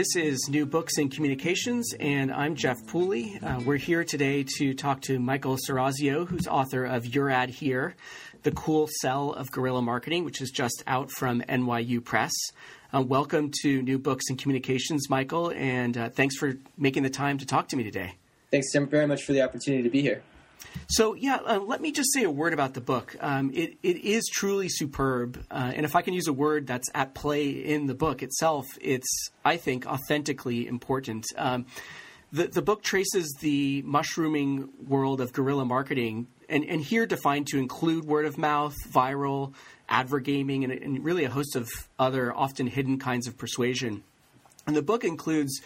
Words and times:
This 0.00 0.16
is 0.16 0.48
New 0.48 0.64
Books 0.64 0.96
in 0.96 1.10
Communications, 1.10 1.92
and 2.00 2.32
I'm 2.32 2.54
Jeff 2.54 2.78
Pooley. 2.86 3.38
Uh, 3.42 3.60
we're 3.60 3.76
here 3.76 4.02
today 4.02 4.46
to 4.56 4.72
talk 4.72 5.02
to 5.02 5.18
Michael 5.18 5.58
Serazio, 5.58 6.26
who's 6.26 6.46
author 6.46 6.86
of 6.86 7.04
Your 7.14 7.28
Ad 7.28 7.50
Here, 7.50 7.94
The 8.42 8.50
Cool 8.50 8.88
Sell 9.02 9.34
of 9.34 9.50
Guerrilla 9.52 9.82
Marketing, 9.82 10.24
which 10.24 10.40
is 10.40 10.50
just 10.52 10.82
out 10.86 11.10
from 11.10 11.42
NYU 11.42 12.02
Press. 12.02 12.32
Uh, 12.94 13.02
welcome 13.02 13.50
to 13.60 13.82
New 13.82 13.98
Books 13.98 14.30
in 14.30 14.38
Communications, 14.38 15.10
Michael, 15.10 15.50
and 15.50 15.98
uh, 15.98 16.08
thanks 16.08 16.34
for 16.38 16.54
making 16.78 17.02
the 17.02 17.10
time 17.10 17.36
to 17.36 17.44
talk 17.44 17.68
to 17.68 17.76
me 17.76 17.84
today. 17.84 18.14
Thanks 18.50 18.68
very 18.74 19.06
much 19.06 19.24
for 19.24 19.34
the 19.34 19.42
opportunity 19.42 19.82
to 19.82 19.90
be 19.90 20.00
here. 20.00 20.22
So 20.88 21.14
yeah, 21.14 21.36
uh, 21.36 21.60
let 21.60 21.80
me 21.80 21.92
just 21.92 22.12
say 22.12 22.24
a 22.24 22.30
word 22.30 22.52
about 22.52 22.74
the 22.74 22.80
book. 22.80 23.16
Um, 23.20 23.50
it 23.54 23.78
it 23.82 23.98
is 23.98 24.28
truly 24.32 24.68
superb, 24.68 25.42
uh, 25.50 25.72
and 25.74 25.84
if 25.84 25.94
I 25.94 26.02
can 26.02 26.14
use 26.14 26.26
a 26.26 26.32
word 26.32 26.66
that's 26.66 26.88
at 26.94 27.14
play 27.14 27.50
in 27.50 27.86
the 27.86 27.94
book 27.94 28.22
itself, 28.22 28.66
it's 28.80 29.30
I 29.44 29.56
think 29.56 29.86
authentically 29.86 30.66
important. 30.66 31.26
Um, 31.36 31.66
the 32.32 32.46
the 32.46 32.62
book 32.62 32.82
traces 32.82 33.34
the 33.40 33.82
mushrooming 33.82 34.68
world 34.86 35.20
of 35.20 35.32
guerrilla 35.32 35.64
marketing, 35.64 36.28
and 36.48 36.64
and 36.64 36.80
here 36.80 37.06
defined 37.06 37.48
to 37.48 37.58
include 37.58 38.04
word 38.04 38.26
of 38.26 38.38
mouth, 38.38 38.74
viral, 38.88 39.54
advergaming, 39.88 40.64
and, 40.64 40.72
and 40.72 41.04
really 41.04 41.24
a 41.24 41.30
host 41.30 41.56
of 41.56 41.68
other 41.98 42.32
often 42.34 42.66
hidden 42.66 42.98
kinds 42.98 43.26
of 43.26 43.36
persuasion. 43.36 44.02
And 44.66 44.76
the 44.76 44.82
book 44.82 45.04
includes 45.04 45.60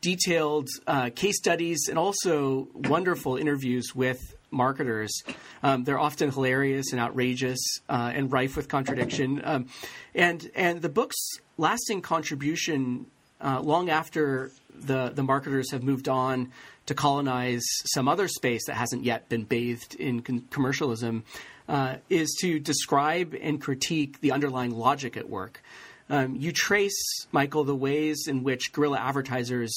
detailed 0.00 0.68
uh, 0.86 1.10
case 1.10 1.36
studies 1.36 1.88
and 1.88 1.98
also 1.98 2.68
wonderful 2.74 3.36
interviews 3.36 3.94
with 3.94 4.34
marketers. 4.50 5.22
Um, 5.62 5.84
they're 5.84 5.98
often 5.98 6.30
hilarious 6.30 6.92
and 6.92 7.00
outrageous 7.00 7.60
uh, 7.88 8.12
and 8.14 8.32
rife 8.32 8.56
with 8.56 8.68
contradiction. 8.68 9.40
Um, 9.44 9.66
and 10.14 10.50
and 10.54 10.82
the 10.82 10.88
book's 10.88 11.18
lasting 11.56 12.02
contribution, 12.02 13.06
uh, 13.40 13.60
long 13.60 13.90
after 13.90 14.50
the 14.74 15.10
the 15.14 15.22
marketers 15.22 15.70
have 15.70 15.82
moved 15.82 16.08
on 16.08 16.52
to 16.86 16.94
colonize 16.94 17.62
some 17.84 18.08
other 18.08 18.26
space 18.26 18.62
that 18.66 18.74
hasn't 18.74 19.04
yet 19.04 19.28
been 19.28 19.44
bathed 19.44 19.94
in 19.94 20.22
con- 20.22 20.44
commercialism, 20.50 21.22
uh, 21.68 21.96
is 22.08 22.36
to 22.40 22.58
describe 22.58 23.34
and 23.40 23.60
critique 23.60 24.20
the 24.20 24.32
underlying 24.32 24.72
logic 24.72 25.16
at 25.16 25.28
work. 25.28 25.62
Um, 26.10 26.34
you 26.36 26.52
trace, 26.52 27.26
Michael, 27.30 27.62
the 27.62 27.74
ways 27.74 28.26
in 28.26 28.42
which 28.42 28.72
guerrilla 28.72 28.98
advertisers 28.98 29.72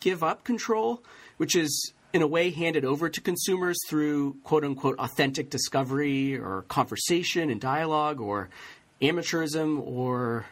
give 0.00 0.22
up 0.22 0.42
control, 0.42 1.02
which 1.36 1.54
is 1.54 1.92
in 2.14 2.22
a 2.22 2.26
way 2.26 2.50
handed 2.50 2.86
over 2.86 3.10
to 3.10 3.20
consumers 3.20 3.78
through 3.86 4.36
quote 4.44 4.64
unquote 4.64 4.98
authentic 4.98 5.50
discovery 5.50 6.38
or 6.38 6.62
conversation 6.68 7.50
and 7.50 7.60
dialogue 7.60 8.18
or 8.18 8.48
amateurism 9.02 9.78
or 9.86 10.46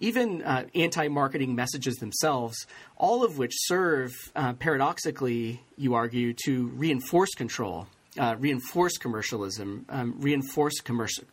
even 0.00 0.42
uh, 0.42 0.64
anti 0.74 1.08
marketing 1.08 1.54
messages 1.54 1.96
themselves, 1.96 2.66
all 2.96 3.24
of 3.24 3.38
which 3.38 3.52
serve, 3.54 4.12
uh, 4.34 4.52
paradoxically, 4.54 5.62
you 5.76 5.94
argue, 5.94 6.34
to 6.44 6.68
reinforce 6.68 7.34
control, 7.34 7.86
uh, 8.18 8.36
reinforce 8.38 8.98
commercialism, 8.98 9.86
um, 9.88 10.14
reinforce 10.18 10.78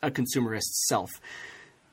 a 0.02 0.12
consumerist 0.12 0.72
self. 0.88 1.10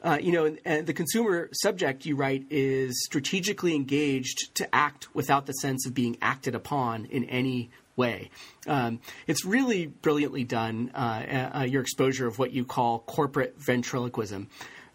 Uh, 0.02 0.18
you 0.20 0.32
know, 0.32 0.56
and 0.64 0.86
the 0.86 0.94
consumer 0.94 1.50
subject 1.52 2.06
you 2.06 2.16
write 2.16 2.46
is 2.50 3.04
strategically 3.04 3.74
engaged 3.74 4.54
to 4.54 4.74
act 4.74 5.14
without 5.14 5.46
the 5.46 5.52
sense 5.52 5.86
of 5.86 5.92
being 5.92 6.16
acted 6.22 6.54
upon 6.54 7.04
in 7.06 7.24
any 7.24 7.70
way. 7.96 8.30
Um, 8.66 9.00
it's 9.26 9.44
really 9.44 9.86
brilliantly 9.86 10.44
done. 10.44 10.90
Uh, 10.94 11.50
uh, 11.54 11.62
your 11.64 11.82
exposure 11.82 12.26
of 12.26 12.38
what 12.38 12.52
you 12.52 12.64
call 12.64 13.00
corporate 13.00 13.56
ventriloquism, 13.58 14.48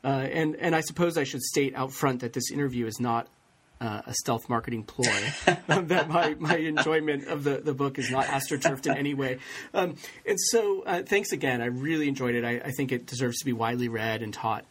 uh, 0.04 0.08
and 0.08 0.56
and 0.56 0.76
I 0.76 0.82
suppose 0.82 1.18
I 1.18 1.24
should 1.24 1.42
state 1.42 1.76
out 1.76 1.92
front 1.92 2.22
that 2.22 2.34
this 2.34 2.52
interview 2.52 2.88
is 2.88 3.00
not 3.00 3.28
uh, 3.82 4.02
a 4.06 4.14
stealth 4.14 4.50
marketing 4.50 4.84
ploy. 4.84 5.06
that 5.68 6.10
my, 6.10 6.36
my 6.40 6.58
enjoyment 6.58 7.28
of 7.28 7.44
the, 7.44 7.58
the 7.58 7.74
book 7.74 8.00
is 8.00 8.10
not 8.10 8.26
astroturfed 8.26 8.86
in 8.88 8.98
any 8.98 9.14
way. 9.14 9.40
Um, 9.74 9.96
and 10.26 10.40
so, 10.40 10.84
uh, 10.86 11.04
thanks 11.04 11.32
again. 11.32 11.62
I 11.62 11.66
really 11.66 12.08
enjoyed 12.08 12.36
it. 12.36 12.46
I, 12.46 12.62
I, 12.66 12.72
think 12.72 12.92
it 12.92 13.06
deserves 13.06 13.40
to 13.40 13.46
be 13.46 13.54
widely 13.54 13.90
read 13.90 14.22
and 14.22 14.34
taught. 14.34 14.66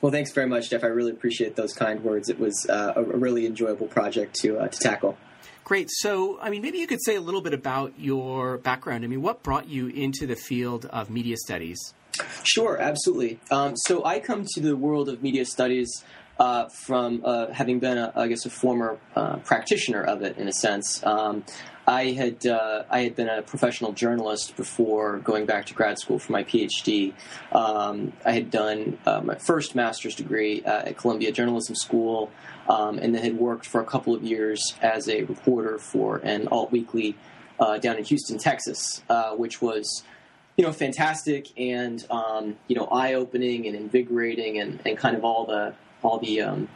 Well, 0.00 0.10
thanks 0.10 0.32
very 0.32 0.46
much, 0.46 0.70
Jeff. 0.70 0.82
I 0.82 0.88
really 0.88 1.10
appreciate 1.10 1.56
those 1.56 1.74
kind 1.74 2.02
words. 2.02 2.28
It 2.28 2.38
was 2.38 2.66
uh, 2.68 2.94
a 2.96 3.02
really 3.02 3.46
enjoyable 3.46 3.86
project 3.86 4.34
to 4.36 4.58
uh, 4.58 4.68
to 4.68 4.78
tackle. 4.78 5.18
Great. 5.64 5.88
So, 5.90 6.38
I 6.40 6.50
mean, 6.50 6.62
maybe 6.62 6.78
you 6.78 6.86
could 6.86 7.02
say 7.04 7.14
a 7.14 7.20
little 7.20 7.42
bit 7.42 7.54
about 7.54 7.92
your 7.98 8.58
background. 8.58 9.04
I 9.04 9.06
mean, 9.06 9.22
what 9.22 9.42
brought 9.42 9.68
you 9.68 9.88
into 9.88 10.26
the 10.26 10.34
field 10.34 10.86
of 10.86 11.10
media 11.10 11.36
studies? 11.36 11.78
Sure, 12.42 12.76
absolutely. 12.76 13.38
Um, 13.50 13.76
so, 13.76 14.04
I 14.04 14.18
come 14.18 14.44
to 14.54 14.60
the 14.60 14.76
world 14.76 15.08
of 15.08 15.22
media 15.22 15.44
studies 15.44 16.02
uh, 16.40 16.70
from 16.70 17.20
uh, 17.22 17.52
having 17.52 17.78
been, 17.78 17.98
a, 17.98 18.12
I 18.16 18.26
guess, 18.26 18.46
a 18.46 18.50
former 18.50 18.98
uh, 19.14 19.36
practitioner 19.36 20.02
of 20.02 20.22
it 20.22 20.38
in 20.38 20.48
a 20.48 20.52
sense. 20.52 21.04
Um, 21.04 21.44
I 21.86 22.12
had 22.12 22.46
uh, 22.46 22.84
I 22.88 23.00
had 23.00 23.14
been 23.14 23.28
a 23.28 23.42
professional 23.42 23.92
journalist 23.92 24.56
before 24.56 25.18
going 25.18 25.44
back 25.44 25.66
to 25.66 25.74
grad 25.74 25.98
school 25.98 26.18
for 26.18 26.32
my 26.32 26.44
PhD. 26.44 27.12
Um, 27.52 28.14
I 28.24 28.32
had 28.32 28.50
done 28.50 28.98
uh, 29.04 29.20
my 29.20 29.34
first 29.34 29.74
master's 29.74 30.14
degree 30.14 30.62
at 30.64 30.96
Columbia 30.96 31.30
Journalism 31.30 31.74
School, 31.74 32.30
um, 32.68 32.98
and 32.98 33.14
then 33.14 33.22
had 33.22 33.36
worked 33.36 33.66
for 33.66 33.82
a 33.82 33.84
couple 33.84 34.14
of 34.14 34.22
years 34.22 34.74
as 34.80 35.08
a 35.08 35.24
reporter 35.24 35.78
for 35.78 36.18
an 36.18 36.48
alt 36.48 36.72
weekly 36.72 37.16
down 37.80 37.96
in 37.98 38.04
Houston, 38.04 38.38
Texas, 38.38 39.02
which 39.36 39.60
was 39.60 40.04
you 40.56 40.64
know 40.64 40.72
fantastic 40.72 41.48
and 41.58 42.06
um, 42.08 42.56
you 42.68 42.76
know 42.76 42.86
eye 42.86 43.14
opening 43.14 43.66
and 43.66 43.76
invigorating 43.76 44.58
and, 44.58 44.80
and 44.86 44.96
kind 44.96 45.16
of 45.16 45.24
all 45.24 45.44
the 45.44 45.74
all 46.02 46.18
the 46.18 46.40
um, 46.40 46.68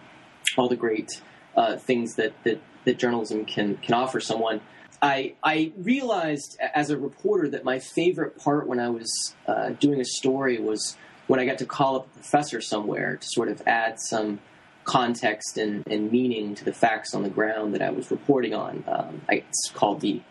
all 0.56 0.68
the 0.68 0.76
great 0.76 1.20
uh, 1.56 1.76
things 1.76 2.16
that, 2.16 2.32
that 2.44 2.60
that 2.84 2.98
journalism 2.98 3.44
can 3.44 3.76
can 3.78 3.94
offer 3.94 4.20
someone. 4.20 4.60
I, 5.02 5.34
I 5.42 5.72
realized 5.76 6.58
as 6.60 6.88
a 6.88 6.96
reporter 6.96 7.48
that 7.50 7.62
my 7.62 7.78
favorite 7.78 8.38
part 8.38 8.66
when 8.66 8.80
I 8.80 8.88
was 8.88 9.34
uh, 9.46 9.70
doing 9.70 10.00
a 10.00 10.04
story 10.04 10.58
was 10.58 10.96
when 11.26 11.38
I 11.38 11.44
got 11.44 11.58
to 11.58 11.66
call 11.66 11.96
up 11.96 12.06
a 12.06 12.10
professor 12.14 12.62
somewhere 12.62 13.16
to 13.16 13.26
sort 13.26 13.48
of 13.48 13.62
add 13.66 14.00
some 14.00 14.40
context 14.84 15.58
and, 15.58 15.86
and 15.86 16.10
meaning 16.10 16.54
to 16.54 16.64
the 16.64 16.72
facts 16.72 17.14
on 17.14 17.22
the 17.22 17.28
ground 17.28 17.74
that 17.74 17.82
I 17.82 17.90
was 17.90 18.10
reporting 18.10 18.54
on. 18.54 18.84
Um, 18.86 19.22
I, 19.28 19.44
it's 19.48 19.70
called 19.74 20.00
the 20.00 20.22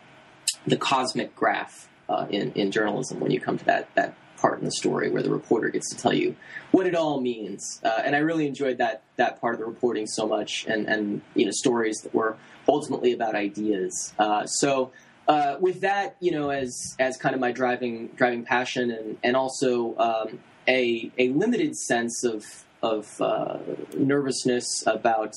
the 0.66 0.76
cosmic 0.76 1.36
graph 1.36 1.88
uh, 2.08 2.26
in 2.30 2.52
in 2.52 2.70
journalism. 2.70 3.20
When 3.20 3.30
you 3.30 3.40
come 3.40 3.58
to 3.58 3.64
that 3.66 3.94
that 3.94 4.14
part 4.44 4.58
in 4.58 4.66
the 4.66 4.72
story 4.72 5.08
where 5.08 5.22
the 5.22 5.30
reporter 5.30 5.70
gets 5.70 5.88
to 5.88 5.96
tell 5.96 6.12
you 6.12 6.36
what 6.70 6.86
it 6.86 6.94
all 6.94 7.18
means, 7.18 7.80
uh, 7.82 8.02
and 8.04 8.14
I 8.14 8.18
really 8.18 8.46
enjoyed 8.46 8.76
that 8.76 9.00
that 9.16 9.40
part 9.40 9.54
of 9.54 9.60
the 9.60 9.64
reporting 9.64 10.06
so 10.06 10.26
much, 10.26 10.66
and 10.68 10.86
and 10.86 11.22
you 11.34 11.46
know 11.46 11.50
stories 11.50 12.02
that 12.02 12.14
were 12.14 12.36
ultimately 12.68 13.14
about 13.14 13.34
ideas. 13.34 14.12
Uh, 14.18 14.44
so 14.44 14.92
uh, 15.28 15.56
with 15.60 15.80
that, 15.80 16.16
you 16.20 16.30
know, 16.30 16.50
as 16.50 16.94
as 16.98 17.16
kind 17.16 17.34
of 17.34 17.40
my 17.40 17.52
driving 17.52 18.08
driving 18.16 18.44
passion, 18.44 18.90
and 18.90 19.16
and 19.24 19.34
also 19.34 19.96
um, 19.96 20.38
a 20.68 21.10
a 21.16 21.30
limited 21.30 21.74
sense 21.74 22.22
of 22.22 22.44
of 22.82 23.18
uh, 23.22 23.56
nervousness 23.96 24.84
about 24.86 25.32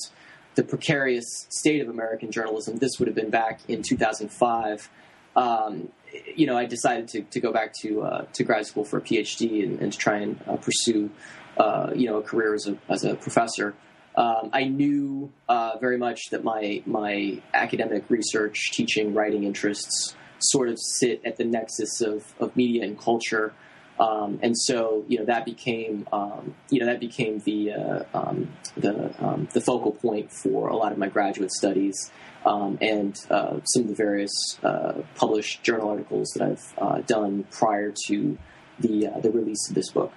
the 0.54 0.62
precarious 0.62 1.46
state 1.48 1.80
of 1.80 1.88
American 1.88 2.30
journalism. 2.30 2.76
This 2.76 2.98
would 2.98 3.08
have 3.08 3.14
been 3.14 3.30
back 3.30 3.60
in 3.68 3.82
2005. 3.82 4.90
Um, 5.34 5.88
you 6.34 6.46
know, 6.46 6.56
I 6.56 6.66
decided 6.66 7.08
to, 7.08 7.22
to 7.22 7.40
go 7.40 7.52
back 7.52 7.72
to 7.82 8.02
uh, 8.02 8.24
to 8.32 8.44
grad 8.44 8.66
school 8.66 8.84
for 8.84 8.98
a 8.98 9.02
PhD 9.02 9.64
and, 9.64 9.80
and 9.80 9.92
to 9.92 9.98
try 9.98 10.18
and 10.18 10.40
uh, 10.46 10.56
pursue, 10.56 11.10
uh, 11.56 11.90
you 11.94 12.06
know, 12.08 12.18
a 12.18 12.22
career 12.22 12.54
as 12.54 12.66
a 12.66 12.78
as 12.88 13.04
a 13.04 13.14
professor. 13.14 13.74
Um, 14.16 14.50
I 14.52 14.64
knew 14.64 15.30
uh, 15.48 15.78
very 15.80 15.98
much 15.98 16.30
that 16.30 16.42
my 16.44 16.82
my 16.86 17.40
academic 17.54 18.04
research, 18.08 18.72
teaching, 18.72 19.14
writing 19.14 19.44
interests 19.44 20.16
sort 20.40 20.68
of 20.68 20.78
sit 20.78 21.20
at 21.24 21.36
the 21.36 21.44
nexus 21.44 22.00
of, 22.00 22.34
of 22.38 22.56
media 22.56 22.84
and 22.84 22.98
culture, 22.98 23.52
um, 23.98 24.38
and 24.42 24.56
so 24.56 25.04
you 25.08 25.18
know 25.18 25.24
that 25.24 25.44
became 25.44 26.06
um, 26.12 26.54
you 26.70 26.80
know 26.80 26.86
that 26.86 27.00
became 27.00 27.40
the 27.40 27.72
uh, 27.72 28.04
um, 28.14 28.52
the 28.76 29.14
um, 29.24 29.48
the 29.52 29.60
focal 29.60 29.92
point 29.92 30.30
for 30.32 30.68
a 30.68 30.76
lot 30.76 30.92
of 30.92 30.98
my 30.98 31.08
graduate 31.08 31.52
studies. 31.52 32.10
Um, 32.46 32.78
and 32.80 33.20
uh, 33.30 33.58
some 33.64 33.82
of 33.82 33.88
the 33.88 33.94
various 33.94 34.32
uh, 34.62 35.02
published 35.16 35.64
journal 35.64 35.90
articles 35.90 36.28
that 36.36 36.42
I've 36.48 36.74
uh, 36.78 37.00
done 37.00 37.44
prior 37.50 37.92
to 38.06 38.38
the 38.78 39.08
uh, 39.08 39.18
the 39.20 39.30
release 39.30 39.68
of 39.68 39.74
this 39.74 39.90
book. 39.90 40.12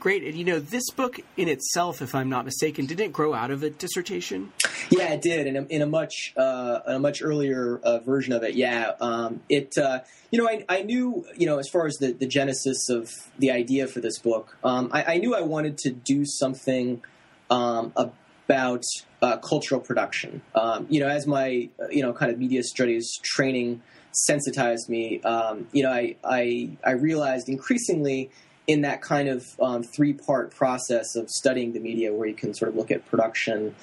Great. 0.00 0.24
And 0.24 0.34
you 0.34 0.44
know, 0.44 0.58
this 0.58 0.90
book 0.90 1.20
in 1.36 1.46
itself, 1.46 2.00
if 2.00 2.14
I'm 2.14 2.30
not 2.30 2.46
mistaken, 2.46 2.86
didn't 2.86 3.12
grow 3.12 3.34
out 3.34 3.50
of 3.50 3.62
a 3.62 3.68
dissertation? 3.68 4.50
Yeah, 4.88 5.12
it 5.12 5.20
did, 5.20 5.46
in 5.46 5.56
a, 5.58 5.62
in 5.64 5.82
a 5.82 5.86
much 5.86 6.32
uh, 6.38 6.80
in 6.88 6.94
a 6.94 6.98
much 6.98 7.20
earlier 7.22 7.78
uh, 7.82 7.98
version 7.98 8.32
of 8.32 8.42
it. 8.42 8.54
Yeah, 8.54 8.92
um, 8.98 9.42
it. 9.50 9.76
Uh, 9.76 10.00
you 10.30 10.38
know, 10.38 10.48
I, 10.48 10.64
I 10.70 10.82
knew 10.82 11.26
you 11.36 11.44
know 11.44 11.58
as 11.58 11.68
far 11.68 11.86
as 11.86 11.98
the, 11.98 12.12
the 12.12 12.26
genesis 12.26 12.88
of 12.88 13.10
the 13.38 13.50
idea 13.50 13.86
for 13.86 14.00
this 14.00 14.18
book, 14.18 14.56
um, 14.64 14.88
I, 14.90 15.04
I, 15.04 15.16
knew 15.18 15.34
I 15.34 15.42
wanted 15.42 15.76
to 15.78 15.90
do 15.90 16.24
something 16.24 17.02
um, 17.50 17.92
about 17.94 18.84
uh, 19.20 19.36
cultural 19.36 19.82
production. 19.82 20.40
Um, 20.54 20.86
you 20.88 21.00
know, 21.00 21.08
as 21.08 21.26
my 21.26 21.68
uh, 21.78 21.88
you 21.90 22.02
know 22.02 22.14
kind 22.14 22.32
of 22.32 22.38
media 22.38 22.62
studies 22.62 23.18
training 23.22 23.82
sensitized 24.12 24.88
me, 24.88 25.20
um, 25.22 25.68
you 25.72 25.82
know, 25.82 25.90
I, 25.90 26.16
I 26.24 26.70
I 26.82 26.92
realized 26.92 27.50
increasingly 27.50 28.30
in 28.66 28.82
that 28.82 29.02
kind 29.02 29.28
of 29.28 29.46
um, 29.60 29.82
three 29.82 30.12
part 30.12 30.54
process 30.54 31.16
of 31.16 31.28
studying 31.28 31.72
the 31.72 31.80
media 31.80 32.12
where 32.12 32.28
you 32.28 32.34
can 32.34 32.54
sort 32.54 32.68
of 32.68 32.76
look 32.76 32.90
at 32.90 33.06
production, 33.06 33.74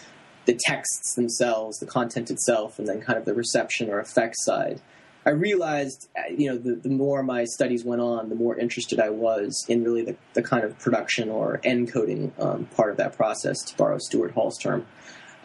the 0.46 0.54
texts 0.54 1.16
themselves, 1.16 1.80
the 1.80 1.86
content 1.86 2.32
itself, 2.32 2.80
and 2.80 2.88
then 2.88 3.02
kind 3.02 3.18
of 3.18 3.26
the 3.26 3.34
reception 3.34 3.90
or 3.90 4.00
effect 4.00 4.36
side. 4.38 4.82
I 5.26 5.32
realized, 5.32 6.08
uh, 6.18 6.32
you 6.32 6.50
know, 6.50 6.58
the, 6.58 6.76
the 6.76 6.90
more 6.90 7.22
my 7.22 7.44
studies 7.44 7.84
went 7.84 8.02
on, 8.02 8.30
the 8.30 8.36
more 8.36 8.58
interested 8.58 8.98
I 8.98 9.10
was 9.10 9.66
in 9.68 9.84
really 9.84 10.04
the, 10.04 10.16
the 10.36 10.42
kind 10.42 10.64
of 10.64 10.80
production 10.80 11.28
or 11.30 11.60
encoding 11.66 12.32
um, 12.40 12.66
part 12.68 12.92
of 12.92 12.98
that 12.98 13.18
process, 13.18 13.62
to 13.64 13.76
borrow 13.76 13.98
Stuart 13.98 14.32
Hall's 14.32 14.58
term. 14.58 14.86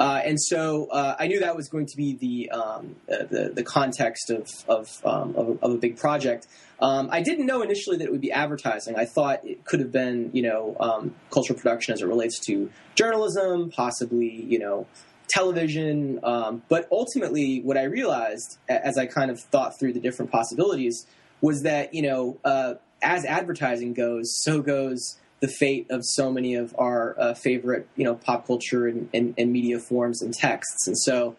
Uh, 0.02 0.20
and 0.24 0.36
so 0.42 0.88
uh, 0.90 1.14
I 1.16 1.28
knew 1.28 1.38
that 1.38 1.54
was 1.54 1.68
going 1.68 1.86
to 1.86 1.96
be 1.96 2.14
the 2.14 2.50
um, 2.50 2.96
the, 3.06 3.52
the, 3.54 3.62
context 3.62 4.30
of 4.30 4.48
of, 4.66 5.00
um, 5.04 5.36
of, 5.36 5.62
of, 5.62 5.70
a 5.74 5.76
big 5.76 5.96
project. 5.96 6.48
Um, 6.80 7.08
I 7.12 7.22
didn't 7.22 7.46
know 7.46 7.62
initially 7.62 7.98
that 7.98 8.06
it 8.06 8.10
would 8.10 8.20
be 8.20 8.32
advertising. 8.32 8.96
I 8.96 9.04
thought 9.04 9.44
it 9.44 9.64
could 9.64 9.78
have 9.78 9.92
been 9.92 10.30
you 10.32 10.42
know 10.42 10.76
um, 10.80 11.14
cultural 11.30 11.56
production 11.56 11.94
as 11.94 12.02
it 12.02 12.06
relates 12.06 12.40
to 12.46 12.68
journalism, 12.96 13.70
possibly 13.70 14.28
you 14.28 14.58
know 14.58 14.88
television. 15.28 16.18
Um, 16.24 16.62
but 16.68 16.88
ultimately, 16.90 17.60
what 17.60 17.78
I 17.78 17.84
realized 17.84 18.58
as 18.68 18.98
I 18.98 19.06
kind 19.06 19.30
of 19.30 19.38
thought 19.38 19.78
through 19.78 19.92
the 19.92 20.00
different 20.00 20.32
possibilities 20.32 21.06
was 21.40 21.62
that 21.62 21.94
you 21.94 22.02
know 22.02 22.40
uh, 22.44 22.74
as 23.04 23.24
advertising 23.24 23.92
goes, 23.92 24.34
so 24.42 24.62
goes 24.62 25.16
the 25.42 25.48
fate 25.48 25.88
of 25.90 26.02
so 26.04 26.30
many 26.30 26.54
of 26.54 26.74
our 26.78 27.18
uh, 27.18 27.34
favorite, 27.34 27.88
you 27.96 28.04
know, 28.04 28.14
pop 28.14 28.46
culture 28.46 28.86
and, 28.86 29.10
and, 29.12 29.34
and, 29.36 29.52
media 29.52 29.80
forms 29.80 30.22
and 30.22 30.32
texts. 30.32 30.86
And 30.86 30.96
so, 30.96 31.34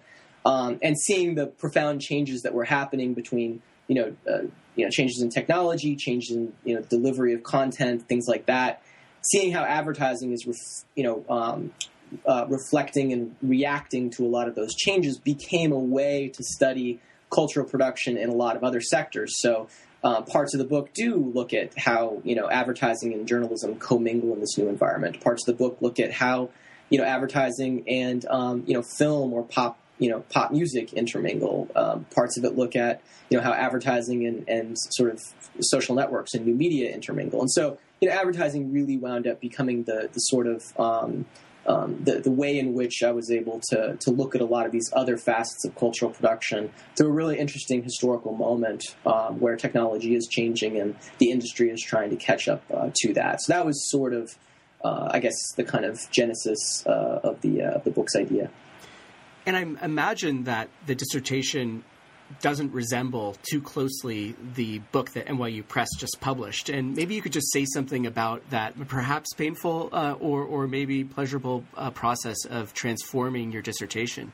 um, 0.45 0.77
and 0.83 0.99
seeing 0.99 1.35
the 1.35 1.47
profound 1.47 2.01
changes 2.01 2.41
that 2.41 2.53
were 2.53 2.65
happening 2.65 3.13
between, 3.13 3.61
you 3.87 3.95
know, 3.95 4.15
uh, 4.29 4.41
you 4.75 4.83
know, 4.83 4.89
changes 4.89 5.21
in 5.21 5.29
technology, 5.29 5.95
changes 5.95 6.35
in, 6.35 6.51
you 6.65 6.75
know, 6.75 6.81
delivery 6.81 7.33
of 7.33 7.43
content, 7.43 8.07
things 8.09 8.25
like 8.27 8.45
that. 8.47 8.83
Seeing 9.21 9.53
how 9.53 9.63
advertising 9.63 10.33
is, 10.33 10.45
ref- 10.45 10.85
you 10.95 11.03
know, 11.05 11.25
um, 11.33 11.71
uh, 12.25 12.45
reflecting 12.49 13.13
and 13.13 13.33
reacting 13.41 14.09
to 14.11 14.25
a 14.25 14.27
lot 14.27 14.49
of 14.49 14.55
those 14.55 14.75
changes 14.75 15.17
became 15.17 15.71
a 15.71 15.79
way 15.79 16.27
to 16.27 16.43
study 16.43 16.99
cultural 17.33 17.65
production 17.65 18.17
in 18.17 18.29
a 18.29 18.33
lot 18.33 18.57
of 18.57 18.65
other 18.65 18.81
sectors. 18.81 19.41
So 19.41 19.69
uh, 20.03 20.21
parts 20.21 20.53
of 20.53 20.57
the 20.57 20.65
book 20.65 20.93
do 20.93 21.31
look 21.33 21.53
at 21.53 21.77
how 21.77 22.21
you 22.23 22.35
know 22.35 22.49
advertising 22.49 23.13
and 23.13 23.27
journalism 23.27 23.75
commingle 23.75 24.33
in 24.33 24.39
this 24.39 24.57
new 24.57 24.67
environment. 24.67 25.21
Parts 25.21 25.47
of 25.47 25.57
the 25.57 25.63
book 25.63 25.77
look 25.79 25.99
at 25.99 26.11
how 26.11 26.49
you 26.89 26.97
know 26.97 27.05
advertising 27.05 27.83
and 27.87 28.25
um, 28.29 28.63
you 28.67 28.73
know 28.73 28.83
film 28.83 29.33
or 29.33 29.43
pop 29.43 29.79
you 29.99 30.09
know 30.09 30.21
pop 30.29 30.51
music 30.51 30.93
intermingle. 30.93 31.69
Um, 31.75 32.05
parts 32.13 32.37
of 32.37 32.43
it 32.43 32.57
look 32.57 32.75
at 32.75 33.01
you 33.29 33.37
know 33.37 33.43
how 33.43 33.53
advertising 33.53 34.25
and, 34.25 34.47
and 34.49 34.77
sort 34.91 35.11
of 35.11 35.21
social 35.61 35.95
networks 35.95 36.33
and 36.33 36.45
new 36.45 36.55
media 36.55 36.93
intermingle. 36.93 37.39
And 37.39 37.51
so 37.51 37.77
you 38.01 38.09
know 38.09 38.15
advertising 38.15 38.73
really 38.73 38.97
wound 38.97 39.25
up 39.25 39.39
becoming 39.39 39.83
the 39.83 40.09
the 40.11 40.19
sort 40.19 40.47
of 40.47 40.77
um, 40.77 41.25
um, 41.65 42.03
the, 42.03 42.19
the 42.19 42.31
way 42.31 42.57
in 42.57 42.73
which 42.73 43.03
I 43.03 43.11
was 43.11 43.31
able 43.31 43.61
to, 43.69 43.97
to 43.99 44.11
look 44.11 44.35
at 44.35 44.41
a 44.41 44.45
lot 44.45 44.65
of 44.65 44.71
these 44.71 44.91
other 44.93 45.17
facets 45.17 45.65
of 45.65 45.75
cultural 45.75 46.11
production 46.11 46.71
through 46.97 47.07
a 47.07 47.11
really 47.11 47.39
interesting 47.39 47.83
historical 47.83 48.33
moment 48.33 48.83
um, 49.05 49.39
where 49.39 49.55
technology 49.55 50.15
is 50.15 50.27
changing 50.27 50.79
and 50.79 50.95
the 51.19 51.31
industry 51.31 51.69
is 51.69 51.81
trying 51.81 52.09
to 52.09 52.15
catch 52.15 52.47
up 52.47 52.63
uh, 52.73 52.89
to 52.95 53.13
that. 53.13 53.41
So 53.41 53.53
that 53.53 53.65
was 53.65 53.89
sort 53.89 54.13
of, 54.13 54.37
uh, 54.83 55.09
I 55.11 55.19
guess, 55.19 55.35
the 55.55 55.63
kind 55.63 55.85
of 55.85 55.99
genesis 56.11 56.85
uh, 56.85 57.19
of 57.23 57.41
the 57.41 57.61
uh, 57.61 57.77
the 57.79 57.91
book's 57.91 58.15
idea. 58.15 58.49
And 59.45 59.57
I 59.57 59.85
imagine 59.85 60.45
that 60.45 60.69
the 60.85 60.95
dissertation 60.95 61.83
doesn't 62.41 62.71
resemble 62.73 63.35
too 63.49 63.61
closely 63.61 64.35
the 64.55 64.79
book 64.91 65.11
that 65.11 65.27
NYU 65.27 65.67
Press 65.67 65.89
just 65.97 66.19
published. 66.19 66.69
And 66.69 66.95
maybe 66.95 67.15
you 67.15 67.21
could 67.21 67.33
just 67.33 67.51
say 67.51 67.65
something 67.65 68.05
about 68.05 68.49
that 68.49 68.87
perhaps 68.87 69.33
painful 69.33 69.89
uh, 69.91 70.13
or, 70.19 70.43
or 70.43 70.67
maybe 70.67 71.03
pleasurable 71.03 71.63
uh, 71.75 71.91
process 71.91 72.45
of 72.45 72.73
transforming 72.73 73.51
your 73.51 73.61
dissertation. 73.61 74.31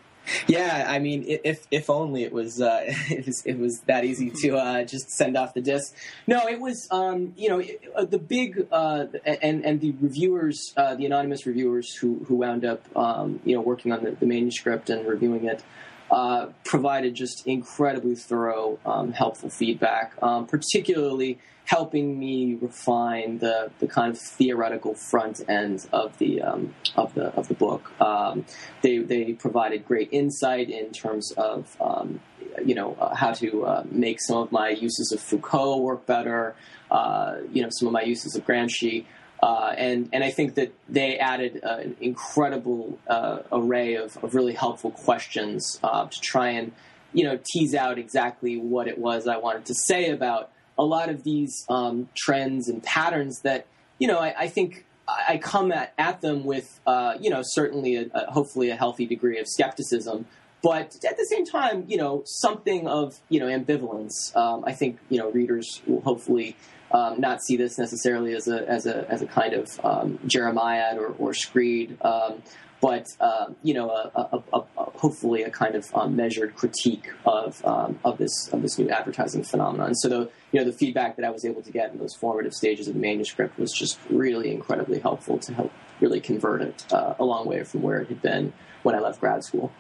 Yeah, 0.48 0.86
I 0.88 1.00
mean, 1.00 1.26
if 1.28 1.66
if 1.72 1.90
only 1.90 2.24
it 2.24 2.32
was 2.32 2.62
uh, 2.62 2.84
it 2.86 3.26
was 3.26 3.42
it 3.46 3.58
was 3.58 3.80
that 3.82 4.06
easy 4.06 4.32
to 4.42 4.58
uh, 4.58 4.84
just 4.84 5.10
send 5.12 5.38
off 5.38 5.54
the 5.54 5.62
disc. 5.62 5.96
No, 6.28 6.48
it 6.48 6.60
was 6.60 6.88
um, 6.92 7.34
you 7.36 7.50
know 7.50 7.64
uh, 7.96 8.06
the 8.06 8.20
big 8.20 8.68
uh, 8.72 9.06
and 9.26 9.66
and 9.66 9.82
the 9.82 9.92
reviewers, 10.00 10.74
uh, 10.78 10.96
the 10.96 11.06
anonymous 11.06 11.46
reviewers 11.46 11.94
who 11.96 12.24
who 12.28 12.36
wound 12.36 12.66
up 12.66 12.86
um, 12.96 13.40
you 13.44 13.56
know 13.56 13.62
working 13.62 13.92
on 13.92 14.04
the, 14.04 14.12
the 14.12 14.26
manuscript 14.26 14.90
and 14.90 15.08
reviewing 15.08 15.46
it. 15.46 15.64
Uh, 16.12 16.48
provided 16.64 17.14
just 17.14 17.46
incredibly 17.46 18.16
thorough, 18.16 18.80
um, 18.84 19.12
helpful 19.12 19.48
feedback, 19.48 20.14
um, 20.24 20.48
particularly 20.48 21.38
helping 21.70 22.18
me 22.18 22.58
refine 22.60 23.38
the, 23.38 23.70
the 23.78 23.88
kind 23.88 24.12
of 24.12 24.18
theoretical 24.18 24.96
front 24.96 25.40
end 25.48 25.88
of 25.94 26.18
the 26.18 26.42
um, 26.42 26.74
of 26.96 27.14
the 27.14 27.26
of 27.36 27.48
the 27.48 27.54
book. 27.54 27.92
Um, 28.02 28.44
they 28.82 28.98
they 28.98 29.34
provided 29.34 29.86
great 29.86 30.10
insight 30.12 30.72
in 30.72 30.92
terms 30.92 31.32
of 31.38 31.78
um, 31.80 32.20
you 32.66 32.74
know 32.74 32.98
uh, 33.00 33.14
how 33.14 33.34
to 33.34 33.66
uh, 33.66 33.84
make 33.92 34.20
some 34.20 34.38
of 34.38 34.52
my 34.52 34.70
uses 34.70 35.12
of 35.12 35.22
Foucault 35.22 35.78
work 35.78 36.08
better. 36.08 36.56
Uh, 36.90 37.38
you 37.52 37.62
know 37.62 37.70
some 37.70 37.88
of 37.88 37.94
my 37.94 38.02
uses 38.02 38.36
of 38.36 38.44
Gramsci. 38.48 39.06
Uh, 39.42 39.74
and 39.78 40.10
and 40.12 40.24
I 40.24 40.32
think 40.32 40.56
that 40.56 40.74
they 40.90 41.18
added 41.18 41.62
uh, 41.64 41.78
an 41.78 41.96
incredible 42.02 43.00
uh, 43.08 43.40
array 43.52 43.96
of, 43.96 44.18
of, 44.22 44.36
really 44.36 44.54
helpful 44.54 44.92
questions 44.92 45.80
uh, 45.82 46.08
to 46.08 46.20
try 46.20 46.50
and 46.50 46.74
you 47.14 47.24
know 47.24 47.40
tease 47.54 47.74
out 47.74 47.98
exactly 47.98 48.58
what 48.58 48.90
it 48.90 48.98
was 48.98 49.28
I 49.28 49.38
wanted 49.38 49.66
to 49.68 49.74
say 49.74 50.10
about 50.10 50.52
a 50.78 50.84
lot 50.84 51.10
of 51.10 51.24
these 51.24 51.66
um, 51.70 52.10
trends 52.16 52.68
and 52.68 52.84
patterns 52.84 53.42
that 53.44 53.66
you 53.98 54.08
know 54.08 54.20
I, 54.20 54.36
I 54.38 54.48
think 54.50 54.86
I 55.08 55.38
come 55.38 55.72
at, 55.72 55.94
at 55.98 56.22
them 56.22 56.44
with 56.44 56.80
uh, 56.86 57.16
you 57.20 57.30
know 57.30 57.42
certainly 57.44 57.96
a, 57.96 58.06
a, 58.14 58.32
hopefully 58.32 58.70
a 58.70 58.76
healthy 58.76 59.06
degree 59.06 59.40
of 59.40 59.48
skepticism. 59.48 60.26
But 60.62 60.98
at 61.10 61.16
the 61.16 61.26
same 61.26 61.46
time, 61.46 61.86
you 61.88 61.96
know, 61.96 62.24
something 62.26 62.88
of 62.88 63.20
you 63.30 63.40
know 63.40 63.48
ambivalence. 63.48 64.36
Um, 64.36 64.64
I 64.66 64.74
think 64.74 65.00
you 65.10 65.18
know 65.18 65.32
readers 65.32 65.82
will 65.88 66.02
hopefully 66.02 66.56
um, 66.92 67.20
not 67.20 67.42
see 67.42 67.58
this 67.58 67.78
necessarily 67.78 68.36
as 68.36 68.48
a 68.48 68.68
as 68.68 68.86
a 68.86 69.10
as 69.10 69.22
a 69.22 69.28
kind 69.28 69.54
of 69.54 69.80
um, 69.84 70.20
Jeremiad 70.26 70.98
or, 70.98 71.14
or 71.18 71.34
Screed, 71.34 71.98
um, 72.02 72.42
but 72.82 73.06
uh, 73.20 73.48
you 73.62 73.74
know, 73.74 73.90
a, 73.90 74.42
a, 74.54 74.58
a, 74.58 74.64
hopefully 74.76 75.44
a 75.44 75.50
kind 75.50 75.76
of 75.76 75.86
um, 75.94 76.16
measured 76.16 76.56
critique 76.56 77.12
of 77.26 77.64
um, 77.66 78.00
of 78.04 78.18
this 78.18 78.50
of 78.54 78.62
this 78.62 78.78
new 78.78 78.90
advertising 78.90 79.44
phenomenon. 79.44 79.94
So 79.96 80.10
the 80.10 80.20
you 80.52 80.60
know 80.60 80.64
the 80.64 80.74
feedback 80.74 81.18
that 81.18 81.26
I 81.26 81.30
was 81.30 81.46
able 81.46 81.62
to 81.62 81.72
get 81.72 81.92
in 81.92 82.00
those 82.00 82.16
formative 82.16 82.54
stages 82.54 82.88
of 82.88 82.94
the 82.94 83.00
manuscript 83.00 83.60
was 83.60 83.72
just 83.72 84.00
really 84.10 84.52
incredibly 84.52 85.00
helpful 85.00 85.38
to 85.40 85.54
help 85.54 85.72
really 86.00 86.22
convert 86.22 86.62
it 86.62 86.86
uh, 86.92 87.16
a 87.20 87.26
long 87.26 87.46
way 87.46 87.64
from 87.64 87.82
where 87.82 88.00
it 88.00 88.08
had 88.08 88.22
been 88.22 88.54
when 88.84 88.96
I 88.96 89.00
left 89.00 89.20
grad 89.20 89.44
school. 89.44 89.72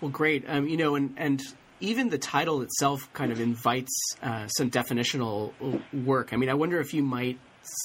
Well, 0.00 0.10
great. 0.10 0.46
You 0.46 0.76
know, 0.76 0.94
and 0.96 1.14
and 1.16 1.42
even 1.84 2.08
the 2.08 2.18
title 2.18 2.62
itself 2.62 3.12
kind 3.12 3.30
of 3.30 3.40
invites 3.40 3.92
uh, 4.22 4.46
some 4.48 4.70
definitional 4.70 5.52
work. 5.92 6.32
I 6.32 6.36
mean, 6.36 6.48
I 6.48 6.54
wonder 6.54 6.80
if 6.80 6.94
you 6.94 7.02
might 7.02 7.38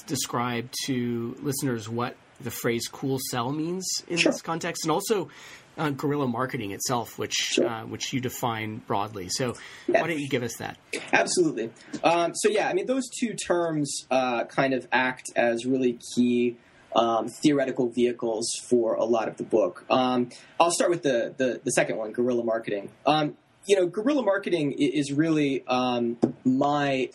describe 0.07 0.69
to 0.85 1.35
listeners 1.41 1.87
what 1.87 2.15
the 2.41 2.51
phrase 2.51 2.87
"cool 2.87 3.17
sell" 3.31 3.51
means 3.51 3.85
in 4.07 4.17
sure. 4.17 4.31
this 4.31 4.41
context, 4.41 4.85
and 4.85 4.91
also 4.91 5.29
uh, 5.77 5.89
guerrilla 5.89 6.27
marketing 6.27 6.71
itself, 6.71 7.17
which 7.17 7.33
sure. 7.33 7.67
uh, 7.67 7.85
which 7.85 8.13
you 8.13 8.21
define 8.21 8.77
broadly. 8.77 9.27
So, 9.29 9.55
yeah. 9.87 10.01
why 10.01 10.07
don't 10.07 10.19
you 10.19 10.29
give 10.29 10.43
us 10.43 10.55
that? 10.57 10.77
Absolutely. 11.11 11.71
Um, 12.03 12.33
so, 12.35 12.49
yeah, 12.49 12.69
I 12.69 12.73
mean, 12.73 12.85
those 12.85 13.09
two 13.09 13.33
terms 13.33 14.05
uh, 14.09 14.45
kind 14.45 14.73
of 14.73 14.87
act 14.91 15.25
as 15.35 15.65
really 15.65 15.99
key. 16.15 16.57
Um, 16.95 17.27
theoretical 17.27 17.87
vehicles 17.87 18.49
for 18.67 18.95
a 18.95 19.05
lot 19.05 19.27
of 19.27 19.37
the 19.37 19.43
book. 19.43 19.85
Um, 19.91 20.31
I'll 20.59 20.71
start 20.71 20.89
with 20.89 21.03
the, 21.03 21.35
the, 21.37 21.61
the 21.63 21.69
second 21.69 21.97
one, 21.97 22.13
guerrilla 22.13 22.43
marketing. 22.43 22.89
You 23.69 23.75
know, 23.75 23.85
guerrilla 23.85 24.23
marketing 24.23 24.71
is 24.71 25.13
really 25.13 25.63
um, 25.67 26.17
my 26.43 27.11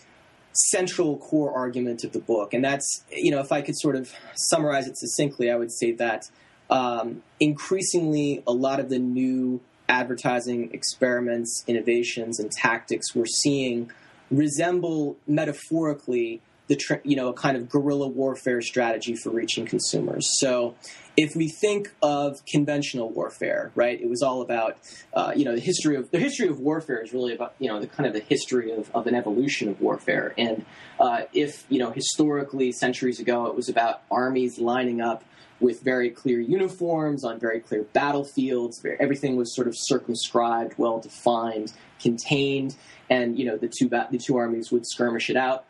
central 0.52 1.16
core 1.18 1.52
argument 1.52 2.04
of 2.04 2.12
the 2.12 2.20
book. 2.20 2.54
And 2.54 2.64
that's, 2.64 3.02
you 3.10 3.32
know, 3.32 3.40
if 3.40 3.50
I 3.50 3.60
could 3.60 3.76
sort 3.76 3.96
of 3.96 4.12
summarize 4.36 4.86
it 4.86 4.96
succinctly, 4.96 5.50
I 5.50 5.56
would 5.56 5.72
say 5.72 5.90
that 6.04 6.30
um, 6.70 7.24
increasingly 7.40 8.44
a 8.46 8.52
lot 8.52 8.78
of 8.78 8.88
the 8.88 9.00
new 9.00 9.62
advertising 9.88 10.70
experiments, 10.72 11.64
innovations, 11.66 12.38
and 12.38 12.52
tactics 12.52 13.16
we're 13.16 13.26
seeing 13.26 13.90
resemble 14.30 15.16
metaphorically 15.26 16.40
the 16.66 17.00
you 17.04 17.16
know 17.16 17.28
a 17.28 17.34
kind 17.34 17.56
of 17.56 17.68
guerrilla 17.68 18.08
warfare 18.08 18.60
strategy 18.62 19.14
for 19.16 19.30
reaching 19.30 19.66
consumers. 19.66 20.38
So 20.38 20.74
if 21.16 21.36
we 21.36 21.48
think 21.48 21.94
of 22.02 22.44
conventional 22.46 23.10
warfare, 23.10 23.70
right, 23.74 24.00
it 24.00 24.08
was 24.08 24.22
all 24.22 24.42
about 24.42 24.78
uh, 25.12 25.32
you 25.36 25.44
know 25.44 25.54
the 25.54 25.60
history 25.60 25.96
of 25.96 26.10
the 26.10 26.18
history 26.18 26.48
of 26.48 26.58
warfare 26.58 27.02
is 27.02 27.12
really 27.12 27.34
about 27.34 27.54
you 27.58 27.68
know 27.68 27.80
the 27.80 27.86
kind 27.86 28.06
of 28.06 28.14
the 28.14 28.20
history 28.20 28.72
of, 28.72 28.90
of 28.94 29.06
an 29.06 29.14
evolution 29.14 29.68
of 29.68 29.80
warfare. 29.80 30.34
And 30.38 30.64
uh, 30.98 31.22
if 31.32 31.64
you 31.68 31.78
know 31.78 31.90
historically 31.90 32.72
centuries 32.72 33.20
ago 33.20 33.46
it 33.46 33.54
was 33.54 33.68
about 33.68 34.02
armies 34.10 34.58
lining 34.58 35.00
up 35.00 35.24
with 35.60 35.82
very 35.82 36.10
clear 36.10 36.40
uniforms 36.40 37.24
on 37.24 37.38
very 37.38 37.60
clear 37.60 37.84
battlefields, 37.92 38.84
everything 38.98 39.36
was 39.36 39.54
sort 39.54 39.68
of 39.68 39.74
circumscribed, 39.76 40.74
well 40.76 40.98
defined, 40.98 41.72
contained, 42.00 42.74
and 43.08 43.38
you 43.38 43.44
know 43.44 43.56
the 43.56 43.68
two 43.68 43.88
ba- 43.88 44.08
the 44.10 44.18
two 44.18 44.36
armies 44.36 44.72
would 44.72 44.86
skirmish 44.86 45.30
it 45.30 45.36
out. 45.36 45.64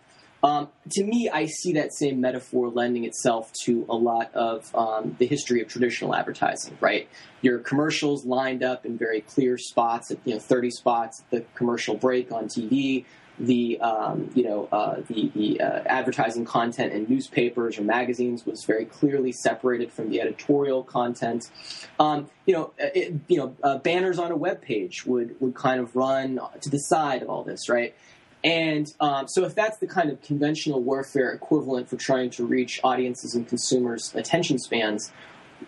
Um, 0.45 0.69
to 0.91 1.03
me, 1.03 1.31
I 1.31 1.47
see 1.47 1.73
that 1.73 1.95
same 1.95 2.21
metaphor 2.21 2.69
lending 2.69 3.05
itself 3.05 3.51
to 3.65 3.87
a 3.89 3.97
lot 3.97 4.33
of 4.35 4.73
um, 4.77 5.17
the 5.19 5.27
history 5.27 5.63
of 5.63 5.69
traditional 5.69 6.15
advertising. 6.15 6.77
Right, 6.81 7.09
your 7.41 7.61
commercials 7.61 8.27
lined 8.27 8.63
up 8.63 8.85
in 8.85 8.99
very 8.99 9.23
clear 9.23 9.57
spots, 9.57 10.11
at, 10.11 10.19
you 10.27 10.35
know, 10.35 10.41
thirty 10.41 10.71
spots 10.71 11.23
at 11.23 11.31
the 11.31 11.47
commercial 11.55 11.97
break 11.97 12.31
on 12.31 12.45
TV. 12.45 13.07
The 13.39 13.81
um, 13.81 14.31
you 14.35 14.45
know 14.45 14.69
uh, 14.71 15.01
the, 15.09 15.33
the 15.35 15.61
uh, 15.63 15.83
advertising 15.87 16.45
content 16.45 16.93
in 16.93 17.07
newspapers 17.09 17.79
or 17.79 17.83
magazines 17.83 18.45
was 18.45 18.65
very 18.65 18.85
clearly 18.85 19.33
separated 19.33 19.93
from 19.93 20.11
the 20.11 20.21
editorial 20.21 20.85
content. 20.85 21.51
Um, 21.99 22.29
you 22.45 22.55
know, 22.55 22.73
it, 22.79 23.15
you 23.29 23.39
know, 23.39 23.57
uh, 23.63 23.79
banners 23.79 24.19
on 24.19 24.31
a 24.31 24.37
web 24.37 24.61
page 24.61 25.07
would 25.07 25.41
would 25.41 25.55
kind 25.55 25.81
of 25.81 25.97
run 25.97 26.39
to 26.61 26.69
the 26.69 26.79
side 26.79 27.23
of 27.23 27.31
all 27.31 27.43
this, 27.43 27.69
right? 27.71 27.95
And 28.45 28.93
um, 29.01 29.27
so, 29.27 29.45
if 29.45 29.55
that's 29.55 29.79
the 29.79 29.87
kind 29.87 30.11
of 30.11 30.21
conventional 30.21 30.83
warfare 30.83 31.33
equivalent 31.33 31.89
for 31.89 31.97
trying 31.97 32.29
to 32.31 32.45
reach 32.45 32.79
audiences 32.85 33.35
and 33.35 33.49
consumers' 33.49 34.15
attention 34.15 34.59
spans, 34.59 35.11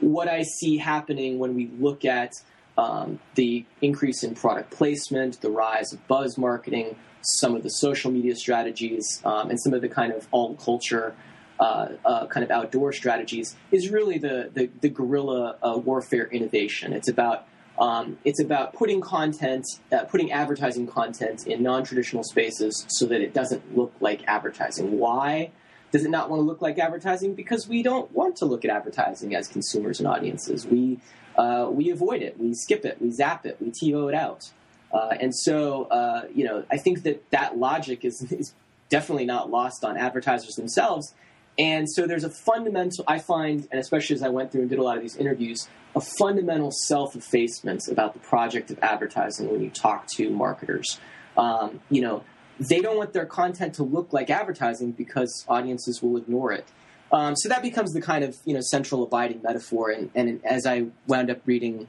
what 0.00 0.28
I 0.28 0.42
see 0.42 0.76
happening 0.76 1.38
when 1.38 1.54
we 1.54 1.70
look 1.78 2.04
at 2.04 2.32
um, 2.76 3.18
the 3.34 3.64
increase 3.80 4.22
in 4.22 4.34
product 4.34 4.70
placement, 4.70 5.40
the 5.40 5.48
rise 5.48 5.94
of 5.94 6.06
buzz 6.06 6.36
marketing, 6.36 6.96
some 7.22 7.56
of 7.56 7.62
the 7.62 7.70
social 7.70 8.10
media 8.10 8.36
strategies, 8.36 9.22
um, 9.24 9.48
and 9.48 9.58
some 9.58 9.72
of 9.72 9.80
the 9.80 9.88
kind 9.88 10.12
of 10.12 10.28
alt 10.32 10.60
culture. 10.60 11.14
Uh, 11.58 11.92
uh, 12.04 12.26
kind 12.26 12.44
of 12.44 12.50
outdoor 12.50 12.92
strategies 12.92 13.56
is 13.72 13.88
really 13.88 14.18
the 14.18 14.50
the, 14.52 14.68
the 14.82 14.90
guerrilla 14.90 15.56
uh, 15.62 15.74
warfare 15.78 16.26
innovation. 16.26 16.92
It's 16.92 17.08
about 17.08 17.46
um, 17.78 18.18
it's 18.24 18.40
about 18.40 18.72
putting 18.72 19.00
content, 19.00 19.64
uh, 19.92 20.04
putting 20.04 20.32
advertising 20.32 20.86
content 20.86 21.46
in 21.46 21.62
non-traditional 21.62 22.24
spaces 22.24 22.86
so 22.88 23.06
that 23.06 23.20
it 23.20 23.34
doesn't 23.34 23.76
look 23.76 23.92
like 24.00 24.22
advertising. 24.26 24.98
Why 24.98 25.50
does 25.92 26.04
it 26.04 26.10
not 26.10 26.30
want 26.30 26.40
to 26.40 26.44
look 26.44 26.62
like 26.62 26.78
advertising? 26.78 27.34
Because 27.34 27.68
we 27.68 27.82
don't 27.82 28.10
want 28.12 28.36
to 28.36 28.44
look 28.44 28.64
at 28.64 28.70
advertising 28.70 29.34
as 29.34 29.48
consumers 29.48 30.00
and 30.00 30.08
audiences. 30.08 30.66
We 30.66 30.98
uh, 31.36 31.68
we 31.70 31.90
avoid 31.90 32.22
it, 32.22 32.38
we 32.40 32.54
skip 32.54 32.86
it, 32.86 33.00
we 33.00 33.10
zap 33.10 33.44
it, 33.44 33.58
we 33.60 33.70
TiVo 33.70 34.08
it 34.08 34.14
out. 34.14 34.50
Uh, 34.90 35.14
and 35.20 35.34
so, 35.34 35.84
uh, 35.84 36.24
you 36.34 36.44
know, 36.44 36.64
I 36.70 36.78
think 36.78 37.02
that 37.02 37.30
that 37.30 37.58
logic 37.58 38.04
is, 38.04 38.22
is 38.32 38.54
definitely 38.88 39.26
not 39.26 39.50
lost 39.50 39.84
on 39.84 39.98
advertisers 39.98 40.54
themselves. 40.54 41.14
And 41.58 41.90
so 41.90 42.06
there's 42.06 42.24
a 42.24 42.30
fundamental, 42.30 43.04
I 43.06 43.18
find, 43.18 43.66
and 43.70 43.80
especially 43.80 44.16
as 44.16 44.22
I 44.22 44.28
went 44.28 44.52
through 44.52 44.62
and 44.62 44.70
did 44.70 44.78
a 44.78 44.82
lot 44.82 44.96
of 44.96 45.02
these 45.02 45.16
interviews, 45.16 45.68
a 45.94 46.00
fundamental 46.18 46.70
self 46.70 47.16
effacement 47.16 47.88
about 47.88 48.12
the 48.12 48.20
project 48.20 48.70
of 48.70 48.78
advertising 48.82 49.50
when 49.50 49.62
you 49.62 49.70
talk 49.70 50.06
to 50.16 50.28
marketers. 50.30 51.00
Um, 51.36 51.80
you 51.90 52.02
know, 52.02 52.24
they 52.58 52.80
don't 52.80 52.96
want 52.96 53.12
their 53.12 53.26
content 53.26 53.74
to 53.74 53.82
look 53.82 54.12
like 54.12 54.30
advertising 54.30 54.92
because 54.92 55.44
audiences 55.48 56.02
will 56.02 56.16
ignore 56.16 56.52
it. 56.52 56.66
Um, 57.12 57.36
so 57.36 57.48
that 57.48 57.62
becomes 57.62 57.92
the 57.92 58.00
kind 58.00 58.24
of 58.24 58.36
you 58.44 58.54
know 58.54 58.60
central 58.60 59.02
abiding 59.02 59.40
metaphor. 59.42 59.90
And, 59.90 60.10
and 60.14 60.44
as 60.44 60.66
I 60.66 60.86
wound 61.06 61.30
up 61.30 61.38
reading 61.46 61.88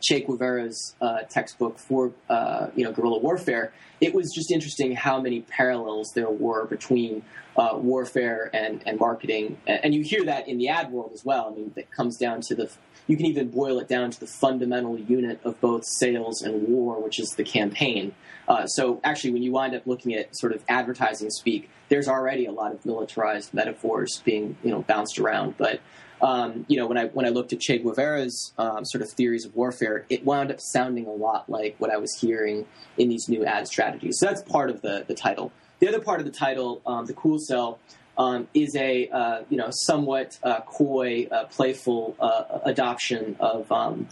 Che 0.00 0.20
Guevara's 0.20 0.94
uh, 1.00 1.22
textbook 1.28 1.78
for 1.78 2.12
uh, 2.28 2.68
you 2.74 2.84
know 2.84 2.92
guerrilla 2.92 3.18
warfare, 3.18 3.72
it 4.00 4.14
was 4.14 4.32
just 4.34 4.50
interesting 4.50 4.94
how 4.94 5.20
many 5.20 5.40
parallels 5.42 6.12
there 6.14 6.30
were 6.30 6.66
between 6.66 7.22
uh, 7.56 7.76
warfare 7.76 8.50
and, 8.54 8.82
and 8.86 9.00
marketing, 9.00 9.58
and 9.66 9.94
you 9.94 10.02
hear 10.02 10.24
that 10.24 10.46
in 10.46 10.58
the 10.58 10.68
ad 10.68 10.92
world 10.92 11.10
as 11.12 11.24
well. 11.24 11.50
I 11.52 11.56
mean, 11.56 11.72
it 11.76 11.90
comes 11.90 12.16
down 12.16 12.40
to 12.42 12.54
the 12.54 12.70
you 13.08 13.16
can 13.16 13.26
even 13.26 13.48
boil 13.48 13.80
it 13.80 13.88
down 13.88 14.12
to 14.12 14.20
the 14.20 14.26
fundamental 14.26 14.96
unit 14.96 15.40
of 15.42 15.60
both 15.60 15.84
sales 15.84 16.42
and 16.42 16.68
war, 16.68 17.02
which 17.02 17.18
is 17.18 17.30
the 17.30 17.42
campaign. 17.42 18.14
Uh, 18.46 18.66
so 18.66 19.00
actually, 19.02 19.32
when 19.32 19.42
you 19.42 19.50
wind 19.50 19.74
up 19.74 19.86
looking 19.86 20.14
at 20.14 20.36
sort 20.36 20.52
of 20.52 20.62
advertising 20.68 21.30
speak, 21.30 21.68
there's 21.88 22.06
already 22.06 22.46
a 22.46 22.52
lot 22.52 22.72
of 22.72 22.86
militarized 22.86 23.52
metaphors 23.52 24.22
being 24.24 24.56
you 24.62 24.70
know 24.70 24.82
bounced 24.82 25.18
around, 25.18 25.56
but 25.58 25.80
um, 26.20 26.64
you 26.68 26.76
know, 26.76 26.86
when 26.86 26.98
I 26.98 27.06
when 27.06 27.26
I 27.26 27.28
looked 27.28 27.52
at 27.52 27.60
Che 27.60 27.78
Guevara's 27.78 28.52
um, 28.58 28.84
sort 28.84 29.02
of 29.02 29.10
theories 29.10 29.44
of 29.44 29.54
warfare, 29.54 30.04
it 30.08 30.24
wound 30.24 30.50
up 30.50 30.60
sounding 30.60 31.06
a 31.06 31.12
lot 31.12 31.48
like 31.48 31.76
what 31.78 31.90
I 31.90 31.96
was 31.96 32.14
hearing 32.20 32.66
in 32.96 33.08
these 33.08 33.28
new 33.28 33.44
ad 33.44 33.68
strategies. 33.68 34.18
So 34.18 34.26
that's 34.26 34.42
part 34.42 34.70
of 34.70 34.82
the 34.82 35.04
the 35.06 35.14
title. 35.14 35.52
The 35.80 35.88
other 35.88 36.00
part 36.00 36.18
of 36.18 36.26
the 36.26 36.32
title, 36.32 36.82
um, 36.86 37.06
the 37.06 37.12
cool 37.12 37.38
sell, 37.38 37.78
um, 38.18 38.48
is 38.52 38.74
a 38.76 39.08
uh, 39.08 39.42
you 39.48 39.56
know 39.56 39.68
somewhat 39.70 40.38
uh, 40.42 40.60
coy, 40.62 41.28
uh, 41.30 41.44
playful 41.44 42.16
uh, 42.18 42.58
adoption 42.64 43.36
of 43.38 43.70
um, 43.70 44.08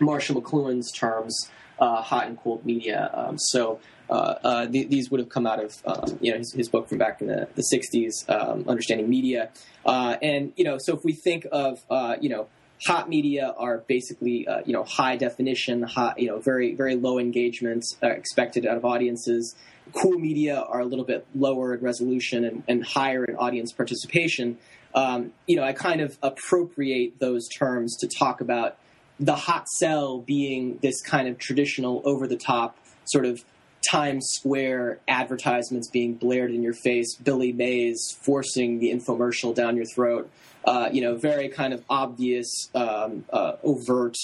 Marshall 0.00 0.40
McLuhan's 0.40 0.90
terms, 0.90 1.50
uh, 1.78 2.00
hot 2.00 2.26
and 2.26 2.38
cold 2.38 2.64
media. 2.64 3.10
Um, 3.12 3.38
so 3.38 3.78
uh, 4.08 4.66
th- 4.66 4.88
these 4.88 5.10
would 5.10 5.20
have 5.20 5.28
come 5.28 5.46
out 5.46 5.62
of 5.62 5.76
um, 5.84 6.18
you 6.20 6.32
know 6.32 6.38
his, 6.38 6.52
his, 6.52 6.68
book 6.68 6.88
from 6.88 6.98
back 6.98 7.20
in 7.20 7.28
the, 7.28 7.48
the 7.54 7.62
60s, 7.62 8.28
um, 8.28 8.64
Understanding 8.68 9.08
Media. 9.08 9.50
And 9.86 10.52
you 10.56 10.64
know, 10.64 10.78
so 10.80 10.96
if 10.96 11.04
we 11.04 11.12
think 11.12 11.46
of 11.52 11.78
you 12.20 12.30
know 12.30 12.48
hot 12.86 13.08
media 13.08 13.54
are 13.58 13.78
basically 13.86 14.46
you 14.64 14.72
know 14.72 14.84
high 14.84 15.16
definition, 15.16 15.82
high, 15.82 16.14
you 16.16 16.26
know 16.26 16.40
very 16.40 16.74
very 16.74 16.96
low 16.96 17.18
engagement 17.18 17.84
expected 18.02 18.66
out 18.66 18.78
of 18.78 18.84
audiences. 18.86 19.54
Cool 19.92 20.18
media 20.18 20.58
are 20.60 20.80
a 20.80 20.84
little 20.84 21.04
bit 21.04 21.26
lower 21.34 21.74
in 21.74 21.80
resolution 21.80 22.44
and, 22.44 22.62
and 22.66 22.84
higher 22.84 23.24
in 23.24 23.36
audience 23.36 23.72
participation. 23.72 24.58
Um, 24.94 25.32
you 25.46 25.56
know, 25.56 25.64
I 25.64 25.72
kind 25.72 26.00
of 26.00 26.18
appropriate 26.22 27.18
those 27.18 27.48
terms 27.48 27.96
to 28.00 28.08
talk 28.08 28.40
about 28.40 28.76
the 29.20 29.36
hot 29.36 29.68
sell 29.68 30.18
being 30.18 30.78
this 30.82 31.00
kind 31.00 31.28
of 31.28 31.38
traditional 31.38 32.02
over 32.04 32.26
the 32.26 32.36
top 32.36 32.76
sort 33.04 33.24
of 33.24 33.44
Times 33.88 34.26
Square 34.30 35.00
advertisements 35.08 35.88
being 35.88 36.14
blared 36.14 36.52
in 36.52 36.62
your 36.62 36.72
face, 36.72 37.14
Billy 37.16 37.52
Mays 37.52 38.16
forcing 38.22 38.78
the 38.78 38.90
infomercial 38.92 39.54
down 39.54 39.76
your 39.76 39.84
throat, 39.84 40.30
uh, 40.64 40.88
you 40.92 41.02
know, 41.02 41.16
very 41.16 41.48
kind 41.48 41.72
of 41.72 41.84
obvious, 41.90 42.70
um, 42.74 43.24
uh, 43.32 43.56
overt 43.64 44.16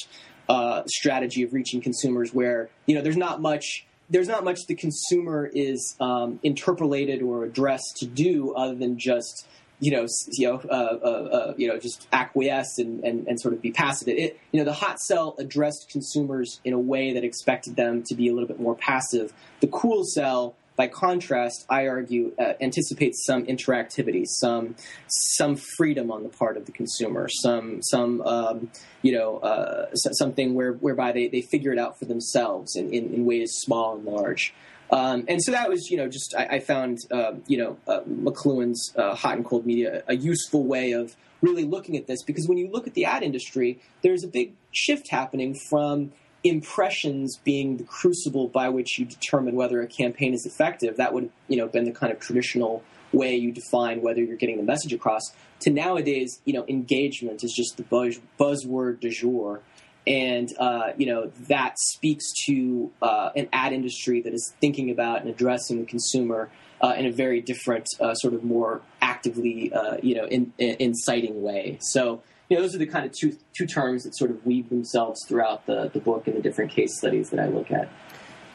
uh, 0.49 0.83
strategy 0.87 1.43
of 1.43 1.53
reaching 1.53 1.81
consumers 1.81 2.33
where, 2.33 2.71
you 2.87 2.95
know, 2.95 3.03
there's 3.03 3.17
not 3.17 3.41
much. 3.41 3.85
There's 4.11 4.29
not 4.29 4.45
much 4.45 4.67
the 4.67 4.75
consumer 4.75 5.51
is 5.53 5.95
um, 6.01 6.41
interpolated 6.43 7.23
or 7.23 7.45
addressed 7.45 7.99
to 7.99 8.07
do 8.07 8.53
other 8.55 8.75
than 8.75 8.99
just 8.99 9.47
you 9.81 9.93
know, 9.93 10.07
you 10.33 10.49
know, 10.49 10.61
uh, 10.69 10.73
uh, 10.73 11.07
uh, 11.07 11.55
you 11.57 11.69
know, 11.69 11.79
just 11.79 12.09
acquiesce 12.13 12.79
and, 12.79 13.05
and, 13.05 13.27
and 13.29 13.41
sort 13.41 13.55
of 13.55 13.63
be 13.63 13.71
passive. 13.71 14.09
It, 14.09 14.39
you 14.51 14.59
know, 14.59 14.65
the 14.65 14.73
hot 14.73 15.01
sell 15.01 15.37
addressed 15.39 15.89
consumers 15.89 16.61
in 16.65 16.73
a 16.73 16.79
way 16.79 17.13
that 17.13 17.23
expected 17.23 17.77
them 17.77 18.03
to 18.05 18.15
be 18.15 18.29
a 18.29 18.33
little 18.33 18.49
bit 18.49 18.59
more 18.61 18.75
passive. 18.75 19.33
The 19.61 19.69
cool 19.69 20.05
sell, 20.05 20.57
by 20.79 20.87
contrast, 20.87 21.67
I 21.69 21.89
argue, 21.89 22.33
uh, 22.39 22.53
anticipates 22.61 23.27
some 23.27 23.45
interactivity, 23.47 24.25
some 24.27 24.77
some 25.09 25.57
freedom 25.77 26.11
on 26.13 26.23
the 26.23 26.29
part 26.29 26.57
of 26.57 26.67
the 26.67 26.73
consumer, 26.73 27.29
some 27.29 27.83
some 27.83 28.23
um, 28.23 28.71
you 29.03 29.13
know 29.13 29.39
uh, 29.39 29.93
something 29.95 30.55
where 30.55 30.73
whereby 30.73 31.11
they, 31.13 31.27
they 31.27 31.43
figure 31.43 31.73
it 31.73 31.79
out 31.79 31.99
for 31.99 32.05
themselves 32.05 32.77
in, 32.77 32.95
in, 32.95 33.13
in 33.13 33.27
ways 33.27 33.51
small 33.55 33.97
and 33.97 34.05
large. 34.05 34.55
Um, 34.91 35.27
and 35.29 35.43
so 35.43 35.53
that 35.53 35.69
was, 35.69 35.91
you 35.91 35.99
know, 35.99 36.09
just 36.09 36.35
I, 36.35 36.47
I 36.47 36.61
found, 36.61 36.97
uh, 37.11 37.33
you 37.47 37.59
know, 37.59 37.77
uh, 37.87 38.01
McLuhan's 38.09 38.95
uh, 38.97 39.15
hot 39.15 39.37
and 39.37 39.45
cold 39.45 39.67
media 39.67 40.03
a 40.09 40.17
useful 40.17 40.65
way 40.65 40.93
of 40.93 41.15
really 41.43 41.65
looking 41.65 41.97
at 41.97 42.07
this 42.07 42.23
because 42.23 42.49
when 42.49 42.57
you 42.57 42.71
look 42.71 42.87
at 42.87 42.95
the 42.95 43.05
ad 43.05 43.23
industry, 43.23 43.81
there's 44.03 44.25
a 44.25 44.29
big 44.29 44.55
shift 44.73 45.11
happening 45.11 45.55
from 45.69 46.13
impressions 46.45 47.39
being 47.45 47.77
the 47.77 47.85
crucible 47.85 48.49
by 48.49 48.69
which 48.69 48.99
you 48.99 49.05
determine 49.05 49.55
whether 49.55 49.81
a 49.81 49.87
campaign 49.87 50.35
is 50.35 50.47
effective. 50.47 50.97
That 50.97 51.13
would, 51.13 51.31
you 51.49 51.57
know, 51.57 51.67
been 51.67 51.85
the 51.85 51.93
kind 51.93 52.13
of 52.13 52.21
traditional 52.21 52.83
way 53.13 53.35
you 53.35 53.53
define 53.53 54.03
whether 54.03 54.23
you're 54.23 54.37
getting 54.37 54.59
the 54.59 54.63
message 54.63 54.93
across. 54.93 55.23
To 55.61 55.71
nowadays, 55.71 56.41
you 56.45 56.53
know, 56.53 56.65
engagement 56.69 57.43
is 57.43 57.53
just 57.53 57.77
the 57.77 57.83
buzz, 57.83 58.21
buzzword 58.39 59.01
du 59.01 59.11
jour 59.11 59.63
and 60.07 60.51
uh, 60.59 60.93
you 60.97 61.05
know 61.05 61.31
that 61.49 61.79
speaks 61.79 62.25
to 62.47 62.91
uh, 63.03 63.31
an 63.37 63.49
ad 63.53 63.73
industry 63.73 64.23
that 64.23 64.33
is 64.33 64.55
thinking 64.61 64.91
about 64.91 65.21
and 65.21 65.29
addressing 65.29 65.81
the 65.81 65.85
consumer 65.85 66.51
uh, 66.81 66.95
in 66.97 67.07
a 67.07 67.13
very 67.13 67.41
different, 67.41 67.89
uh, 68.01 68.15
sort 68.15 68.35
of 68.35 68.45
more 68.45 68.81
actively, 69.01 69.73
uh, 69.73 69.97
you 70.03 70.15
know, 70.15 70.25
in, 70.25 70.53
in, 70.59 70.77
inciting 70.79 71.43
way. 71.43 71.79
So, 71.81 72.23
you 72.49 72.57
know, 72.57 72.63
those 72.63 72.75
are 72.75 72.79
the 72.79 72.87
kind 72.87 73.05
of 73.05 73.13
two 73.13 73.37
two 73.57 73.67
terms 73.67 74.05
that 74.05 74.17
sort 74.17 74.31
of 74.31 74.45
weave 74.47 74.69
themselves 74.69 75.21
throughout 75.29 75.67
the 75.67 75.91
the 75.93 76.01
book 76.01 76.27
and 76.27 76.37
the 76.37 76.43
different 76.43 76.71
case 76.71 76.97
studies 76.97 77.31
that 77.31 77.41
I 77.41 77.47
look 77.49 77.71
at. 77.71 77.89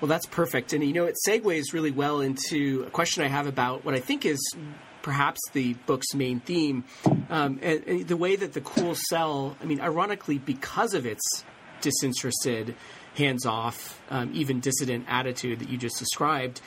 Well, 0.02 0.10
that's 0.10 0.26
perfect, 0.26 0.74
and 0.74 0.84
you 0.84 0.94
know, 0.94 1.06
it 1.06 1.16
segues 1.28 1.74
really 1.74 1.92
well 1.92 2.22
into 2.22 2.84
a 2.88 2.90
question 2.90 3.24
I 3.24 3.28
have 3.28 3.48
about 3.48 3.86
what 3.86 3.96
I 3.96 4.00
think 4.00 4.26
is 4.26 4.40
perhaps 5.02 5.40
the 5.52 5.74
book's 5.86 6.14
main 6.14 6.40
theme. 6.40 6.84
Um, 7.30 7.60
and, 7.62 7.84
and 7.86 8.08
the 8.08 8.18
way 8.18 8.36
that 8.36 8.54
the 8.54 8.62
cool 8.62 8.96
sell, 8.96 9.56
I 9.62 9.66
mean, 9.66 9.80
ironically, 9.80 10.40
because 10.40 10.94
of 10.94 11.06
its 11.06 11.22
disinterested, 11.82 12.76
hands 13.16 13.46
off, 13.46 14.02
um, 14.10 14.32
even 14.34 14.60
dissident 14.60 15.06
attitude 15.08 15.60
that 15.60 15.70
you 15.70 15.78
just 15.78 16.00
described, 16.00 16.62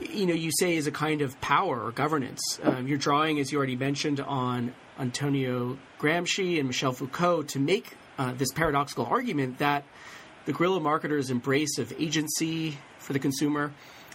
you 0.00 0.26
know, 0.26 0.34
you 0.34 0.50
say 0.58 0.76
is 0.76 0.86
a 0.86 0.92
kind 0.92 1.22
of 1.22 1.38
power 1.40 1.84
or 1.84 1.92
governance. 1.92 2.40
Um, 2.62 2.86
you're 2.86 2.98
drawing, 2.98 3.40
as 3.40 3.50
you 3.50 3.58
already 3.58 3.76
mentioned, 3.76 4.20
on 4.20 4.74
Antonio 4.98 5.78
Gramsci 5.98 6.58
and 6.58 6.68
Michel 6.68 6.92
Foucault 6.92 7.44
to 7.44 7.58
make 7.58 7.96
uh, 8.18 8.32
this 8.32 8.52
paradoxical 8.52 9.06
argument 9.06 9.58
that 9.58 9.84
the 10.44 10.52
guerrilla 10.52 10.80
marketer's 10.80 11.30
embrace 11.30 11.78
of 11.78 11.92
agency 11.98 12.78
for 12.98 13.12
the 13.12 13.18
consumer, 13.18 13.72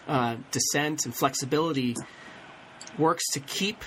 uh, 0.07 0.36
dissent, 0.51 1.05
and 1.05 1.15
flexibility 1.15 1.96
works 2.98 3.24
to 3.34 3.39
keep 3.39 3.84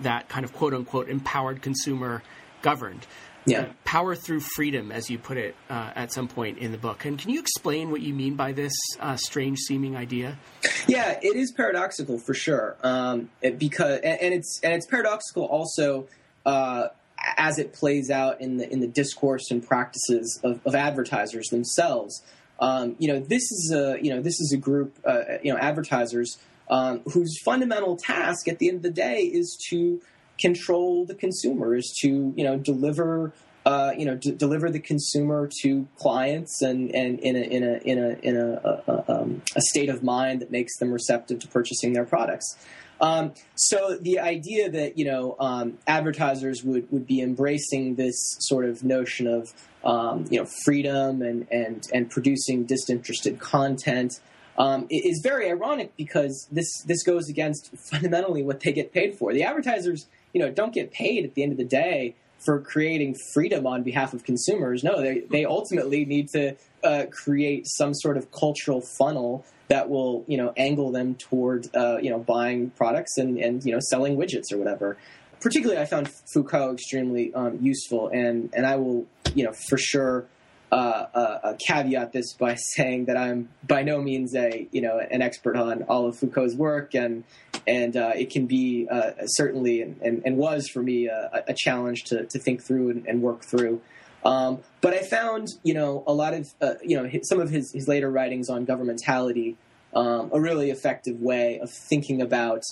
that 0.00 0.28
kind 0.28 0.44
of 0.44 0.52
quote 0.52 0.74
unquote 0.74 1.08
empowered 1.08 1.62
consumer 1.62 2.22
governed. 2.62 3.06
Yeah. 3.44 3.62
Uh, 3.62 3.72
power 3.84 4.14
through 4.14 4.38
freedom, 4.38 4.92
as 4.92 5.10
you 5.10 5.18
put 5.18 5.36
it 5.36 5.56
uh, 5.68 5.90
at 5.96 6.12
some 6.12 6.28
point 6.28 6.58
in 6.58 6.70
the 6.70 6.78
book. 6.78 7.04
And 7.04 7.18
can 7.18 7.30
you 7.30 7.40
explain 7.40 7.90
what 7.90 8.00
you 8.00 8.14
mean 8.14 8.36
by 8.36 8.52
this 8.52 8.72
uh, 9.00 9.16
strange 9.16 9.58
seeming 9.58 9.96
idea? 9.96 10.38
Yeah, 10.86 11.18
it 11.20 11.36
is 11.36 11.50
paradoxical 11.50 12.20
for 12.20 12.34
sure. 12.34 12.76
Um, 12.84 13.30
it, 13.40 13.58
because 13.58 13.98
and, 14.00 14.20
and, 14.20 14.34
it's 14.34 14.60
and 14.62 14.74
it's 14.74 14.86
paradoxical 14.86 15.44
also 15.44 16.06
uh, 16.44 16.88
as 17.36 17.58
it 17.58 17.72
plays 17.72 18.10
out 18.10 18.40
in 18.40 18.56
the 18.56 18.70
in 18.72 18.80
the 18.80 18.86
discourse 18.86 19.50
and 19.50 19.66
practices 19.66 20.40
of, 20.42 20.60
of 20.66 20.74
advertisers 20.74 21.48
themselves. 21.48 22.22
Um, 22.60 22.96
you 22.98 23.08
know, 23.08 23.20
this 23.20 23.50
is 23.50 23.72
a 23.74 23.98
you 24.02 24.14
know 24.14 24.20
this 24.20 24.40
is 24.40 24.52
a 24.52 24.56
group 24.56 24.98
uh, 25.04 25.22
you 25.42 25.52
know 25.52 25.58
advertisers 25.58 26.38
um, 26.70 27.00
whose 27.12 27.40
fundamental 27.44 27.96
task 27.96 28.48
at 28.48 28.58
the 28.58 28.68
end 28.68 28.76
of 28.76 28.82
the 28.82 28.90
day 28.90 29.22
is 29.22 29.56
to 29.70 30.00
control 30.40 31.04
the 31.04 31.14
consumer, 31.14 31.74
is 31.74 31.96
to 32.00 32.32
you 32.36 32.44
know 32.44 32.58
deliver 32.58 33.32
uh, 33.64 33.92
you 33.96 34.04
know 34.04 34.16
d- 34.16 34.32
deliver 34.32 34.70
the 34.70 34.80
consumer 34.80 35.48
to 35.62 35.86
clients 35.96 36.62
and, 36.62 36.94
and 36.94 37.20
in 37.20 37.36
a 37.36 37.40
in 37.40 37.62
a 37.62 37.76
in 37.84 37.98
a 37.98 38.08
in 38.22 38.36
a, 38.36 38.82
a, 38.86 39.04
um, 39.08 39.42
a, 39.54 39.60
state 39.60 39.88
of 39.88 40.02
mind 40.02 40.40
that 40.40 40.50
makes 40.50 40.76
them 40.78 40.92
receptive 40.92 41.38
to 41.40 41.48
purchasing 41.48 41.92
their 41.92 42.04
products. 42.04 42.56
Um, 43.00 43.32
so 43.56 43.96
the 44.00 44.20
idea 44.20 44.70
that 44.70 44.96
you 44.98 45.04
know 45.04 45.36
um, 45.40 45.78
advertisers 45.86 46.62
would, 46.62 46.90
would 46.92 47.06
be 47.06 47.20
embracing 47.20 47.96
this 47.96 48.16
sort 48.40 48.64
of 48.64 48.84
notion 48.84 49.26
of 49.26 49.52
um, 49.84 50.26
you 50.30 50.38
know 50.38 50.46
freedom 50.64 51.22
and 51.22 51.46
and 51.50 51.88
and 51.92 52.10
producing 52.10 52.64
disinterested 52.64 53.40
content 53.40 54.20
um, 54.58 54.86
is 54.90 55.20
very 55.22 55.48
ironic 55.48 55.96
because 55.96 56.46
this 56.50 56.82
this 56.82 57.02
goes 57.02 57.28
against 57.28 57.70
fundamentally 57.90 58.42
what 58.42 58.60
they 58.60 58.72
get 58.72 58.92
paid 58.92 59.16
for. 59.16 59.32
The 59.32 59.42
advertisers, 59.42 60.06
you 60.32 60.40
know, 60.40 60.50
don't 60.50 60.72
get 60.72 60.92
paid 60.92 61.24
at 61.24 61.34
the 61.34 61.42
end 61.42 61.52
of 61.52 61.58
the 61.58 61.64
day 61.64 62.14
for 62.44 62.60
creating 62.60 63.16
freedom 63.32 63.66
on 63.66 63.82
behalf 63.82 64.14
of 64.14 64.24
consumers. 64.24 64.82
No, 64.82 65.00
they 65.00 65.20
they 65.30 65.44
ultimately 65.44 66.04
need 66.04 66.28
to 66.30 66.56
uh, 66.84 67.04
create 67.10 67.66
some 67.66 67.94
sort 67.94 68.16
of 68.16 68.30
cultural 68.32 68.80
funnel 68.80 69.44
that 69.68 69.88
will 69.88 70.24
you 70.26 70.36
know 70.36 70.52
angle 70.56 70.90
them 70.90 71.14
toward 71.14 71.68
uh, 71.74 71.98
you 71.98 72.10
know 72.10 72.18
buying 72.18 72.70
products 72.70 73.16
and 73.18 73.38
and 73.38 73.64
you 73.64 73.72
know 73.72 73.80
selling 73.80 74.16
widgets 74.16 74.52
or 74.52 74.58
whatever. 74.58 74.96
Particularly, 75.40 75.80
I 75.80 75.86
found 75.86 76.08
Foucault 76.32 76.74
extremely 76.74 77.34
um, 77.34 77.58
useful, 77.60 78.08
and 78.08 78.50
and 78.52 78.66
I 78.66 78.76
will 78.76 79.06
you 79.34 79.44
know 79.44 79.52
for 79.68 79.78
sure 79.78 80.26
uh, 80.72 81.06
uh, 81.14 81.56
caveat 81.66 82.12
this 82.12 82.32
by 82.32 82.54
saying 82.74 83.04
that 83.04 83.16
I'm 83.16 83.50
by 83.62 83.82
no 83.82 84.00
means 84.00 84.34
a 84.34 84.66
you 84.72 84.80
know 84.80 84.98
an 84.98 85.20
expert 85.22 85.56
on 85.56 85.82
all 85.84 86.06
of 86.06 86.18
Foucault's 86.18 86.54
work, 86.54 86.94
and 86.94 87.24
and 87.66 87.96
uh, 87.96 88.12
it 88.16 88.30
can 88.30 88.46
be 88.46 88.88
uh, 88.90 89.12
certainly 89.26 89.82
and, 89.82 90.00
and, 90.00 90.22
and, 90.24 90.36
was 90.36 90.68
for 90.68 90.82
me 90.82 91.06
a, 91.06 91.44
a 91.46 91.54
challenge 91.54 92.04
to, 92.04 92.24
to 92.24 92.38
think 92.38 92.62
through 92.62 92.90
and, 92.90 93.06
and 93.06 93.22
work 93.22 93.44
through. 93.44 93.80
Um, 94.24 94.60
but 94.80 94.94
I 94.94 95.02
found 95.02 95.48
you 95.62 95.74
know 95.74 96.02
a 96.06 96.12
lot 96.14 96.32
of 96.32 96.48
uh, 96.60 96.74
you 96.82 97.00
know 97.00 97.08
some 97.22 97.40
of 97.40 97.50
his, 97.50 97.72
his 97.72 97.86
later 97.86 98.10
writings 98.10 98.48
on 98.48 98.64
governmentality 98.66 99.56
um, 99.94 100.30
a 100.32 100.40
really 100.40 100.70
effective 100.70 101.20
way 101.20 101.58
of 101.60 101.70
thinking 101.70 102.22
about 102.22 102.62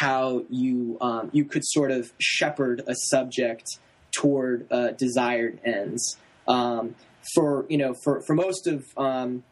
how 0.00 0.42
you 0.50 0.98
um, 1.00 1.30
you 1.32 1.44
could 1.44 1.64
sort 1.64 1.92
of 1.92 2.12
shepherd 2.18 2.82
a 2.86 2.94
subject 2.96 3.78
toward 4.10 4.66
uh, 4.72 4.90
desired 4.90 5.60
ends. 5.64 6.16
Um, 6.46 6.94
for 7.34 7.66
you 7.68 7.78
know 7.78 7.94
for 7.94 8.20
for 8.22 8.34
most 8.34 8.66
of 8.66 8.84
um, 8.96 9.44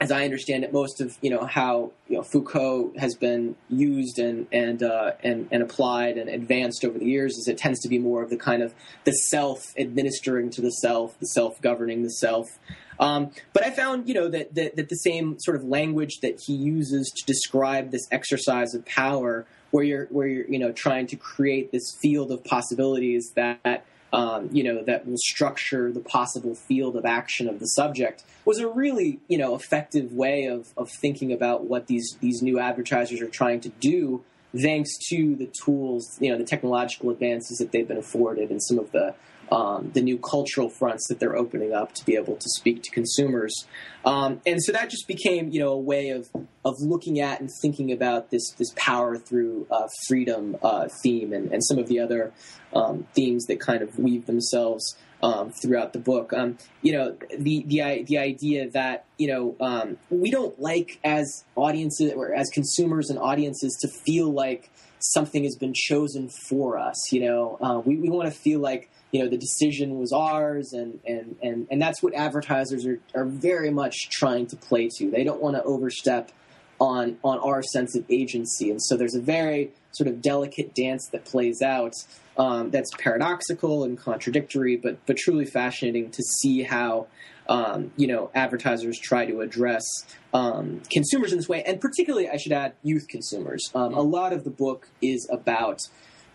as 0.00 0.10
I 0.10 0.24
understand 0.24 0.64
it, 0.64 0.72
most 0.72 1.00
of 1.00 1.16
you 1.22 1.30
know 1.30 1.46
how 1.46 1.92
you 2.08 2.16
know 2.16 2.22
Foucault 2.22 2.92
has 2.98 3.14
been 3.14 3.54
used 3.68 4.18
and 4.18 4.46
and 4.52 4.82
uh, 4.82 5.12
and 5.22 5.48
and 5.52 5.62
applied 5.62 6.18
and 6.18 6.28
advanced 6.28 6.84
over 6.84 6.98
the 6.98 7.06
years 7.06 7.36
is 7.36 7.46
it 7.48 7.58
tends 7.58 7.80
to 7.80 7.88
be 7.88 7.98
more 7.98 8.22
of 8.22 8.30
the 8.30 8.36
kind 8.36 8.62
of 8.62 8.74
the 9.04 9.12
self 9.12 9.72
administering 9.78 10.50
to 10.50 10.60
the 10.60 10.70
self, 10.70 11.18
the 11.20 11.26
self 11.26 11.60
governing 11.60 12.02
the 12.02 12.10
self. 12.10 12.48
Um, 12.98 13.30
but 13.52 13.64
I 13.64 13.70
found 13.70 14.08
you 14.08 14.14
know 14.14 14.28
that, 14.28 14.54
that 14.54 14.76
that 14.76 14.88
the 14.88 14.96
same 14.96 15.38
sort 15.38 15.56
of 15.56 15.64
language 15.64 16.18
that 16.22 16.40
he 16.44 16.54
uses 16.54 17.12
to 17.16 17.24
describe 17.26 17.92
this 17.92 18.06
exercise 18.10 18.74
of 18.74 18.84
power, 18.86 19.46
where 19.70 19.84
you're 19.84 20.06
where 20.06 20.26
you're 20.26 20.46
you 20.48 20.58
know 20.58 20.72
trying 20.72 21.06
to 21.08 21.16
create 21.16 21.70
this 21.70 21.96
field 22.02 22.32
of 22.32 22.42
possibilities 22.42 23.32
that 23.36 23.86
um, 24.14 24.48
you 24.52 24.62
know, 24.62 24.82
that 24.84 25.06
will 25.06 25.16
structure 25.16 25.90
the 25.90 26.00
possible 26.00 26.54
field 26.54 26.94
of 26.94 27.04
action 27.04 27.48
of 27.48 27.58
the 27.58 27.66
subject 27.66 28.22
was 28.44 28.58
a 28.58 28.68
really, 28.68 29.18
you 29.26 29.36
know, 29.36 29.56
effective 29.56 30.12
way 30.12 30.44
of, 30.44 30.68
of 30.76 30.88
thinking 30.88 31.32
about 31.32 31.64
what 31.64 31.88
these, 31.88 32.16
these 32.20 32.40
new 32.40 32.60
advertisers 32.60 33.20
are 33.20 33.28
trying 33.28 33.60
to 33.60 33.70
do 33.80 34.22
thanks 34.56 34.96
to 35.08 35.34
the 35.34 35.50
tools, 35.64 36.16
you 36.20 36.30
know, 36.30 36.38
the 36.38 36.44
technological 36.44 37.10
advances 37.10 37.58
that 37.58 37.72
they've 37.72 37.88
been 37.88 37.96
afforded 37.96 38.50
and 38.50 38.62
some 38.62 38.78
of 38.78 38.92
the 38.92 39.14
um, 39.50 39.90
the 39.94 40.00
new 40.00 40.18
cultural 40.18 40.68
fronts 40.68 41.06
that 41.08 41.20
they're 41.20 41.36
opening 41.36 41.72
up 41.72 41.92
to 41.94 42.04
be 42.04 42.16
able 42.16 42.36
to 42.36 42.48
speak 42.56 42.82
to 42.82 42.90
consumers. 42.90 43.66
Um, 44.04 44.40
and 44.46 44.62
so 44.62 44.72
that 44.72 44.90
just 44.90 45.08
became, 45.08 45.50
you 45.50 45.60
know, 45.60 45.72
a 45.72 45.78
way 45.78 46.10
of 46.10 46.28
of 46.64 46.74
looking 46.80 47.20
at 47.20 47.40
and 47.40 47.50
thinking 47.62 47.92
about 47.92 48.30
this 48.30 48.50
this 48.58 48.72
power 48.76 49.16
through 49.16 49.66
uh, 49.70 49.88
freedom 50.08 50.56
uh, 50.62 50.88
theme 51.02 51.32
and, 51.32 51.52
and 51.52 51.64
some 51.64 51.78
of 51.78 51.88
the 51.88 52.00
other 52.00 52.32
um, 52.74 53.06
themes 53.14 53.46
that 53.46 53.60
kind 53.60 53.82
of 53.82 53.98
weave 53.98 54.26
themselves 54.26 54.96
um, 55.24 55.52
throughout 55.62 55.92
the 55.92 55.98
book. 55.98 56.32
Um, 56.32 56.58
you 56.82 56.92
know, 56.92 57.16
the 57.36 57.64
the 57.66 58.02
the 58.02 58.18
idea 58.18 58.68
that 58.70 59.06
you 59.16 59.28
know 59.28 59.56
um, 59.60 59.96
we 60.10 60.30
don't 60.30 60.58
like 60.60 61.00
as 61.02 61.44
audiences 61.56 62.12
or 62.12 62.34
as 62.34 62.50
consumers 62.50 63.10
and 63.10 63.18
audiences 63.18 63.76
to 63.80 63.88
feel 64.04 64.30
like 64.30 64.70
something 64.98 65.44
has 65.44 65.56
been 65.56 65.72
chosen 65.74 66.28
for 66.48 66.78
us. 66.78 67.12
You 67.12 67.20
know, 67.26 67.58
uh, 67.60 67.80
we 67.84 67.96
we 67.96 68.10
want 68.10 68.32
to 68.32 68.38
feel 68.38 68.60
like 68.60 68.90
you 69.14 69.22
know 69.22 69.28
the 69.28 69.38
decision 69.38 69.96
was 69.96 70.12
ours 70.12 70.72
and 70.72 70.98
and 71.06 71.36
and, 71.40 71.68
and 71.70 71.80
that's 71.80 72.02
what 72.02 72.12
advertisers 72.14 72.84
are, 72.84 72.98
are 73.14 73.24
very 73.24 73.70
much 73.70 74.10
trying 74.10 74.44
to 74.48 74.56
play 74.56 74.90
to. 74.98 75.08
They 75.08 75.22
don't 75.22 75.40
want 75.40 75.54
to 75.54 75.62
overstep 75.62 76.32
on 76.80 77.16
on 77.22 77.38
our 77.38 77.62
sense 77.62 77.94
of 77.94 78.04
agency. 78.10 78.72
And 78.72 78.82
so 78.82 78.96
there's 78.96 79.14
a 79.14 79.20
very 79.20 79.70
sort 79.92 80.08
of 80.08 80.20
delicate 80.20 80.74
dance 80.74 81.08
that 81.12 81.24
plays 81.24 81.62
out 81.62 81.92
um, 82.36 82.72
that's 82.72 82.90
paradoxical 82.98 83.84
and 83.84 83.96
contradictory 83.96 84.76
but 84.76 84.98
but 85.06 85.16
truly 85.16 85.44
fascinating 85.44 86.10
to 86.10 86.22
see 86.40 86.64
how 86.64 87.06
um, 87.48 87.92
you 87.96 88.08
know 88.08 88.32
advertisers 88.34 88.98
try 88.98 89.24
to 89.26 89.42
address 89.42 89.84
um, 90.32 90.82
consumers 90.90 91.30
in 91.30 91.38
this 91.38 91.48
way 91.48 91.62
and 91.62 91.80
particularly 91.80 92.28
i 92.28 92.36
should 92.36 92.50
add 92.50 92.72
youth 92.82 93.06
consumers. 93.06 93.62
Um, 93.76 93.94
a 93.94 94.02
lot 94.02 94.32
of 94.32 94.42
the 94.42 94.50
book 94.50 94.88
is 95.00 95.28
about 95.30 95.78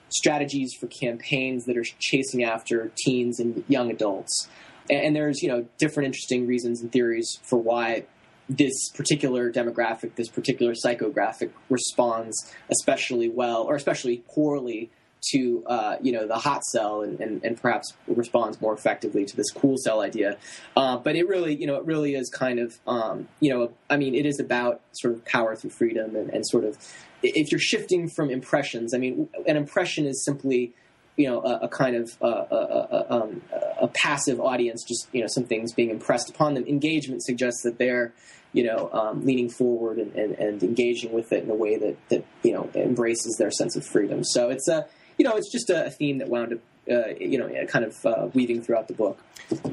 strategies 0.09 0.73
for 0.73 0.87
campaigns 0.87 1.65
that 1.65 1.77
are 1.77 1.85
chasing 1.99 2.43
after 2.43 2.91
teens 2.97 3.39
and 3.39 3.63
young 3.67 3.91
adults. 3.91 4.47
And, 4.89 5.15
there's 5.15 5.43
you 5.43 5.49
know 5.49 5.65
different 5.77 6.07
interesting 6.07 6.47
reasons 6.47 6.81
and 6.81 6.91
theories 6.91 7.39
for 7.43 7.57
why 7.57 8.05
this 8.49 8.89
particular 8.95 9.51
demographic, 9.51 10.15
this 10.15 10.29
particular 10.29 10.73
psychographic 10.73 11.51
responds 11.69 12.51
especially 12.71 13.29
well 13.29 13.63
or 13.63 13.75
especially 13.75 14.23
poorly 14.33 14.89
to 15.31 15.63
uh, 15.67 15.97
you 16.01 16.11
know 16.11 16.27
the 16.27 16.37
hot 16.37 16.63
sell 16.63 17.01
and, 17.01 17.19
and, 17.19 17.43
and, 17.43 17.61
perhaps 17.61 17.93
responds 18.07 18.61
more 18.61 18.73
effectively 18.73 19.25
to 19.25 19.35
this 19.35 19.51
cool 19.51 19.75
sell 19.77 20.01
idea. 20.01 20.37
Uh, 20.77 20.97
but 20.97 21.15
it 21.15 21.27
really 21.27 21.55
you 21.55 21.67
know 21.67 21.75
it 21.75 21.85
really 21.85 22.15
is 22.15 22.29
kind 22.29 22.59
of 22.59 22.79
um, 22.87 23.27
you 23.39 23.53
know 23.53 23.71
I 23.89 23.97
mean 23.97 24.15
it 24.15 24.25
is 24.25 24.39
about 24.39 24.81
sort 24.93 25.13
of 25.13 25.25
power 25.25 25.55
through 25.55 25.71
freedom 25.71 26.15
and, 26.15 26.29
and 26.29 26.47
sort 26.47 26.63
of 26.63 26.77
if 27.21 27.51
you're 27.51 27.59
shifting 27.59 28.07
from 28.07 28.29
impressions, 28.29 28.93
I 28.93 28.97
mean, 28.97 29.29
an 29.47 29.57
impression 29.57 30.05
is 30.05 30.23
simply, 30.23 30.73
you 31.17 31.27
know, 31.27 31.41
a, 31.41 31.65
a 31.65 31.67
kind 31.67 31.95
of 31.95 32.17
uh, 32.21 32.45
a, 32.51 32.55
a, 32.55 33.05
um, 33.09 33.41
a, 33.81 33.87
passive 33.89 34.39
audience, 34.39 34.83
just 34.87 35.07
you 35.11 35.21
know, 35.21 35.27
some 35.27 35.43
things 35.43 35.73
being 35.73 35.89
impressed 35.89 36.29
upon 36.29 36.53
them. 36.53 36.65
Engagement 36.65 37.23
suggests 37.23 37.63
that 37.63 37.77
they're, 37.77 38.13
you 38.53 38.63
know, 38.63 38.89
um, 38.93 39.25
leaning 39.25 39.49
forward 39.49 39.97
and, 39.97 40.15
and, 40.15 40.35
and, 40.35 40.63
engaging 40.63 41.11
with 41.11 41.33
it 41.33 41.43
in 41.43 41.49
a 41.49 41.55
way 41.55 41.77
that 41.77 41.97
that 42.09 42.25
you 42.43 42.53
know 42.53 42.69
embraces 42.73 43.35
their 43.37 43.51
sense 43.51 43.75
of 43.75 43.85
freedom. 43.85 44.23
So 44.23 44.49
it's 44.49 44.67
a, 44.67 44.87
you 45.19 45.25
know, 45.25 45.35
it's 45.35 45.51
just 45.51 45.69
a, 45.69 45.91
theme 45.91 46.17
that 46.17 46.29
wound 46.29 46.53
up, 46.53 46.59
uh, 46.89 47.09
you 47.19 47.37
know, 47.37 47.49
kind 47.67 47.85
of 47.85 48.05
uh, 48.05 48.29
weaving 48.33 48.63
throughout 48.63 48.87
the 48.87 48.95
book. 48.95 49.19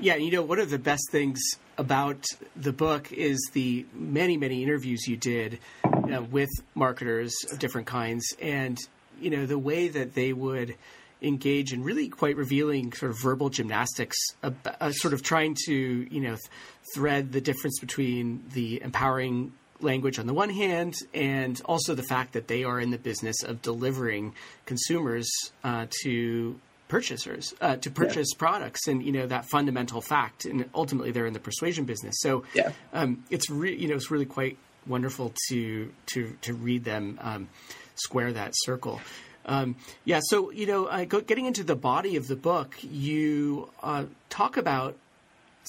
Yeah, 0.00 0.16
you 0.16 0.30
know, 0.30 0.42
one 0.42 0.58
of 0.58 0.70
the 0.70 0.78
best 0.78 1.10
things 1.10 1.40
about 1.78 2.24
the 2.54 2.72
book 2.72 3.12
is 3.12 3.38
the 3.52 3.86
many, 3.94 4.36
many 4.36 4.62
interviews 4.62 5.06
you 5.06 5.16
did 5.16 5.58
uh, 5.84 6.22
with 6.22 6.50
marketers 6.74 7.34
of 7.50 7.58
different 7.58 7.86
kinds. 7.86 8.34
And 8.42 8.78
you 9.20 9.30
know 9.30 9.46
the 9.46 9.58
way 9.58 9.88
that 9.88 10.14
they 10.14 10.32
would 10.32 10.74
engage 11.22 11.72
in 11.72 11.82
really 11.82 12.08
quite 12.08 12.36
revealing 12.36 12.92
sort 12.92 13.10
of 13.10 13.18
verbal 13.20 13.48
gymnastics, 13.48 14.16
uh, 14.42 14.90
sort 14.92 15.14
of 15.14 15.22
trying 15.22 15.56
to 15.66 15.72
you 15.74 16.20
know 16.20 16.34
th- 16.34 16.50
thread 16.94 17.32
the 17.32 17.40
difference 17.40 17.78
between 17.80 18.44
the 18.52 18.82
empowering 18.82 19.52
language 19.80 20.18
on 20.18 20.26
the 20.26 20.34
one 20.34 20.50
hand, 20.50 20.94
and 21.14 21.60
also 21.64 21.94
the 21.94 22.02
fact 22.02 22.32
that 22.32 22.48
they 22.48 22.64
are 22.64 22.80
in 22.80 22.90
the 22.90 22.98
business 22.98 23.42
of 23.42 23.62
delivering 23.62 24.34
consumers 24.64 25.28
uh, 25.64 25.86
to 26.02 26.58
purchasers 26.88 27.54
uh, 27.60 27.76
to 27.76 27.90
purchase 27.90 28.28
yeah. 28.32 28.38
products, 28.38 28.86
and 28.86 29.02
you 29.02 29.12
know 29.12 29.26
that 29.26 29.46
fundamental 29.50 30.00
fact, 30.00 30.44
and 30.44 30.68
ultimately 30.74 31.10
they're 31.10 31.26
in 31.26 31.32
the 31.32 31.40
persuasion 31.40 31.84
business. 31.84 32.16
So 32.20 32.44
yeah. 32.54 32.72
um, 32.92 33.24
it's 33.30 33.50
re- 33.50 33.76
you 33.76 33.88
know 33.88 33.96
it's 33.96 34.10
really 34.10 34.26
quite 34.26 34.58
wonderful 34.86 35.32
to 35.48 35.92
to 36.06 36.36
to 36.42 36.54
read 36.54 36.84
them 36.84 37.18
um, 37.22 37.48
square 37.96 38.32
that 38.32 38.52
circle. 38.54 39.00
Um, 39.46 39.76
yeah, 40.04 40.20
so 40.24 40.50
you 40.50 40.66
know, 40.66 40.86
uh, 40.86 41.04
go, 41.04 41.20
getting 41.20 41.46
into 41.46 41.62
the 41.62 41.76
body 41.76 42.16
of 42.16 42.26
the 42.26 42.36
book, 42.36 42.76
you 42.82 43.70
uh, 43.82 44.04
talk 44.28 44.56
about 44.56 44.96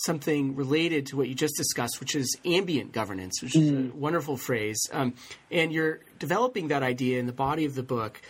something 0.05 0.55
related 0.55 1.07
to 1.07 1.17
what 1.17 1.27
you 1.27 1.35
just 1.35 1.55
discussed, 1.55 1.99
which 1.99 2.15
is 2.15 2.37
ambient 2.45 2.91
governance, 2.91 3.41
which 3.41 3.53
mm. 3.53 3.61
is 3.61 3.69
a 3.69 3.73
mm-hmm. 3.73 3.99
wonderful 3.99 4.37
phrase. 4.37 4.79
Um, 4.91 5.13
and 5.51 5.71
you're 5.71 6.01
developing 6.19 6.69
that 6.69 6.83
idea 6.83 7.19
in 7.19 7.25
the 7.25 7.33
body 7.33 7.65
of 7.65 7.75
the 7.75 7.83
book 7.83 8.21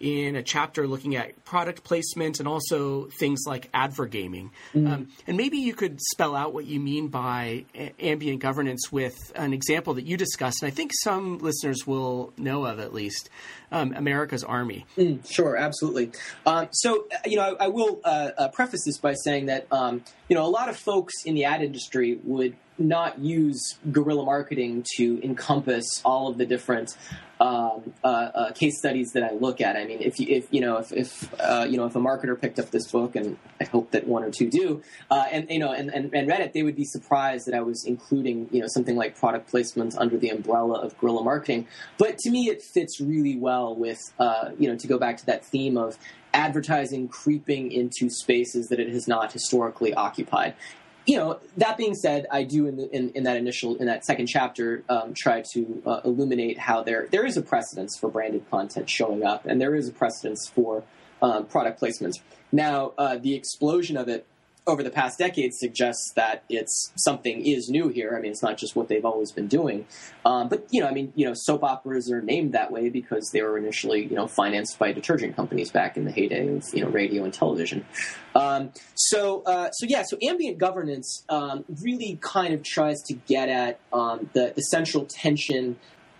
in 0.00 0.36
a 0.36 0.42
chapter 0.42 0.86
looking 0.86 1.16
at 1.16 1.44
product 1.44 1.82
placement 1.84 2.38
and 2.38 2.48
also 2.48 3.06
things 3.18 3.44
like 3.46 3.70
advergaming. 3.72 4.50
Mm. 4.74 4.92
Um, 4.92 5.08
and 5.26 5.36
maybe 5.36 5.58
you 5.58 5.74
could 5.74 6.00
spell 6.00 6.34
out 6.34 6.52
what 6.52 6.66
you 6.66 6.80
mean 6.80 7.08
by 7.08 7.64
a- 7.74 7.92
ambient 8.00 8.40
governance 8.40 8.92
with 8.92 9.32
an 9.34 9.52
example 9.52 9.94
that 9.94 10.04
you 10.04 10.16
discussed, 10.16 10.62
and 10.62 10.70
I 10.70 10.74
think 10.74 10.92
some 11.02 11.38
listeners 11.38 11.86
will 11.86 12.32
know 12.36 12.64
of 12.66 12.78
at 12.78 12.92
least 12.92 13.30
um, 13.72 13.92
America's 13.94 14.44
Army. 14.44 14.86
Mm, 14.96 15.28
sure, 15.28 15.56
absolutely. 15.56 16.12
Um, 16.44 16.68
so, 16.72 17.06
uh, 17.12 17.18
you 17.24 17.36
know, 17.36 17.56
I, 17.58 17.64
I 17.64 17.68
will 17.68 18.00
uh, 18.04 18.30
uh, 18.36 18.48
preface 18.48 18.84
this 18.84 18.98
by 18.98 19.14
saying 19.14 19.46
that, 19.46 19.66
um, 19.72 20.04
you 20.28 20.36
know, 20.36 20.44
a 20.44 20.48
lot 20.48 20.68
of 20.68 20.76
folks 20.76 21.24
in 21.24 21.34
the 21.34 21.44
ad 21.44 21.62
industry 21.62 22.18
would 22.22 22.54
not 22.78 23.18
use 23.18 23.78
guerrilla 23.90 24.24
marketing 24.24 24.84
to 24.96 25.20
encompass 25.22 25.84
all 26.04 26.28
of 26.28 26.38
the 26.38 26.46
different 26.46 26.96
um, 27.38 27.92
uh, 28.02 28.06
uh, 28.06 28.52
case 28.52 28.78
studies 28.78 29.12
that 29.12 29.22
I 29.22 29.32
look 29.32 29.60
at. 29.60 29.76
I 29.76 29.84
mean, 29.84 30.00
if 30.00 30.18
you, 30.18 30.26
if 30.28 30.46
you 30.50 30.60
know 30.60 30.78
if, 30.78 30.92
if 30.92 31.34
uh, 31.40 31.66
you 31.68 31.76
know 31.76 31.84
if 31.84 31.94
a 31.94 32.00
marketer 32.00 32.40
picked 32.40 32.58
up 32.58 32.70
this 32.70 32.90
book, 32.90 33.14
and 33.14 33.36
I 33.60 33.64
hope 33.64 33.90
that 33.90 34.06
one 34.06 34.24
or 34.24 34.30
two 34.30 34.48
do, 34.48 34.82
uh, 35.10 35.26
and 35.30 35.50
you 35.50 35.58
know 35.58 35.72
and, 35.72 35.90
and, 35.90 36.14
and, 36.14 36.28
read 36.28 36.40
it, 36.40 36.54
they 36.54 36.62
would 36.62 36.76
be 36.76 36.84
surprised 36.84 37.46
that 37.46 37.54
I 37.54 37.60
was 37.60 37.84
including 37.84 38.48
you 38.52 38.60
know 38.60 38.68
something 38.68 38.96
like 38.96 39.18
product 39.18 39.50
placement 39.50 39.96
under 39.98 40.16
the 40.16 40.30
umbrella 40.30 40.80
of 40.80 40.96
guerrilla 40.98 41.22
marketing. 41.22 41.66
But 41.98 42.16
to 42.18 42.30
me, 42.30 42.48
it 42.48 42.62
fits 42.62 43.00
really 43.00 43.36
well 43.36 43.74
with 43.74 44.00
uh, 44.18 44.50
you 44.58 44.68
know 44.68 44.76
to 44.76 44.86
go 44.86 44.98
back 44.98 45.18
to 45.18 45.26
that 45.26 45.44
theme 45.44 45.76
of 45.76 45.98
advertising 46.32 47.08
creeping 47.08 47.72
into 47.72 48.10
spaces 48.10 48.68
that 48.68 48.80
it 48.80 48.88
has 48.88 49.08
not 49.08 49.32
historically 49.32 49.94
occupied 49.94 50.54
you 51.06 51.16
know, 51.16 51.38
that 51.56 51.76
being 51.76 51.94
said, 51.94 52.26
I 52.30 52.42
do 52.42 52.66
in, 52.66 52.76
the, 52.76 52.90
in, 52.94 53.10
in 53.10 53.22
that 53.24 53.36
initial 53.36 53.76
in 53.76 53.86
that 53.86 54.04
second 54.04 54.26
chapter 54.26 54.82
um, 54.88 55.14
try 55.14 55.42
to 55.52 55.82
uh, 55.86 56.00
illuminate 56.04 56.58
how 56.58 56.82
there 56.82 57.06
there 57.10 57.24
is 57.24 57.36
a 57.36 57.42
precedence 57.42 57.96
for 57.96 58.10
branded 58.10 58.48
content 58.50 58.90
showing 58.90 59.24
up, 59.24 59.46
and 59.46 59.60
there 59.60 59.74
is 59.74 59.88
a 59.88 59.92
precedence 59.92 60.48
for 60.48 60.82
um, 61.22 61.46
product 61.46 61.80
placements. 61.80 62.20
Now, 62.50 62.92
uh, 62.98 63.18
the 63.18 63.34
explosion 63.34 63.96
of 63.96 64.08
it 64.08 64.26
over 64.66 64.82
the 64.82 64.90
past 64.90 65.18
decade 65.18 65.54
suggests 65.54 66.12
that 66.16 66.42
it's 66.48 66.92
something 66.96 67.46
is 67.46 67.68
new 67.68 67.88
here. 67.88 68.16
I 68.16 68.20
mean, 68.20 68.32
it's 68.32 68.42
not 68.42 68.58
just 68.58 68.74
what 68.74 68.88
they've 68.88 69.04
always 69.04 69.30
been 69.30 69.46
doing. 69.46 69.86
Um, 70.24 70.48
but 70.48 70.66
you 70.70 70.80
know, 70.80 70.88
I 70.88 70.92
mean, 70.92 71.12
you 71.14 71.24
know, 71.24 71.34
soap 71.34 71.62
operas 71.62 72.10
are 72.10 72.20
named 72.20 72.52
that 72.52 72.72
way 72.72 72.88
because 72.88 73.30
they 73.32 73.42
were 73.42 73.56
initially 73.56 74.04
you 74.04 74.16
know 74.16 74.26
financed 74.26 74.78
by 74.78 74.92
detergent 74.92 75.36
companies 75.36 75.70
back 75.70 75.96
in 75.96 76.04
the 76.04 76.10
heyday 76.10 76.48
of 76.48 76.64
you 76.72 76.82
know 76.82 76.88
radio 76.88 77.24
and 77.24 77.32
television. 77.32 77.84
Um, 78.34 78.72
so 78.94 79.42
uh, 79.44 79.70
so 79.70 79.86
yeah, 79.88 80.02
so 80.02 80.18
ambient 80.22 80.58
governance 80.58 81.24
um, 81.28 81.64
really 81.82 82.18
kind 82.20 82.52
of 82.52 82.62
tries 82.62 83.00
to 83.02 83.14
get 83.14 83.48
at 83.48 83.78
um, 83.92 84.30
the 84.32 84.52
the 84.54 84.62
central 84.62 85.04
tension 85.04 85.78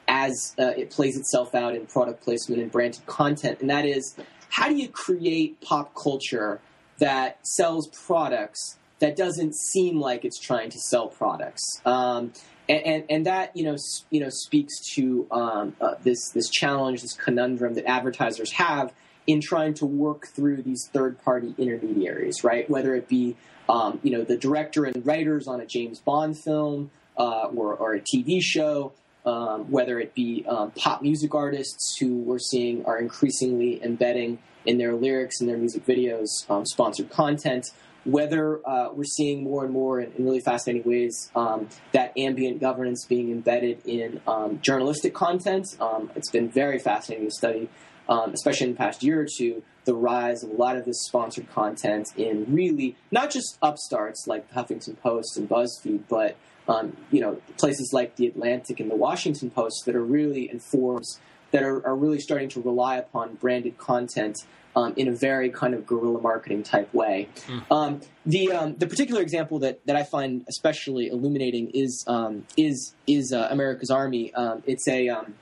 as 0.08 0.54
uh, 0.56 0.66
it 0.76 0.90
plays 0.90 1.16
itself 1.18 1.52
out 1.52 1.74
in 1.74 1.84
product 1.86 2.22
placement 2.22 2.62
and 2.62 2.70
branded 2.70 3.04
content, 3.06 3.60
and 3.60 3.70
that 3.70 3.84
is 3.84 4.16
how 4.50 4.68
do 4.68 4.76
you 4.76 4.88
create 4.88 5.60
pop 5.60 5.94
culture 5.94 6.60
that 6.98 7.46
sells 7.46 7.88
products 7.88 8.76
that 8.98 9.16
doesn't 9.16 9.54
seem 9.54 10.00
like 10.00 10.24
it's 10.24 10.38
trying 10.38 10.70
to 10.70 10.78
sell 10.78 11.08
products. 11.08 11.62
Um, 11.84 12.32
and, 12.68 12.82
and, 12.84 13.04
and, 13.10 13.26
that 13.26 13.56
you 13.56 13.64
know 13.64 13.76
you 14.10 14.20
know 14.20 14.28
speaks 14.28 14.74
to 14.94 15.26
um, 15.30 15.76
uh, 15.80 15.94
this 16.02 16.30
this 16.30 16.48
challenge, 16.48 17.02
this 17.02 17.12
conundrum 17.12 17.74
that 17.74 17.88
advertisers 17.88 18.52
have 18.52 18.92
in 19.26 19.40
trying 19.40 19.74
to 19.74 19.86
work 19.86 20.28
through 20.28 20.62
these 20.62 20.88
third 20.92 21.22
party 21.22 21.54
intermediaries, 21.58 22.42
right? 22.42 22.68
Whether 22.68 22.94
it 22.96 23.08
be 23.08 23.36
um, 23.68 24.00
you 24.02 24.10
know 24.10 24.24
the 24.24 24.36
director 24.36 24.84
and 24.84 25.06
writers 25.06 25.46
on 25.46 25.60
a 25.60 25.66
James 25.66 26.00
Bond 26.00 26.38
film 26.38 26.90
uh, 27.16 27.48
or, 27.54 27.74
or, 27.74 27.94
a 27.94 28.00
TV 28.00 28.40
show, 28.42 28.92
um, 29.26 29.70
whether 29.70 29.98
it 29.98 30.14
be 30.14 30.44
um, 30.48 30.70
pop 30.72 31.02
music 31.02 31.34
artists 31.34 31.96
who 31.98 32.16
we're 32.18 32.38
seeing 32.38 32.84
are 32.86 32.98
increasingly 32.98 33.82
embedding 33.82 34.38
in 34.64 34.78
their 34.78 34.94
lyrics 34.94 35.40
and 35.40 35.48
their 35.48 35.58
music 35.58 35.84
videos 35.84 36.28
um, 36.48 36.64
sponsored 36.64 37.10
content. 37.10 37.66
Whether 38.04 38.66
uh, 38.66 38.92
we're 38.92 39.02
seeing 39.02 39.42
more 39.42 39.64
and 39.64 39.72
more 39.72 40.00
in, 40.00 40.12
in 40.12 40.24
really 40.24 40.38
fascinating 40.40 40.88
ways 40.88 41.30
um, 41.34 41.68
that 41.92 42.16
ambient 42.16 42.60
governance 42.60 43.04
being 43.04 43.32
embedded 43.32 43.84
in 43.84 44.20
um, 44.28 44.60
journalistic 44.62 45.12
content, 45.12 45.66
um, 45.80 46.10
it's 46.14 46.30
been 46.30 46.48
very 46.48 46.78
fascinating 46.78 47.26
to 47.26 47.32
study, 47.32 47.68
um, 48.08 48.32
especially 48.32 48.68
in 48.68 48.72
the 48.74 48.78
past 48.78 49.02
year 49.02 49.20
or 49.20 49.26
two, 49.36 49.64
the 49.86 49.94
rise 49.94 50.44
of 50.44 50.50
a 50.50 50.54
lot 50.54 50.76
of 50.76 50.84
this 50.84 51.02
sponsored 51.04 51.50
content 51.52 52.06
in 52.16 52.44
really 52.48 52.96
not 53.10 53.30
just 53.30 53.58
upstarts 53.60 54.26
like 54.28 54.52
Huffington 54.52 55.00
Post 55.00 55.36
and 55.36 55.48
BuzzFeed, 55.48 56.02
but 56.08 56.36
um, 56.68 56.96
you 57.10 57.20
know 57.20 57.40
places 57.58 57.90
like 57.92 58.16
the 58.16 58.26
Atlantic 58.26 58.80
and 58.80 58.90
the 58.90 58.96
Washington 58.96 59.50
Post 59.50 59.84
that 59.86 59.94
are 59.94 60.04
really 60.04 60.50
informed 60.50 61.04
that 61.52 61.62
are, 61.62 61.86
are 61.86 61.96
really 61.96 62.20
starting 62.20 62.48
to 62.50 62.60
rely 62.60 62.96
upon 62.96 63.34
branded 63.34 63.78
content 63.78 64.36
um, 64.76 64.92
in 64.96 65.08
a 65.08 65.12
very 65.12 65.48
kind 65.50 65.74
of 65.74 65.86
guerrilla 65.86 66.20
marketing 66.20 66.62
type 66.62 66.92
way. 66.92 67.28
Mm. 67.46 67.62
Um, 67.70 68.00
the 68.26 68.52
um, 68.52 68.74
the 68.76 68.86
particular 68.86 69.22
example 69.22 69.58
that, 69.60 69.84
that 69.86 69.96
I 69.96 70.02
find 70.02 70.44
especially 70.48 71.08
illuminating 71.08 71.70
is 71.70 72.04
um, 72.06 72.46
is 72.56 72.94
is 73.06 73.32
uh, 73.32 73.48
America's 73.50 73.90
Army. 73.90 74.34
Um, 74.34 74.62
it's 74.66 74.86
a 74.86 75.08
um, 75.08 75.34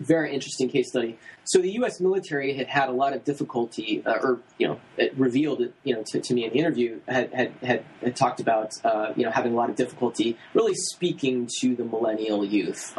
very 0.00 0.32
interesting 0.32 0.68
case 0.68 0.88
study. 0.88 1.18
So 1.44 1.60
the 1.60 1.72
U.S. 1.72 2.00
military 2.00 2.54
had 2.54 2.68
had 2.68 2.88
a 2.88 2.92
lot 2.92 3.12
of 3.12 3.24
difficulty, 3.24 4.02
uh, 4.04 4.18
or 4.22 4.40
you 4.58 4.68
know, 4.68 4.80
it 4.96 5.16
revealed 5.18 5.60
it, 5.60 5.74
you 5.84 5.94
know, 5.94 6.02
to, 6.08 6.20
to 6.20 6.34
me 6.34 6.44
in 6.44 6.52
the 6.52 6.58
interview 6.58 7.00
had 7.08 7.32
had, 7.32 7.52
had, 7.62 7.84
had 8.00 8.16
talked 8.16 8.40
about 8.40 8.72
uh, 8.84 9.12
you 9.16 9.24
know 9.24 9.30
having 9.30 9.52
a 9.52 9.56
lot 9.56 9.70
of 9.70 9.76
difficulty 9.76 10.36
really 10.54 10.74
speaking 10.74 11.48
to 11.60 11.74
the 11.74 11.84
millennial 11.84 12.44
youth. 12.44 12.94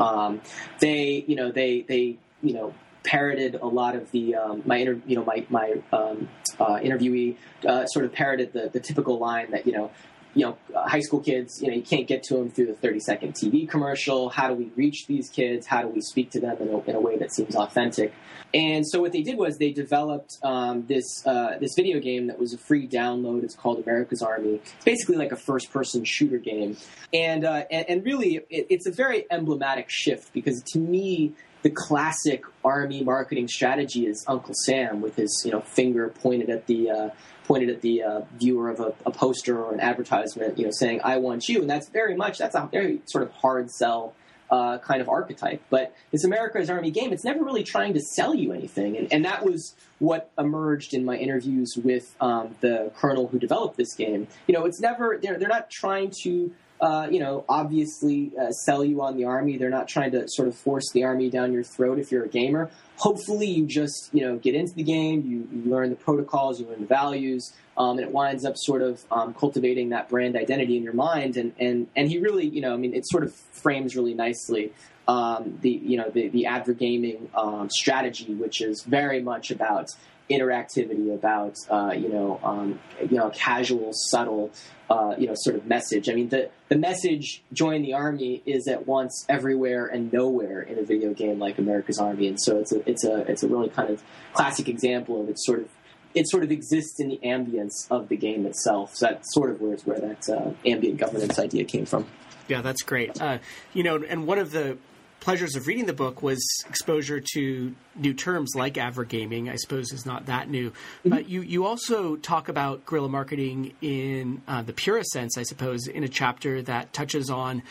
they 0.80 1.24
you 1.28 1.36
know 1.36 1.52
they 1.52 1.82
they 1.82 2.18
you 2.42 2.54
know 2.54 2.74
parroted 3.04 3.56
a 3.56 3.66
lot 3.66 3.96
of 3.96 4.12
the 4.12 4.36
um, 4.36 4.62
my 4.66 4.78
inter, 4.78 5.00
you 5.06 5.16
know 5.16 5.24
my 5.24 5.46
my 5.50 5.76
um, 5.92 6.30
uh, 6.60 6.78
interviewee 6.78 7.36
uh, 7.68 7.86
sort 7.88 8.06
of 8.06 8.12
parroted 8.12 8.54
the, 8.54 8.70
the 8.70 8.80
typical 8.80 9.18
line 9.18 9.52
that 9.52 9.66
you 9.66 9.74
know 9.74 9.92
you 10.36 10.46
know 10.46 10.58
high 10.76 11.00
school 11.00 11.20
kids 11.20 11.62
you 11.62 11.70
know 11.70 11.76
you 11.76 11.82
can't 11.82 12.08
get 12.08 12.24
to 12.24 12.36
them 12.36 12.50
through 12.50 12.68
the 12.68 12.74
30 12.74 13.00
second 13.00 13.34
TV 13.34 13.68
commercial. 13.68 14.30
How 14.30 14.48
do 14.48 14.54
we 14.54 14.72
reach 14.76 15.08
these 15.08 15.30
kids? 15.30 15.66
How 15.68 15.82
do 15.82 15.88
we 15.88 16.02
speak 16.02 16.32
to 16.32 16.40
them 16.40 16.58
in 16.60 16.70
a, 16.70 16.80
in 16.82 16.96
a 16.96 17.00
way 17.00 17.18
that 17.18 17.34
seems 17.34 17.56
authentic? 17.56 18.14
And 18.54 18.88
so 18.88 19.00
what 19.02 19.12
they 19.12 19.22
did 19.22 19.38
was 19.38 19.58
they 19.58 19.72
developed 19.72 20.38
um, 20.44 20.86
this 20.88 21.26
uh, 21.26 21.58
this 21.60 21.74
video 21.76 22.00
game 22.00 22.28
that 22.28 22.40
was 22.40 22.54
a 22.54 22.58
free 22.58 22.88
download. 22.88 23.44
It's 23.44 23.56
called 23.56 23.80
America's 23.80 24.22
Army. 24.22 24.56
It's 24.56 24.86
basically 24.86 25.18
like 25.18 25.32
a 25.32 25.38
first 25.38 25.72
person 25.72 26.04
shooter 26.04 26.38
game. 26.38 26.78
And 27.14 27.46
uh, 27.46 27.66
and, 27.70 27.90
and, 27.90 28.06
really 28.06 28.38
it, 28.50 28.68
it's 28.70 28.88
a 28.88 28.92
very 28.92 29.26
emblematic 29.30 29.90
shift 29.90 30.34
because 30.34 30.64
to 30.74 30.80
me 30.80 31.34
the 31.62 31.70
classic 31.70 32.44
army 32.64 33.04
marketing 33.04 33.48
strategy 33.48 34.08
is 34.08 34.24
Uncle 34.28 34.54
Sam 34.66 35.02
with 35.02 35.16
his 35.16 35.44
you 35.46 35.52
know 35.52 35.62
finger 35.62 36.10
pointed 36.10 36.50
at 36.50 36.68
the 36.68 36.90
uh, 36.90 37.10
pointed 37.50 37.70
at 37.70 37.82
the 37.82 38.04
uh, 38.04 38.22
viewer 38.40 38.70
of 38.70 38.80
a, 38.80 38.94
a, 39.08 39.12
poster 39.12 39.60
or 39.60 39.74
an 39.74 39.80
advertisement, 39.80 40.58
you 40.60 40.66
know, 40.66 40.72
saying 40.72 41.02
"I 41.04 41.18
want 41.18 41.50
you," 41.50 41.62
and 41.62 41.70
that's 41.70 41.90
very 41.90 42.16
much 42.16 42.38
that's 42.38 42.56
a 42.56 42.70
very 42.72 43.02
sort 43.08 43.24
of 43.24 43.32
hard 43.32 43.70
sell. 43.72 44.14
Uh, 44.52 44.80
kind 44.80 45.00
of 45.00 45.08
archetype, 45.08 45.62
but 45.70 45.94
this 46.12 46.24
America's 46.24 46.72
Army 46.72 46.90
game, 46.90 47.14
it's 47.14 47.24
never 47.24 47.44
really 47.44 47.64
trying 47.64 47.94
to 47.94 48.00
sell 48.00 48.34
you 48.34 48.52
anything, 48.52 48.98
and, 48.98 49.14
and 49.14 49.24
that 49.24 49.46
was 49.46 49.76
what 50.00 50.32
emerged 50.40 50.96
in 50.96 51.06
my 51.06 51.16
interviews 51.16 51.76
with 51.84 52.16
um, 52.20 52.56
the 52.60 52.92
colonel 52.96 53.28
who 53.28 53.38
developed 53.38 53.78
this 53.78 53.94
game. 53.94 54.28
You 54.48 54.56
know, 54.56 54.66
it's 54.66 54.80
never 54.80 55.20
they're 55.22 55.38
they're 55.38 55.48
not 55.48 55.70
trying 55.70 56.12
to 56.24 56.52
uh, 56.82 57.08
you 57.12 57.20
know, 57.20 57.44
obviously 57.50 58.32
uh, 58.40 58.52
sell 58.52 58.84
you 58.84 59.02
on 59.02 59.18
the 59.18 59.26
army. 59.26 59.58
They're 59.58 59.70
not 59.70 59.88
trying 59.88 60.12
to 60.12 60.28
sort 60.28 60.48
of 60.48 60.56
force 60.56 60.90
the 60.94 61.04
army 61.04 61.30
down 61.30 61.52
your 61.52 61.64
throat 61.64 62.00
if 62.00 62.12
you're 62.12 62.24
a 62.24 62.30
gamer. 62.30 62.70
Hopefully, 62.98 63.48
you 63.48 63.66
just 63.66 64.10
you 64.14 64.22
know 64.22 64.38
get 64.38 64.56
into 64.56 64.74
the 64.74 64.84
game, 64.84 65.24
you, 65.26 65.48
you 65.52 65.70
learn 65.70 65.90
the 65.90 65.96
protocols, 65.96 66.60
you 66.60 66.68
learn 66.68 66.82
the 66.82 66.88
values, 66.88 67.54
um, 67.78 67.98
and 67.98 68.08
it 68.08 68.12
winds 68.12 68.46
up 68.46 68.56
sort 68.58 68.82
of 68.82 69.04
um, 69.12 69.34
cultivating 69.34 69.90
that 69.90 70.10
brand 70.10 70.36
identity 70.36 70.78
in 70.78 70.84
your 70.84 70.94
mind. 70.94 71.38
And 71.38 71.54
and 71.60 71.88
and 71.96 72.10
he 72.10 72.20
really, 72.20 72.48
you 72.48 72.62
know, 72.62 72.74
I 72.74 72.78
mean, 72.78 72.94
it 72.94 73.06
sort 73.08 73.24
of 73.24 73.34
frames 73.34 73.96
really 73.96 74.14
nicely 74.14 74.74
um, 75.10 75.58
the 75.62 75.72
you 75.72 75.98
know 75.98 76.10
the 76.10 76.30
the 76.30 76.46
advergaming 76.48 77.34
um, 77.36 77.70
strategy, 77.70 78.34
which 78.36 78.62
is 78.62 78.84
very 78.84 79.22
much 79.22 79.50
about 79.50 79.90
interactivity, 80.30 81.14
about 81.14 81.56
uh, 81.70 81.94
you 81.96 82.10
know 82.10 82.40
um, 82.44 82.80
you 83.02 83.18
know 83.18 83.30
casual, 83.32 83.92
subtle 83.94 84.52
uh, 84.90 85.16
you 85.18 85.28
know 85.28 85.34
sort 85.36 85.56
of 85.56 85.66
message. 85.66 86.10
I 86.10 86.14
mean 86.14 86.30
the 86.30 86.50
the 86.70 86.78
message 86.78 87.42
"join 87.54 87.82
the 87.82 87.94
army" 87.94 88.42
is 88.46 88.68
at 88.68 88.88
once 88.88 89.26
everywhere 89.30 89.86
and 89.88 90.12
nowhere 90.12 90.62
in 90.62 90.78
a 90.78 90.84
video 90.84 91.14
game 91.14 91.40
like 91.40 91.58
America's 91.58 92.00
Army, 92.00 92.28
and 92.28 92.40
so 92.40 92.58
it's 92.58 92.72
a 92.72 92.90
it's 92.90 93.04
a 93.04 93.18
it's 93.30 93.44
a 93.44 93.48
really 93.48 93.70
kind 93.70 93.90
of 93.90 94.04
classic 94.34 94.70
example 94.70 95.22
of 95.22 95.30
its 95.30 95.46
sort 95.46 95.60
of 95.60 95.70
it 96.16 96.28
sort 96.28 96.44
of 96.44 96.52
exists 96.52 97.00
in 97.00 97.10
the 97.10 97.20
ambience 97.24 97.90
of 97.92 98.10
the 98.10 98.18
game 98.18 98.46
itself. 98.46 98.96
So 98.96 99.08
that 99.08 99.22
sort 99.26 99.52
of 99.52 99.62
was 99.62 99.86
where 99.86 100.00
that 100.00 100.30
uh, 100.30 100.52
ambient 100.66 100.98
governance 100.98 101.38
idea 101.38 101.64
came 101.66 101.86
from. 101.86 102.08
Yeah, 102.48 102.62
that's 102.62 102.82
great. 102.82 103.22
Uh, 103.22 103.38
you 103.74 103.84
know, 103.84 104.04
and 104.04 104.26
one 104.26 104.40
of 104.40 104.52
the 104.52 104.78
pleasures 105.20 105.56
of 105.56 105.68
reading 105.68 105.86
the 105.86 105.94
book 105.94 106.22
was 106.22 106.40
exposure 106.68 107.22
to 107.34 107.76
new 107.96 108.14
terms 108.14 108.54
like 108.56 108.76
advergaming. 108.76 109.50
I 109.50 109.56
suppose 109.56 109.92
is 109.92 110.06
not 110.06 110.28
that 110.28 110.50
new, 110.50 110.72
mm-hmm. 110.72 111.10
but 111.10 111.30
you 111.30 111.42
you 111.42 111.66
also 111.66 112.16
talk 112.16 112.50
about 112.50 112.86
guerrilla 112.86 113.10
marketing 113.10 113.74
in 113.82 114.42
uh, 114.48 114.62
the 114.62 114.74
purest 114.74 115.12
sense, 115.12 115.38
I 115.38 115.44
suppose, 115.44 115.88
in 115.88 116.04
a 116.04 116.10
chapter 116.10 116.62
that 116.64 116.94
touches 116.94 117.30
on 117.30 117.64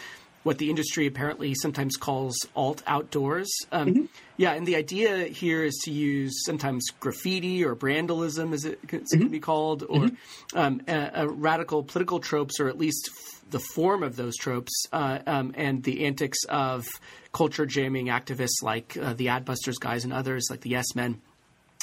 what 0.44 0.58
the 0.58 0.70
industry 0.70 1.06
apparently 1.06 1.54
sometimes 1.54 1.96
calls 1.96 2.36
alt 2.54 2.82
outdoors. 2.86 3.50
Um, 3.72 3.88
mm-hmm. 3.88 4.04
Yeah, 4.36 4.52
and 4.52 4.66
the 4.66 4.76
idea 4.76 5.24
here 5.24 5.64
is 5.64 5.78
to 5.84 5.90
use 5.90 6.44
sometimes 6.44 6.86
graffiti 7.00 7.64
or 7.64 7.74
brandalism, 7.74 8.52
as 8.52 8.64
it, 8.64 8.80
mm-hmm. 8.86 9.18
can 9.18 9.28
be 9.28 9.40
called, 9.40 9.82
or 9.82 10.06
mm-hmm. 10.06 10.58
um, 10.58 10.80
a, 10.86 11.10
a 11.14 11.28
radical 11.28 11.82
political 11.82 12.20
tropes, 12.20 12.60
or 12.60 12.68
at 12.68 12.78
least 12.78 13.10
the 13.50 13.60
form 13.60 14.02
of 14.02 14.16
those 14.16 14.36
tropes, 14.36 14.72
uh, 14.92 15.18
um, 15.26 15.52
and 15.56 15.82
the 15.82 16.06
antics 16.06 16.38
of 16.48 16.86
culture 17.32 17.66
jamming 17.66 18.06
activists 18.06 18.62
like 18.62 18.96
uh, 18.96 19.14
the 19.14 19.26
Adbusters 19.26 19.78
guys 19.80 20.04
and 20.04 20.12
others 20.12 20.46
like 20.50 20.60
the 20.60 20.70
Yes 20.70 20.94
Men. 20.94 21.20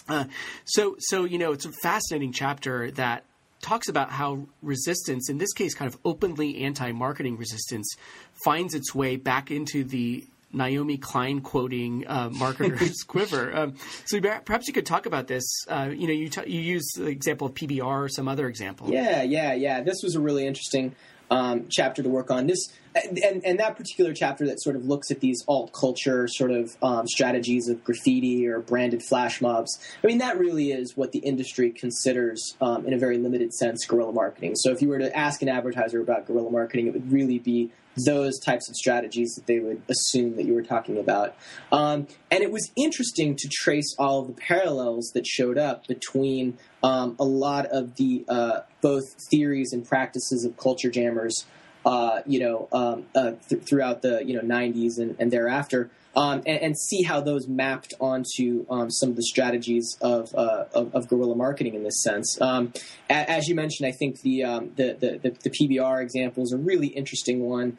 Uh, 0.07 0.25
so, 0.65 0.95
so 0.99 1.23
you 1.23 1.37
know, 1.37 1.51
it's 1.51 1.65
a 1.65 1.71
fascinating 1.81 2.31
chapter 2.31 2.91
that 2.91 3.25
talks 3.61 3.89
about 3.89 4.11
how 4.11 4.45
resistance, 4.61 5.29
in 5.29 5.37
this 5.37 5.53
case, 5.53 5.73
kind 5.73 5.91
of 5.91 5.99
openly 6.05 6.63
anti-marketing 6.63 7.37
resistance, 7.37 7.95
finds 8.43 8.75
its 8.75 8.93
way 8.93 9.15
back 9.15 9.49
into 9.49 9.83
the 9.83 10.25
Naomi 10.53 10.97
Klein 10.97 11.41
quoting 11.41 12.05
uh, 12.07 12.29
marketer's 12.29 13.03
quiver. 13.07 13.55
Um, 13.55 13.75
so 14.05 14.19
perhaps 14.21 14.67
you 14.67 14.73
could 14.73 14.85
talk 14.85 15.05
about 15.05 15.27
this. 15.27 15.43
Uh, 15.67 15.89
you 15.93 16.07
know, 16.07 16.13
you 16.13 16.29
t- 16.29 16.49
you 16.49 16.61
use 16.61 16.87
the 16.95 17.07
example 17.07 17.47
of 17.47 17.53
PBR 17.53 17.83
or 17.83 18.09
some 18.09 18.27
other 18.27 18.47
example. 18.47 18.91
Yeah, 18.91 19.23
yeah, 19.23 19.53
yeah. 19.53 19.81
This 19.81 20.01
was 20.03 20.15
a 20.15 20.19
really 20.19 20.47
interesting 20.47 20.95
um, 21.29 21.65
chapter 21.69 22.03
to 22.03 22.09
work 22.09 22.31
on. 22.31 22.47
This 22.47 22.67
and 22.95 23.43
and 23.43 23.59
that 23.59 23.75
particular 23.75 24.13
chapter 24.13 24.45
that 24.47 24.61
sort 24.61 24.75
of 24.75 24.85
looks 24.85 25.11
at 25.11 25.19
these 25.19 25.43
alt 25.47 25.73
culture 25.73 26.27
sort 26.27 26.51
of 26.51 26.75
um, 26.81 27.07
strategies 27.07 27.67
of 27.67 27.83
graffiti 27.83 28.47
or 28.47 28.59
branded 28.59 29.01
flash 29.03 29.41
mobs. 29.41 29.77
I 30.03 30.07
mean, 30.07 30.19
that 30.19 30.39
really 30.39 30.71
is 30.71 30.95
what 30.95 31.11
the 31.11 31.19
industry 31.19 31.71
considers, 31.71 32.55
um, 32.61 32.85
in 32.85 32.93
a 32.93 32.97
very 32.97 33.17
limited 33.17 33.53
sense, 33.53 33.85
guerrilla 33.85 34.13
marketing. 34.13 34.55
So 34.55 34.71
if 34.71 34.81
you 34.81 34.87
were 34.87 34.99
to 34.99 35.15
ask 35.15 35.41
an 35.41 35.49
advertiser 35.49 35.99
about 35.99 36.25
guerrilla 36.25 36.51
marketing, 36.51 36.87
it 36.87 36.93
would 36.93 37.11
really 37.11 37.39
be 37.39 37.71
those 38.05 38.39
types 38.39 38.69
of 38.69 38.75
strategies 38.75 39.33
that 39.35 39.47
they 39.47 39.59
would 39.59 39.81
assume 39.87 40.35
that 40.35 40.45
you 40.45 40.53
were 40.53 40.63
talking 40.63 40.97
about. 40.97 41.35
Um, 41.71 42.07
and 42.29 42.43
it 42.43 42.51
was 42.51 42.71
interesting 42.75 43.35
to 43.37 43.49
trace 43.49 43.95
all 43.97 44.21
of 44.21 44.27
the 44.27 44.33
parallels 44.33 45.11
that 45.13 45.25
showed 45.25 45.57
up 45.57 45.87
between 45.87 46.57
um, 46.85 47.15
a 47.17 47.25
lot 47.25 47.65
of 47.65 47.95
the 47.95 48.23
uh, 48.29 48.59
both 48.81 49.05
theories 49.31 49.73
and 49.73 49.85
practices 49.85 50.45
of 50.45 50.55
culture 50.55 50.91
jammers, 50.91 51.45
uh, 51.83 52.21
you 52.27 52.39
know, 52.39 52.67
um, 52.71 53.07
uh, 53.15 53.31
th- 53.49 53.63
throughout 53.63 54.03
the 54.03 54.23
you 54.23 54.35
know 54.35 54.41
90s 54.41 54.99
and, 54.99 55.15
and 55.19 55.31
thereafter. 55.31 55.89
Um, 56.15 56.43
and, 56.45 56.61
and, 56.61 56.79
see 56.79 57.01
how 57.01 57.19
those 57.19 57.45
mapped 57.45 57.93
onto 57.99 58.65
um, 58.69 58.89
some 58.89 59.09
of 59.09 59.17
the 59.17 59.23
strategies 59.23 59.97
of, 59.99 60.33
uh, 60.33 60.63
of, 60.73 60.95
of, 60.95 61.09
guerrilla 61.09 61.35
marketing 61.35 61.73
in 61.73 61.83
this 61.83 62.01
sense. 62.03 62.39
Um, 62.39 62.71
a, 63.09 63.29
as 63.29 63.49
you 63.49 63.55
mentioned, 63.55 63.85
I 63.85 63.91
think 63.91 64.21
the, 64.21 64.45
um, 64.45 64.71
the, 64.77 64.95
the, 64.97 65.19
the, 65.21 65.29
the, 65.31 65.49
PBR 65.49 66.01
example 66.01 66.41
is 66.43 66.53
a 66.53 66.57
really 66.57 66.87
interesting 66.87 67.41
one 67.41 67.77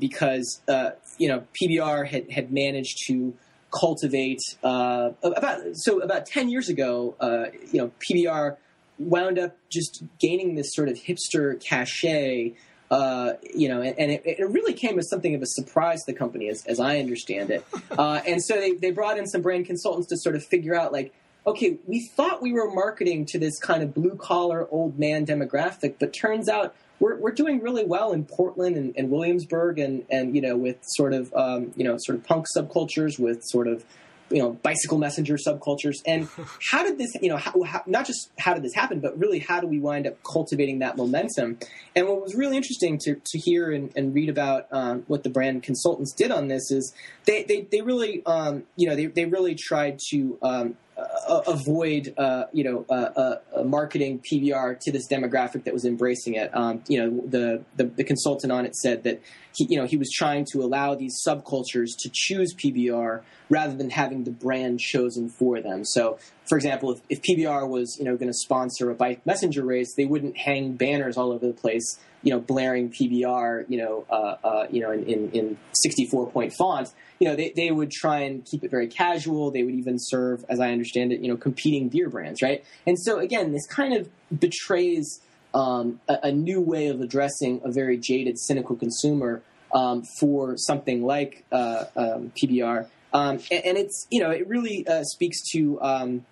because 0.00 0.60
uh, 0.66 0.90
you 1.18 1.28
know 1.28 1.44
PBR 1.62 2.08
had, 2.08 2.32
had 2.32 2.52
managed 2.52 2.98
to 3.06 3.32
cultivate 3.70 4.40
uh, 4.62 5.10
about 5.22 5.60
so 5.74 6.00
about 6.00 6.26
ten 6.26 6.48
years 6.48 6.68
ago. 6.68 7.14
Uh, 7.20 7.46
you 7.72 7.80
know 7.80 7.92
PBR 8.00 8.56
wound 8.98 9.38
up 9.38 9.56
just 9.68 10.02
gaining 10.18 10.56
this 10.56 10.74
sort 10.74 10.88
of 10.88 10.96
hipster 10.96 11.60
cachet 11.62 12.54
uh, 12.90 13.34
you 13.54 13.68
know, 13.68 13.82
and, 13.82 13.98
and 13.98 14.10
it, 14.12 14.22
it, 14.24 14.48
really 14.48 14.72
came 14.72 14.98
as 14.98 15.10
something 15.10 15.34
of 15.34 15.42
a 15.42 15.46
surprise 15.46 16.04
to 16.04 16.12
the 16.12 16.18
company, 16.18 16.48
as, 16.48 16.64
as 16.64 16.80
I 16.80 16.98
understand 16.98 17.50
it. 17.50 17.64
Uh, 17.98 18.20
and 18.28 18.40
so 18.42 18.54
they, 18.54 18.74
they 18.74 18.92
brought 18.92 19.18
in 19.18 19.26
some 19.26 19.42
brand 19.42 19.66
consultants 19.66 20.08
to 20.08 20.16
sort 20.16 20.36
of 20.36 20.44
figure 20.44 20.72
out, 20.72 20.92
like, 20.92 21.12
okay, 21.46 21.78
we 21.86 22.06
thought 22.14 22.42
we 22.42 22.52
were 22.52 22.70
marketing 22.70 23.26
to 23.26 23.38
this 23.38 23.58
kind 23.58 23.82
of 23.82 23.94
blue 23.94 24.16
collar 24.16 24.68
old 24.70 24.98
man 24.98 25.24
demographic, 25.24 25.94
but 25.98 26.12
turns 26.12 26.48
out 26.48 26.74
we're, 27.00 27.16
we're 27.16 27.32
doing 27.32 27.60
really 27.60 27.84
well 27.84 28.12
in 28.12 28.24
Portland 28.24 28.76
and, 28.76 28.94
and 28.96 29.10
Williamsburg, 29.10 29.78
and, 29.78 30.04
and 30.10 30.34
you 30.34 30.42
know, 30.42 30.56
with 30.56 30.76
sort 30.82 31.12
of 31.12 31.32
um, 31.34 31.72
you 31.76 31.84
know, 31.84 31.96
sort 31.98 32.18
of 32.18 32.24
punk 32.24 32.46
subcultures, 32.56 33.18
with 33.18 33.42
sort 33.44 33.68
of 33.68 33.84
you 34.30 34.42
know 34.42 34.52
bicycle 34.62 34.98
messenger 34.98 35.36
subcultures. 35.36 35.96
And 36.06 36.28
how 36.70 36.82
did 36.82 36.98
this 36.98 37.10
you 37.20 37.28
know 37.28 37.36
how, 37.36 37.62
how, 37.62 37.82
not 37.86 38.06
just 38.06 38.30
how 38.38 38.54
did 38.54 38.62
this 38.62 38.74
happen 38.74 39.00
but 39.00 39.18
really 39.18 39.38
how 39.38 39.60
do 39.60 39.66
we 39.66 39.78
wind 39.78 40.06
up 40.06 40.22
cultivating 40.22 40.80
that 40.80 40.96
momentum? 40.96 41.58
And 41.94 42.06
what 42.08 42.22
was 42.22 42.34
really 42.34 42.56
interesting 42.56 42.98
to, 43.04 43.20
to 43.24 43.38
hear 43.38 43.70
and, 43.70 43.92
and 43.96 44.14
read 44.14 44.28
about 44.28 44.66
um, 44.70 45.04
what 45.06 45.22
the 45.22 45.30
brand 45.30 45.62
consultants 45.62 46.12
did 46.12 46.30
on 46.30 46.48
this 46.48 46.70
is 46.70 46.92
they, 47.24 47.42
they, 47.44 47.62
they 47.70 47.80
really 47.80 48.24
um, 48.26 48.64
you 48.76 48.88
know 48.88 48.96
they, 48.96 49.06
they 49.06 49.24
really 49.24 49.54
tried 49.54 49.98
to 50.10 50.38
um, 50.42 50.76
uh, 50.98 51.42
avoid, 51.46 52.12
uh, 52.16 52.44
you 52.52 52.64
know, 52.64 52.84
uh, 52.88 53.38
uh, 53.56 53.62
marketing 53.64 54.20
PBR 54.20 54.80
to 54.80 54.92
this 54.92 55.06
demographic 55.06 55.64
that 55.64 55.72
was 55.72 55.84
embracing 55.84 56.34
it. 56.34 56.54
Um, 56.54 56.82
you 56.88 56.98
know, 56.98 57.22
the, 57.26 57.64
the, 57.76 57.84
the 57.84 58.04
consultant 58.04 58.52
on 58.52 58.66
it 58.66 58.74
said 58.74 59.04
that 59.04 59.20
he, 59.58 59.66
you 59.68 59.76
know, 59.76 59.86
he 59.86 59.96
was 59.96 60.10
trying 60.10 60.46
to 60.52 60.62
allow 60.62 60.94
these 60.94 61.20
subcultures 61.26 61.90
to 61.98 62.10
choose 62.12 62.54
PBR 62.54 63.22
rather 63.50 63.74
than 63.74 63.90
having 63.90 64.24
the 64.24 64.30
brand 64.30 64.78
chosen 64.78 65.28
for 65.28 65.60
them. 65.60 65.84
So, 65.84 66.18
for 66.48 66.56
example, 66.56 66.92
if, 66.92 67.00
if 67.08 67.22
PBR 67.22 67.68
was, 67.68 67.96
you 67.98 68.04
know, 68.04 68.16
going 68.16 68.28
to 68.28 68.38
sponsor 68.38 68.90
a 68.90 68.94
bike 68.94 69.24
messenger 69.26 69.64
race, 69.64 69.94
they 69.96 70.04
wouldn't 70.04 70.36
hang 70.36 70.74
banners 70.74 71.16
all 71.16 71.32
over 71.32 71.46
the 71.46 71.52
place, 71.52 71.98
you 72.22 72.32
know, 72.32 72.40
blaring 72.40 72.90
PBR, 72.90 73.64
you 73.68 73.78
know, 73.78 74.06
uh, 74.10 74.36
uh, 74.44 74.66
you 74.70 74.80
know, 74.80 74.92
in, 74.92 75.04
in, 75.04 75.30
in 75.32 75.58
64 75.72 76.30
point 76.30 76.52
font 76.52 76.92
you 77.18 77.28
know, 77.28 77.34
they, 77.34 77.52
they 77.54 77.70
would 77.70 77.90
try 77.90 78.20
and 78.20 78.44
keep 78.44 78.62
it 78.64 78.70
very 78.70 78.86
casual. 78.86 79.50
They 79.50 79.62
would 79.62 79.74
even 79.74 79.96
serve, 79.98 80.44
as 80.48 80.60
I 80.60 80.70
understand 80.70 81.12
it, 81.12 81.20
you 81.20 81.28
know, 81.28 81.36
competing 81.36 81.88
beer 81.88 82.08
brands, 82.08 82.42
right? 82.42 82.64
And 82.86 82.98
so 82.98 83.18
again, 83.18 83.52
this 83.52 83.66
kind 83.66 83.94
of 83.94 84.08
betrays 84.38 85.20
um, 85.54 86.00
a, 86.08 86.18
a, 86.24 86.32
new 86.32 86.60
way 86.60 86.88
of 86.88 87.00
addressing 87.00 87.60
a 87.64 87.70
very 87.70 87.96
jaded, 87.96 88.38
cynical 88.38 88.76
consumer 88.76 89.42
um, 89.72 90.02
for 90.20 90.56
something 90.56 91.04
like 91.04 91.44
uh, 91.52 91.84
um, 91.96 92.32
PBR. 92.40 92.86
Um, 93.12 93.40
and, 93.50 93.64
and, 93.64 93.78
it's 93.78 94.06
you 94.10 94.20
know 94.20 94.30
it 94.30 94.46
really 94.46 94.86
uh, 94.86 95.02
speaks 95.02 95.40
to 95.52 95.80
um, 95.80 96.26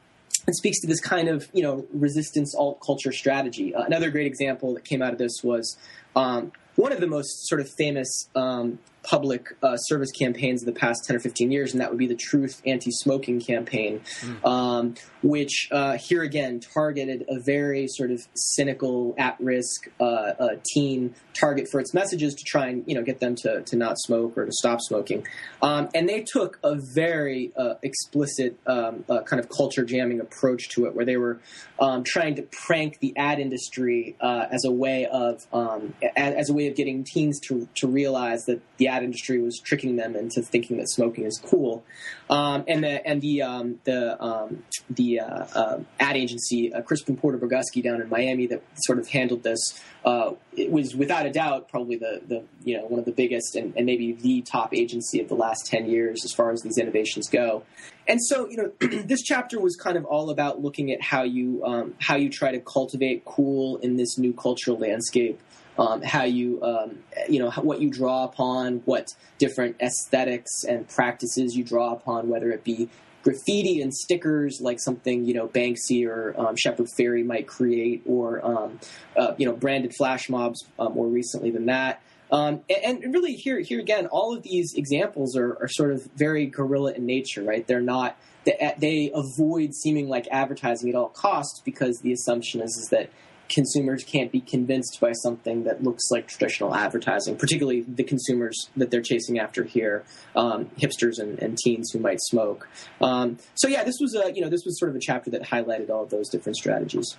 it 0.47 0.55
speaks 0.55 0.81
to 0.81 0.87
this 0.87 1.01
kind 1.01 1.29
of 1.29 1.49
you 1.55 1.63
know 1.63 1.87
resistance 1.93 2.55
alt 2.55 2.81
culture 2.85 3.13
strategy. 3.13 3.75
Uh, 3.75 3.83
another 3.83 4.11
great 4.11 4.27
example 4.27 4.75
that 4.75 4.85
came 4.85 5.01
out 5.01 5.13
of 5.13 5.19
this 5.19 5.43
was 5.43 5.79
um, 6.15 6.53
one 6.77 6.93
of 6.93 7.01
the 7.01 7.07
most 7.07 7.49
sort 7.49 7.61
of 7.61 7.71
famous 7.79 8.29
um, 8.35 8.79
public 9.09 9.57
uh, 9.62 9.77
service 9.77 10.11
campaigns 10.11 10.62
of 10.62 10.66
the 10.66 10.79
past 10.79 11.05
10 11.07 11.16
or 11.16 11.21
15 11.21 11.51
years, 11.51 11.73
and 11.73 11.81
that 11.81 11.90
would 11.90 11.99
be 11.99 12.07
the 12.07 12.16
Truth 12.16 12.61
Anti 12.66 12.90
Smoking 12.90 13.40
campaign, 13.40 14.01
mm. 14.21 14.45
um, 14.45 14.95
which 15.23 15.69
uh, 15.71 15.97
here 15.97 16.23
again 16.23 16.61
targeted 16.75 17.25
a 17.29 17.40
very 17.40 17.87
sort 17.88 18.11
of 18.11 18.27
cynical, 18.35 19.14
at 19.19 19.37
risk 19.40 19.88
uh, 20.01 20.05
uh, 20.05 20.49
teen 20.75 21.14
target 21.38 21.69
for 21.71 21.81
its 21.81 21.95
messages 21.95 22.35
to 22.35 22.45
try 22.45 22.69
and 22.69 22.85
you 22.87 22.95
know 22.95 23.03
get 23.03 23.21
them 23.21 23.35
to, 23.35 23.62
to 23.62 23.77
not 23.77 23.97
smoke 23.99 24.37
or 24.37 24.45
to 24.45 24.53
stop 24.53 24.81
smoking. 24.81 25.27
Um, 25.62 25.88
and 25.95 26.09
they 26.09 26.23
took 26.23 26.59
a 26.64 26.77
very 26.95 27.53
uh, 27.57 27.75
explicit 27.83 28.59
um, 28.66 29.05
uh, 29.09 29.23
kind 29.23 29.38
of 29.38 29.49
culture 29.49 29.85
jamming 29.85 30.21
approach 30.21 30.69
to 30.71 30.87
it, 30.87 30.95
where 30.95 31.05
they 31.05 31.16
were 31.16 31.38
um, 31.79 32.03
trying 32.05 32.35
to 32.37 32.42
prank 32.42 32.99
the 33.01 33.16
ad 33.16 33.38
industry 33.38 34.16
as 34.21 34.64
a 34.64 34.71
way 34.71 35.07
of 35.07 35.47
um, 35.53 35.95
as, 36.16 36.35
as 36.35 36.51
a 36.51 36.53
way 36.53 36.66
of 36.66 36.75
getting 36.75 37.05
teens 37.05 37.38
to, 37.40 37.69
to 37.77 37.87
realize 37.87 38.45
that 38.47 38.61
the 38.79 38.88
ad 38.88 38.96
industry 39.03 39.41
was 39.41 39.59
tricking 39.59 39.97
them 39.97 40.17
into 40.17 40.43
thinking 40.43 40.79
that 40.79 40.89
smoking 40.89 41.25
is 41.25 41.41
cool. 41.45 41.85
Um, 42.29 42.65
and 42.67 42.83
the 42.83 43.07
and 43.07 43.21
the 43.21 43.43
um, 43.43 43.81
the 43.85 44.23
um, 44.23 44.65
the 44.91 45.21
uh, 45.21 45.47
uh, 45.55 45.81
ad 46.01 46.17
agency, 46.17 46.73
uh, 46.73 46.83
Crispin 46.83 47.17
Porter 47.17 47.39
Bogusky 47.39 47.83
down 47.83 48.01
in 48.01 48.09
Miami, 48.09 48.47
that 48.49 48.63
sort 48.85 48.99
of 48.99 49.09
handled 49.09 49.43
this. 49.43 49.59
Uh, 50.05 50.33
it 50.57 50.71
was 50.71 50.95
without 50.95 51.27
a 51.27 51.33
doubt 51.33 51.69
probably 51.69 51.97
the, 51.97 52.21
the 52.27 52.45
you 52.65 52.77
know 52.77 52.85
one 52.87 52.99
of 52.99 53.05
the 53.05 53.13
biggest 53.13 53.57
and, 53.57 53.75
and 53.77 53.87
maybe 53.87 54.13
the 54.13 54.43
top 54.43 54.75
agency 54.75 55.21
of 55.21 55.29
the 55.29 55.35
last 55.35 55.67
ten 55.67 55.87
years 55.87 56.25
as 56.25 56.33
far 56.33 56.51
as 56.51 56.63
these 56.63 56.79
innovations 56.79 57.29
go. 57.29 57.63
and 58.09 58.21
so 58.23 58.49
you 58.49 58.57
know 58.57 58.73
this 59.05 59.23
chapter 59.23 59.61
was 59.61 59.77
kind 59.77 59.97
of 59.97 60.05
all 60.05 60.31
about 60.31 60.61
looking 60.61 60.93
at 60.93 61.03
how 61.03 61.23
you 61.23 61.65
um, 61.65 61.95
how 62.01 62.17
you 62.17 62.29
try 62.29 62.53
to 62.53 62.61
cultivate 62.61 63.25
cool 63.25 63.77
in 63.79 63.97
this 63.97 64.19
new 64.19 64.33
cultural 64.33 64.79
landscape 64.79 65.41
um, 65.79 66.03
how 66.03 66.25
you 66.25 66.62
um, 66.62 66.99
you 67.29 67.39
know 67.39 67.51
what 67.51 67.81
you 67.81 67.91
draw 67.91 68.25
upon 68.25 68.83
what 68.85 69.15
different 69.39 69.77
aesthetics 69.81 70.65
and 70.65 70.89
practices 70.89 71.57
you 71.57 71.65
draw 71.65 71.93
upon 71.93 72.29
whether 72.29 72.51
it 72.51 72.65
be 72.65 72.89
graffiti 73.23 73.81
and 73.81 73.93
stickers 73.93 74.61
like 74.61 74.79
something 74.81 75.25
you 75.25 75.35
know 75.35 75.49
Banksy 75.49 76.07
or 76.07 76.35
um, 76.39 76.57
Shepard 76.57 76.87
Fairey 76.99 77.25
might 77.25 77.47
create 77.47 78.03
or 78.07 78.45
um, 78.45 78.81
uh, 79.17 79.35
you 79.37 79.47
know 79.47 79.53
branded 79.53 79.93
flash 79.97 80.29
mobs 80.29 80.65
uh, 80.79 80.89
more 80.89 81.07
recently 81.07 81.51
than 81.51 81.67
that 81.67 82.03
um, 82.29 82.62
and, 82.69 83.05
and, 83.05 83.15
really, 83.15 83.35
here, 83.35 83.61
here 83.61 83.79
again, 83.79 84.07
all 84.07 84.37
of 84.37 84.43
these 84.43 84.75
examples 84.75 85.37
are, 85.37 85.57
are, 85.62 85.69
sort 85.69 85.93
of 85.93 86.09
very 86.17 86.47
guerrilla 86.47 86.93
in 86.93 87.07
nature, 87.07 87.45
right? 87.45 87.65
They're 87.65 87.81
not 87.81 88.19
they, 88.47 88.75
they 88.79 89.11
avoid 89.12 89.75
seeming 89.75 90.09
like 90.09 90.27
advertising 90.31 90.89
at 90.89 90.95
all 90.95 91.09
costs 91.09 91.61
because 91.65 91.99
the 91.99 92.12
assumption 92.12 92.61
is, 92.62 92.77
is 92.77 92.89
that 92.91 93.11
consumers 93.49 94.05
can't 94.05 94.33
be 94.33 94.41
convinced 94.41 94.99
by 95.01 95.13
something 95.13 95.65
that 95.65 95.83
looks 95.83 96.11
like 96.11 96.29
traditional 96.29 96.75
advertising, 96.75 97.37
particularly 97.37 97.83
the 97.83 98.05
consumers 98.05 98.69
that 98.77 98.91
they're 98.91 99.03
chasing 99.03 99.39
after 99.39 99.65
here, 99.65 100.05
um, 100.35 100.67
hipsters 100.79 101.19
and, 101.19 101.39
and, 101.41 101.57
teens 101.59 101.91
who 101.93 101.99
might 101.99 102.21
smoke. 102.21 102.69
Um, 103.01 103.39
so 103.55 103.69
yeah, 103.69 103.85
this 103.85 103.97
was 104.01 104.15
a 104.15 104.33
you 104.35 104.43
know 104.43 104.49
this 104.49 104.65
was 104.65 104.79
sort 104.79 104.91
of 104.91 104.97
a 104.97 105.01
chapter 105.01 105.31
that 105.31 105.43
highlighted 105.43 105.91
all 105.91 106.03
of 106.03 106.11
those 106.11 106.29
different 106.29 106.57
strategies. 106.57 107.17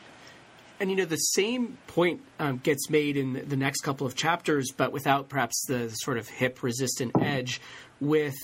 And 0.80 0.92
you 0.92 0.96
know, 0.96 1.06
the 1.06 1.16
same 1.16 1.78
point 1.88 2.22
um, 2.40 2.58
gets 2.58 2.90
made 2.90 3.18
in 3.18 3.48
the 3.48 3.56
next 3.56 3.82
couple 3.82 4.06
of 4.06 4.16
chapters, 4.16 4.72
but 4.76 4.92
without 4.92 5.28
perhaps 5.28 5.66
the 5.68 5.90
sort 5.90 6.18
of 6.18 6.28
hip 6.28 6.62
resistant 6.62 7.14
edge 7.20 7.60
with 8.00 8.36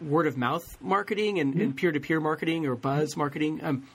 word 0.00 0.26
of 0.26 0.36
mouth 0.36 0.62
marketing 0.80 1.40
and 1.40 1.76
peer 1.76 1.92
to 1.92 2.00
peer 2.00 2.20
marketing 2.20 2.66
or 2.66 2.76
buzz 2.76 3.16
marketing. 3.16 3.60
Um, 3.62 3.86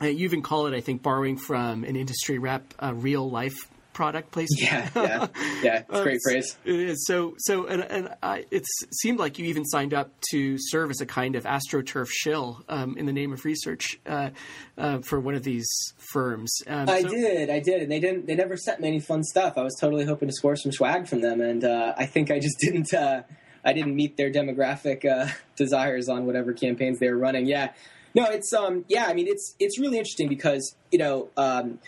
you 0.00 0.24
even 0.24 0.42
call 0.42 0.66
it, 0.66 0.74
I 0.74 0.80
think, 0.80 1.02
borrowing 1.02 1.36
from 1.36 1.84
an 1.84 1.96
industry 1.96 2.38
rep, 2.38 2.74
uh, 2.78 2.94
real 2.94 3.28
life 3.28 3.56
product 3.98 4.30
placement. 4.30 4.62
Yeah, 4.62 4.88
yeah, 4.94 5.26
yeah. 5.62 5.78
It's 5.88 5.98
a 5.98 6.02
great 6.04 6.20
phrase. 6.22 6.56
It 6.64 6.74
is. 6.76 7.04
So, 7.04 7.34
so, 7.38 7.66
and, 7.66 7.82
and 7.82 8.14
I, 8.22 8.44
it 8.48 8.64
seemed 8.92 9.18
like 9.18 9.40
you 9.40 9.46
even 9.46 9.64
signed 9.64 9.92
up 9.92 10.12
to 10.30 10.56
serve 10.56 10.92
as 10.92 11.00
a 11.00 11.06
kind 11.06 11.34
of 11.34 11.42
astroturf 11.42 12.08
shill 12.08 12.62
um, 12.68 12.96
in 12.96 13.06
the 13.06 13.12
name 13.12 13.32
of 13.32 13.44
research 13.44 13.98
uh, 14.06 14.30
uh, 14.76 15.00
for 15.00 15.18
one 15.18 15.34
of 15.34 15.42
these 15.42 15.68
firms. 16.12 16.62
Um, 16.68 16.88
I 16.88 17.02
so, 17.02 17.08
did, 17.08 17.50
I 17.50 17.58
did, 17.58 17.82
and 17.82 17.90
they 17.90 17.98
didn't. 17.98 18.26
They 18.26 18.36
never 18.36 18.56
sent 18.56 18.80
me 18.80 18.86
any 18.86 19.00
fun 19.00 19.24
stuff. 19.24 19.54
I 19.58 19.64
was 19.64 19.76
totally 19.80 20.04
hoping 20.04 20.28
to 20.28 20.32
score 20.32 20.54
some 20.54 20.70
swag 20.70 21.08
from 21.08 21.20
them, 21.20 21.40
and 21.40 21.64
uh, 21.64 21.94
I 21.96 22.06
think 22.06 22.30
I 22.30 22.38
just 22.38 22.56
didn't. 22.60 22.94
Uh, 22.94 23.22
I 23.64 23.72
didn't 23.72 23.96
meet 23.96 24.16
their 24.16 24.30
demographic 24.30 25.04
uh, 25.04 25.32
desires 25.56 26.08
on 26.08 26.24
whatever 26.24 26.52
campaigns 26.52 27.00
they 27.00 27.10
were 27.10 27.18
running. 27.18 27.46
Yeah. 27.46 27.72
No, 28.18 28.24
it's 28.24 28.52
um 28.52 28.84
yeah, 28.88 29.06
I 29.06 29.14
mean 29.14 29.28
it's 29.28 29.54
it's 29.60 29.78
really 29.78 29.96
interesting 29.96 30.28
because, 30.28 30.74
you 30.90 30.98
know, 30.98 31.28
um, 31.36 31.78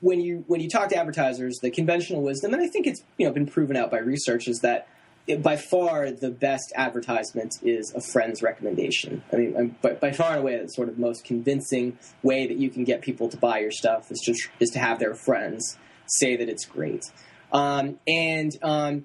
when 0.00 0.20
you 0.20 0.44
when 0.46 0.60
you 0.60 0.70
talk 0.70 0.88
to 0.90 0.96
advertisers, 0.96 1.58
the 1.60 1.72
conventional 1.72 2.22
wisdom, 2.22 2.54
and 2.54 2.62
I 2.62 2.68
think 2.68 2.86
it's 2.86 3.02
you 3.16 3.26
know 3.26 3.32
been 3.32 3.46
proven 3.46 3.76
out 3.76 3.90
by 3.90 3.98
research, 3.98 4.46
is 4.46 4.60
that 4.60 4.86
it, 5.26 5.42
by 5.42 5.56
far 5.56 6.12
the 6.12 6.30
best 6.30 6.72
advertisement 6.76 7.54
is 7.64 7.92
a 7.96 8.00
friend's 8.00 8.42
recommendation. 8.42 9.24
I 9.32 9.36
mean, 9.36 9.76
by, 9.82 9.94
by 9.94 10.12
far 10.12 10.32
and 10.32 10.40
away, 10.40 10.56
the 10.60 10.68
sort 10.68 10.88
of 10.88 11.00
most 11.00 11.24
convincing 11.24 11.98
way 12.22 12.46
that 12.46 12.58
you 12.58 12.70
can 12.70 12.84
get 12.84 13.02
people 13.02 13.28
to 13.30 13.36
buy 13.36 13.58
your 13.58 13.72
stuff 13.72 14.12
is 14.12 14.20
just 14.24 14.48
is 14.60 14.70
to 14.70 14.78
have 14.78 15.00
their 15.00 15.14
friends 15.14 15.78
say 16.06 16.36
that 16.36 16.48
it's 16.48 16.64
great. 16.64 17.04
Um, 17.52 17.98
and 18.06 18.52
um, 18.62 19.04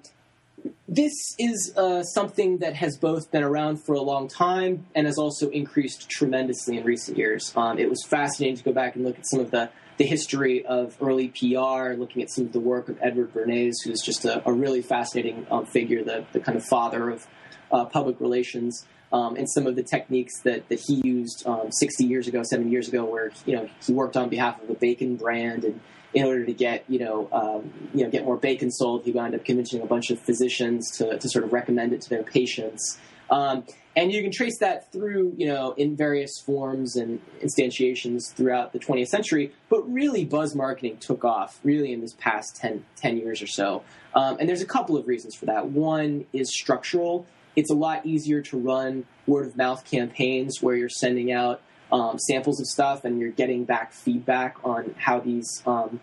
this 0.88 1.12
is 1.38 1.72
uh, 1.76 2.02
something 2.02 2.58
that 2.58 2.74
has 2.74 2.96
both 2.96 3.30
been 3.30 3.42
around 3.42 3.84
for 3.84 3.94
a 3.94 4.00
long 4.00 4.26
time 4.26 4.86
and 4.94 5.06
has 5.06 5.18
also 5.18 5.50
increased 5.50 6.08
tremendously 6.08 6.78
in 6.78 6.84
recent 6.84 7.18
years. 7.18 7.52
Um, 7.56 7.78
it 7.78 7.90
was 7.90 8.02
fascinating 8.08 8.56
to 8.56 8.64
go 8.64 8.72
back 8.72 8.96
and 8.96 9.04
look 9.04 9.18
at 9.18 9.26
some 9.26 9.40
of 9.40 9.50
the 9.50 9.70
the 9.98 10.06
history 10.06 10.64
of 10.64 10.96
early 11.00 11.28
PR, 11.28 11.94
looking 11.94 12.22
at 12.22 12.30
some 12.30 12.46
of 12.46 12.52
the 12.52 12.60
work 12.60 12.88
of 12.88 12.96
Edward 13.02 13.34
Bernays, 13.34 13.74
who's 13.84 14.00
just 14.00 14.24
a, 14.24 14.48
a 14.48 14.52
really 14.52 14.80
fascinating 14.80 15.44
um, 15.50 15.66
figure, 15.66 16.04
the, 16.04 16.24
the 16.32 16.40
kind 16.40 16.56
of 16.56 16.64
father 16.64 17.10
of 17.10 17.26
uh, 17.72 17.84
public 17.84 18.20
relations, 18.20 18.86
um, 19.12 19.34
and 19.34 19.50
some 19.50 19.66
of 19.66 19.74
the 19.74 19.82
techniques 19.82 20.40
that, 20.42 20.68
that 20.68 20.78
he 20.86 21.00
used 21.04 21.44
um, 21.46 21.72
60 21.72 22.04
years 22.04 22.28
ago, 22.28 22.42
70 22.48 22.70
years 22.70 22.88
ago, 22.88 23.04
where 23.04 23.32
you 23.44 23.56
know 23.56 23.68
he 23.84 23.92
worked 23.92 24.16
on 24.16 24.28
behalf 24.28 24.62
of 24.62 24.68
the 24.68 24.74
bacon 24.74 25.16
brand, 25.16 25.64
and 25.64 25.80
in 26.14 26.24
order 26.24 26.44
to 26.44 26.52
get 26.52 26.84
you 26.88 26.98
know 26.98 27.28
um, 27.32 27.72
you 27.94 28.04
know 28.04 28.10
get 28.10 28.24
more 28.24 28.36
bacon 28.36 28.70
sold, 28.70 29.04
he 29.04 29.12
wound 29.12 29.34
up 29.34 29.44
convincing 29.44 29.82
a 29.82 29.86
bunch 29.86 30.10
of 30.10 30.18
physicians 30.18 30.90
to, 30.98 31.18
to 31.18 31.28
sort 31.28 31.44
of 31.44 31.52
recommend 31.52 31.92
it 31.92 32.00
to 32.02 32.10
their 32.10 32.22
patients. 32.22 32.98
Um, 33.30 33.64
and 33.94 34.12
you 34.12 34.22
can 34.22 34.30
trace 34.30 34.58
that 34.60 34.92
through, 34.92 35.34
you 35.36 35.48
know, 35.48 35.72
in 35.72 35.96
various 35.96 36.40
forms 36.40 36.94
and 36.94 37.20
instantiations 37.42 38.32
throughout 38.32 38.72
the 38.72 38.78
20th 38.78 39.08
century. 39.08 39.52
But 39.68 39.92
really, 39.92 40.24
buzz 40.24 40.54
marketing 40.54 40.98
took 40.98 41.24
off 41.24 41.58
really 41.64 41.92
in 41.92 42.00
this 42.00 42.14
past 42.14 42.56
10, 42.56 42.84
10 42.96 43.16
years 43.16 43.42
or 43.42 43.48
so. 43.48 43.82
Um, 44.14 44.36
and 44.38 44.48
there's 44.48 44.62
a 44.62 44.66
couple 44.66 44.96
of 44.96 45.08
reasons 45.08 45.34
for 45.34 45.46
that. 45.46 45.70
One 45.70 46.26
is 46.32 46.54
structural. 46.54 47.26
It's 47.56 47.70
a 47.70 47.74
lot 47.74 48.06
easier 48.06 48.40
to 48.42 48.58
run 48.58 49.04
word 49.26 49.48
of 49.48 49.56
mouth 49.56 49.84
campaigns 49.84 50.62
where 50.62 50.76
you're 50.76 50.88
sending 50.88 51.32
out 51.32 51.60
um, 51.92 52.18
samples 52.18 52.60
of 52.60 52.66
stuff 52.66 53.04
and 53.04 53.18
you're 53.18 53.30
getting 53.30 53.64
back 53.64 53.92
feedback 53.92 54.56
on 54.64 54.94
how 54.98 55.20
these 55.20 55.62
um, 55.66 56.00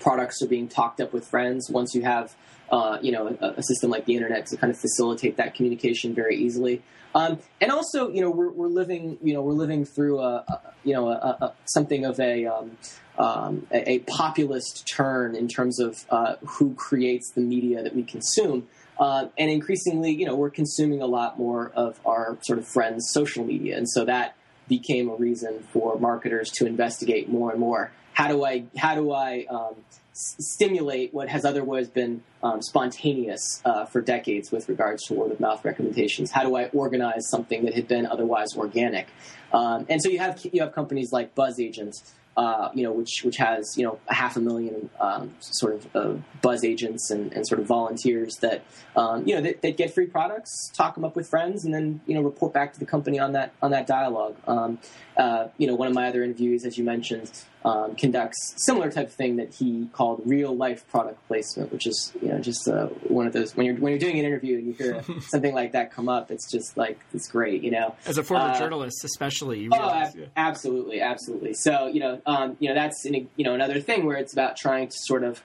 products 0.00 0.42
are 0.42 0.48
being 0.48 0.68
talked 0.68 1.00
up 1.00 1.12
with 1.12 1.26
friends 1.26 1.70
once 1.70 1.94
you 1.94 2.02
have 2.02 2.34
uh, 2.70 2.98
you 3.00 3.12
know, 3.12 3.36
a, 3.40 3.46
a, 3.56 3.62
system 3.62 3.90
like 3.90 4.04
the 4.04 4.14
internet 4.14 4.46
to 4.46 4.56
kind 4.56 4.70
of 4.70 4.78
facilitate 4.78 5.36
that 5.36 5.54
communication 5.54 6.14
very 6.14 6.36
easily. 6.36 6.82
Um, 7.14 7.38
and 7.60 7.72
also, 7.72 8.10
you 8.10 8.20
know, 8.20 8.30
we're, 8.30 8.50
we're 8.50 8.68
living, 8.68 9.18
you 9.22 9.32
know, 9.32 9.40
we're 9.40 9.54
living 9.54 9.84
through 9.84 10.20
a, 10.20 10.44
a 10.46 10.60
you 10.84 10.92
know, 10.92 11.08
a, 11.08 11.54
something 11.64 12.04
of 12.04 12.20
a, 12.20 12.46
um, 12.46 12.76
um, 13.16 13.66
a, 13.72 14.00
populist 14.00 14.86
turn 14.86 15.34
in 15.34 15.48
terms 15.48 15.80
of 15.80 16.04
uh, 16.10 16.36
who 16.44 16.74
creates 16.74 17.32
the 17.32 17.40
media 17.40 17.82
that 17.82 17.94
we 17.94 18.02
consume. 18.02 18.68
Uh, 18.98 19.28
and 19.38 19.50
increasingly, 19.50 20.10
you 20.10 20.26
know, 20.26 20.34
we're 20.34 20.50
consuming 20.50 21.00
a 21.00 21.06
lot 21.06 21.38
more 21.38 21.70
of 21.74 21.98
our 22.04 22.36
sort 22.42 22.58
of 22.58 22.66
friends' 22.66 23.08
social 23.12 23.44
media, 23.44 23.76
and 23.76 23.88
so 23.88 24.04
that 24.04 24.36
became 24.68 25.08
a 25.08 25.14
reason 25.14 25.60
for 25.72 25.98
marketers 25.98 26.50
to 26.50 26.66
investigate 26.66 27.28
more 27.28 27.50
and 27.50 27.60
more. 27.60 27.90
How 28.12 28.28
do 28.28 28.44
I 28.44 28.64
how 28.76 28.94
do 28.94 29.12
I 29.12 29.46
um, 29.48 29.76
stimulate 30.18 31.14
what 31.14 31.28
has 31.28 31.44
otherwise 31.44 31.88
been 31.88 32.22
um, 32.42 32.60
spontaneous 32.60 33.62
uh, 33.64 33.84
for 33.84 34.00
decades 34.00 34.50
with 34.50 34.68
regards 34.68 35.04
to 35.04 35.14
word 35.14 35.30
of 35.30 35.38
mouth 35.38 35.64
recommendations. 35.64 36.32
How 36.32 36.42
do 36.42 36.56
I 36.56 36.66
organize 36.66 37.28
something 37.28 37.64
that 37.64 37.74
had 37.74 37.86
been 37.86 38.04
otherwise 38.04 38.48
organic? 38.56 39.06
Um, 39.52 39.86
and 39.88 40.02
so 40.02 40.10
you 40.10 40.18
have 40.18 40.44
you 40.52 40.60
have 40.62 40.72
companies 40.72 41.12
like 41.12 41.34
BzzAgents 41.34 42.12
uh, 42.38 42.70
you 42.72 42.84
know, 42.84 42.92
which 42.92 43.24
which 43.24 43.36
has 43.36 43.76
you 43.76 43.84
know 43.84 43.98
a 44.06 44.14
half 44.14 44.36
a 44.36 44.40
million 44.40 44.88
um, 45.00 45.34
sort 45.40 45.74
of 45.74 45.96
uh, 45.96 46.14
buzz 46.40 46.64
agents 46.64 47.10
and, 47.10 47.32
and, 47.32 47.44
sort 47.44 47.60
of 47.60 47.66
volunteers 47.66 48.36
that 48.36 48.62
um, 48.94 49.26
you 49.26 49.34
know 49.34 49.40
that, 49.60 49.76
get 49.76 49.92
free 49.92 50.06
products, 50.06 50.70
talk 50.72 50.94
them 50.94 51.04
up 51.04 51.16
with 51.16 51.28
friends, 51.28 51.64
and 51.64 51.74
then 51.74 52.00
you 52.06 52.14
know 52.14 52.22
report 52.22 52.52
back 52.52 52.72
to 52.72 52.78
the 52.78 52.86
company 52.86 53.18
on 53.18 53.32
that 53.32 53.52
on 53.60 53.72
that 53.72 53.88
dialogue. 53.88 54.36
Um, 54.46 54.78
uh, 55.16 55.48
you 55.58 55.66
know, 55.66 55.74
one 55.74 55.88
of 55.88 55.94
my 55.94 56.08
other 56.08 56.22
interviews, 56.22 56.64
as 56.64 56.78
you 56.78 56.84
mentioned, 56.84 57.32
um, 57.64 57.96
conducts 57.96 58.54
similar 58.58 58.90
type 58.90 59.08
of 59.08 59.12
thing 59.12 59.36
that 59.36 59.54
he 59.54 59.88
called 59.92 60.22
real 60.24 60.56
life 60.56 60.86
product 60.88 61.26
placement, 61.26 61.72
which 61.72 61.86
is 61.86 62.12
you 62.22 62.28
know 62.28 62.38
just 62.38 62.68
uh, 62.68 62.86
one 63.08 63.26
of 63.26 63.32
those 63.32 63.56
when 63.56 63.66
you're 63.66 63.76
when 63.76 63.92
you're 63.92 63.98
doing 63.98 64.18
an 64.18 64.24
interview 64.24 64.58
and 64.58 64.66
you 64.66 64.72
hear 64.72 65.02
something 65.28 65.54
like 65.54 65.72
that 65.72 65.92
come 65.92 66.08
up, 66.08 66.30
it's 66.30 66.50
just 66.50 66.76
like 66.76 67.00
it's 67.12 67.28
great, 67.28 67.62
you 67.62 67.70
know. 67.70 67.94
As 68.06 68.18
a 68.18 68.22
former 68.22 68.46
uh, 68.46 68.58
journalist, 68.58 69.04
especially, 69.04 69.60
you 69.60 69.70
oh, 69.72 69.78
realize, 69.78 70.14
oh, 70.16 70.20
yeah. 70.20 70.26
absolutely, 70.36 71.00
absolutely. 71.00 71.54
So 71.54 71.86
you 71.86 72.00
know, 72.00 72.20
um, 72.26 72.56
you 72.60 72.68
know 72.68 72.74
that's 72.74 73.04
an, 73.04 73.28
you 73.36 73.44
know 73.44 73.54
another 73.54 73.80
thing 73.80 74.06
where 74.06 74.16
it's 74.16 74.32
about 74.32 74.56
trying 74.56 74.88
to 74.88 74.96
sort 74.96 75.24
of 75.24 75.42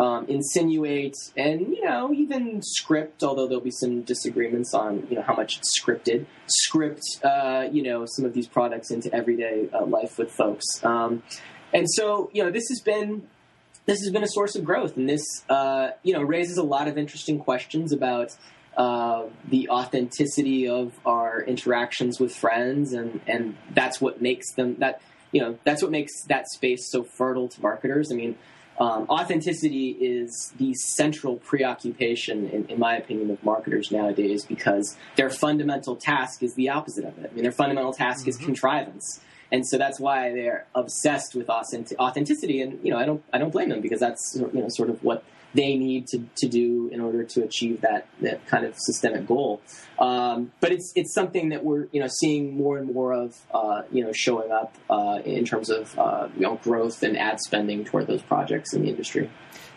um, 0.00 0.24
insinuate 0.28 1.14
and 1.36 1.60
you 1.60 1.84
know 1.84 2.10
even 2.12 2.62
script, 2.62 3.22
although 3.22 3.46
there'll 3.46 3.62
be 3.62 3.70
some 3.70 4.00
disagreements 4.00 4.72
on 4.72 5.06
you 5.10 5.16
know 5.16 5.22
how 5.22 5.34
much 5.34 5.58
it's 5.58 5.78
scripted. 5.78 6.24
Script, 6.46 7.02
uh, 7.22 7.68
you 7.70 7.82
know, 7.82 8.06
some 8.06 8.24
of 8.24 8.32
these 8.32 8.48
products 8.48 8.90
into 8.90 9.14
everyday 9.14 9.68
uh, 9.72 9.84
life 9.84 10.18
with 10.18 10.30
folks, 10.32 10.64
um, 10.82 11.22
and 11.74 11.86
so 11.90 12.30
you 12.32 12.42
know 12.42 12.50
this 12.50 12.66
has 12.70 12.80
been 12.80 13.28
this 13.84 14.00
has 14.00 14.10
been 14.10 14.22
a 14.24 14.28
source 14.28 14.56
of 14.56 14.64
growth, 14.64 14.96
and 14.96 15.06
this 15.06 15.24
uh, 15.50 15.90
you 16.02 16.14
know 16.14 16.22
raises 16.22 16.56
a 16.56 16.64
lot 16.64 16.88
of 16.88 16.98
interesting 16.98 17.38
questions 17.38 17.92
about. 17.92 18.34
Uh, 18.76 19.26
the 19.48 19.68
authenticity 19.68 20.66
of 20.66 20.92
our 21.04 21.42
interactions 21.42 22.20
with 22.20 22.34
friends, 22.34 22.92
and, 22.92 23.20
and 23.26 23.56
that's 23.74 24.00
what 24.00 24.22
makes 24.22 24.52
them 24.52 24.76
that 24.78 25.02
you 25.32 25.40
know 25.40 25.58
that's 25.64 25.82
what 25.82 25.90
makes 25.90 26.12
that 26.28 26.48
space 26.48 26.88
so 26.88 27.02
fertile 27.02 27.48
to 27.48 27.60
marketers. 27.60 28.12
I 28.12 28.14
mean, 28.14 28.38
um, 28.80 29.06
authenticity 29.10 29.90
is 29.90 30.54
the 30.56 30.72
central 30.72 31.36
preoccupation, 31.36 32.48
in, 32.48 32.64
in, 32.64 32.78
my 32.78 32.96
opinion, 32.96 33.30
of 33.30 33.44
marketers 33.44 33.90
nowadays 33.90 34.46
because 34.46 34.96
their 35.16 35.28
fundamental 35.28 35.96
task 35.96 36.42
is 36.42 36.54
the 36.54 36.70
opposite 36.70 37.04
of 37.04 37.18
it. 37.18 37.30
I 37.30 37.34
mean, 37.34 37.42
their 37.42 37.52
fundamental 37.52 37.92
task 37.92 38.22
mm-hmm. 38.22 38.30
is 38.30 38.36
contrivance, 38.38 39.20
and 39.52 39.66
so 39.66 39.76
that's 39.76 40.00
why 40.00 40.32
they're 40.32 40.66
obsessed 40.74 41.34
with 41.34 41.50
authenticity. 41.50 42.62
And 42.62 42.82
you 42.82 42.90
know, 42.90 42.98
I 42.98 43.04
don't, 43.04 43.22
I 43.34 43.38
don't 43.38 43.52
blame 43.52 43.68
them 43.68 43.82
because 43.82 44.00
that's 44.00 44.34
you 44.34 44.60
know 44.60 44.68
sort 44.70 44.88
of 44.88 45.04
what 45.04 45.24
they 45.54 45.76
need 45.76 46.06
to, 46.08 46.24
to 46.36 46.48
do 46.48 46.88
in 46.92 47.00
order 47.00 47.24
to 47.24 47.42
achieve 47.42 47.80
that, 47.80 48.06
that 48.20 48.46
kind 48.46 48.64
of 48.64 48.74
systemic 48.76 49.26
goal. 49.26 49.60
Um, 49.98 50.52
but 50.60 50.72
it's 50.72 50.92
it's 50.94 51.12
something 51.12 51.50
that 51.50 51.64
we're 51.64 51.88
you 51.92 52.00
know 52.00 52.08
seeing 52.20 52.56
more 52.56 52.78
and 52.78 52.92
more 52.92 53.12
of 53.12 53.36
uh, 53.52 53.82
you 53.92 54.02
know 54.02 54.12
showing 54.12 54.50
up 54.50 54.74
uh, 54.88 55.20
in 55.24 55.44
terms 55.44 55.70
of 55.70 55.98
uh, 55.98 56.28
you 56.34 56.42
know 56.42 56.56
growth 56.62 57.02
and 57.02 57.18
ad 57.18 57.40
spending 57.40 57.84
toward 57.84 58.06
those 58.06 58.22
projects 58.22 58.72
in 58.72 58.82
the 58.82 58.88
industry. 58.88 59.30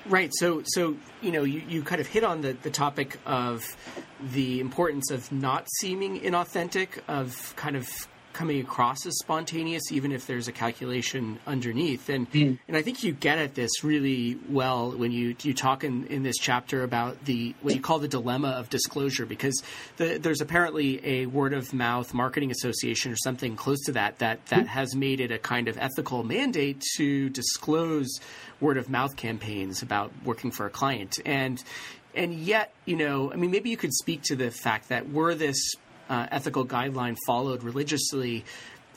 Right. 0.06 0.32
So, 0.34 0.64
so 0.66 0.98
you 1.22 1.32
know, 1.32 1.44
you, 1.44 1.62
you 1.68 1.82
kind 1.82 2.02
of 2.02 2.08
hit 2.08 2.24
on 2.24 2.42
the, 2.42 2.54
the 2.62 2.70
topic 2.70 3.20
of 3.26 3.78
the 4.22 4.60
importance 4.60 5.12
of 5.12 5.32
not 5.32 5.68
seeming 5.80 6.20
inauthentic, 6.20 7.00
of 7.08 7.54
kind 7.56 7.76
of 7.78 8.08
coming 8.34 8.60
across 8.60 9.06
as 9.06 9.18
spontaneous, 9.20 9.92
even 9.92 10.12
if 10.12 10.28
there's 10.28 10.48
a 10.48 10.52
calculation 10.52 11.40
underneath. 11.48 12.10
And 12.10 12.30
mm. 12.32 12.58
and 12.68 12.76
I 12.76 12.82
think 12.82 13.04
you 13.04 13.14
get 13.14 13.38
at 13.38 13.56
this 13.56 13.84
really 13.84 14.38
well 14.50 14.92
when 14.92 15.12
you 15.12 15.36
you 15.42 15.54
talk 15.54 15.84
in, 15.84 16.08
in 16.08 16.24
this 16.24 16.38
chapter 16.38 16.84
about 16.84 17.24
the 17.26 17.56
what 17.62 17.76
you 17.76 17.82
call 17.82 18.00
the 18.00 18.08
dilemma 18.08 18.50
of 18.50 18.70
disclosure, 18.70 19.26
because 19.26 19.62
the, 19.98 20.18
there's 20.18 20.42
apparently 20.42 21.06
a 21.06 21.26
word 21.28 21.54
of 21.54 21.74
mouth 21.74 22.14
marketing 22.14 22.52
association 22.52 23.12
or 23.12 23.18
something 23.18 23.56
close 23.56 23.82
to 23.86 23.92
that 23.94 24.20
that 24.20 24.46
that 24.48 24.66
mm. 24.66 24.68
has 24.68 24.96
made 24.96 25.20
it 25.20 25.32
a 25.32 25.38
kind 25.38 25.68
of 25.68 25.78
ethical 25.78 26.24
mandate 26.24 26.84
to 26.98 27.30
disclose 27.30 28.20
word 28.60 28.78
of 28.78 28.90
mouth 28.90 29.16
campaigns 29.16 29.82
about 29.82 30.12
working 30.24 30.52
for 30.52 30.66
a 30.66 30.70
client 30.70 31.20
and 31.26 31.64
and 32.16 32.36
yet 32.36 32.74
you 32.86 32.96
know 32.96 33.32
i 33.32 33.36
mean 33.36 33.52
maybe 33.52 33.70
you 33.70 33.78
could 33.78 33.94
speak 33.94 34.22
to 34.22 34.36
the 34.36 34.52
fact 34.52 34.90
that 34.90 35.10
were 35.12 35.36
this 35.36 35.76
uh, 36.10 36.28
ethical 36.32 36.66
guideline 36.66 37.18
followed 37.26 37.64
religiously, 37.64 38.46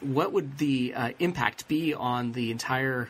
what 0.00 0.32
would 0.32 0.58
the 0.58 0.94
uh, 0.94 1.10
impact 1.18 1.68
be 1.68 1.94
on 1.94 2.32
the 2.32 2.50
entire 2.50 3.08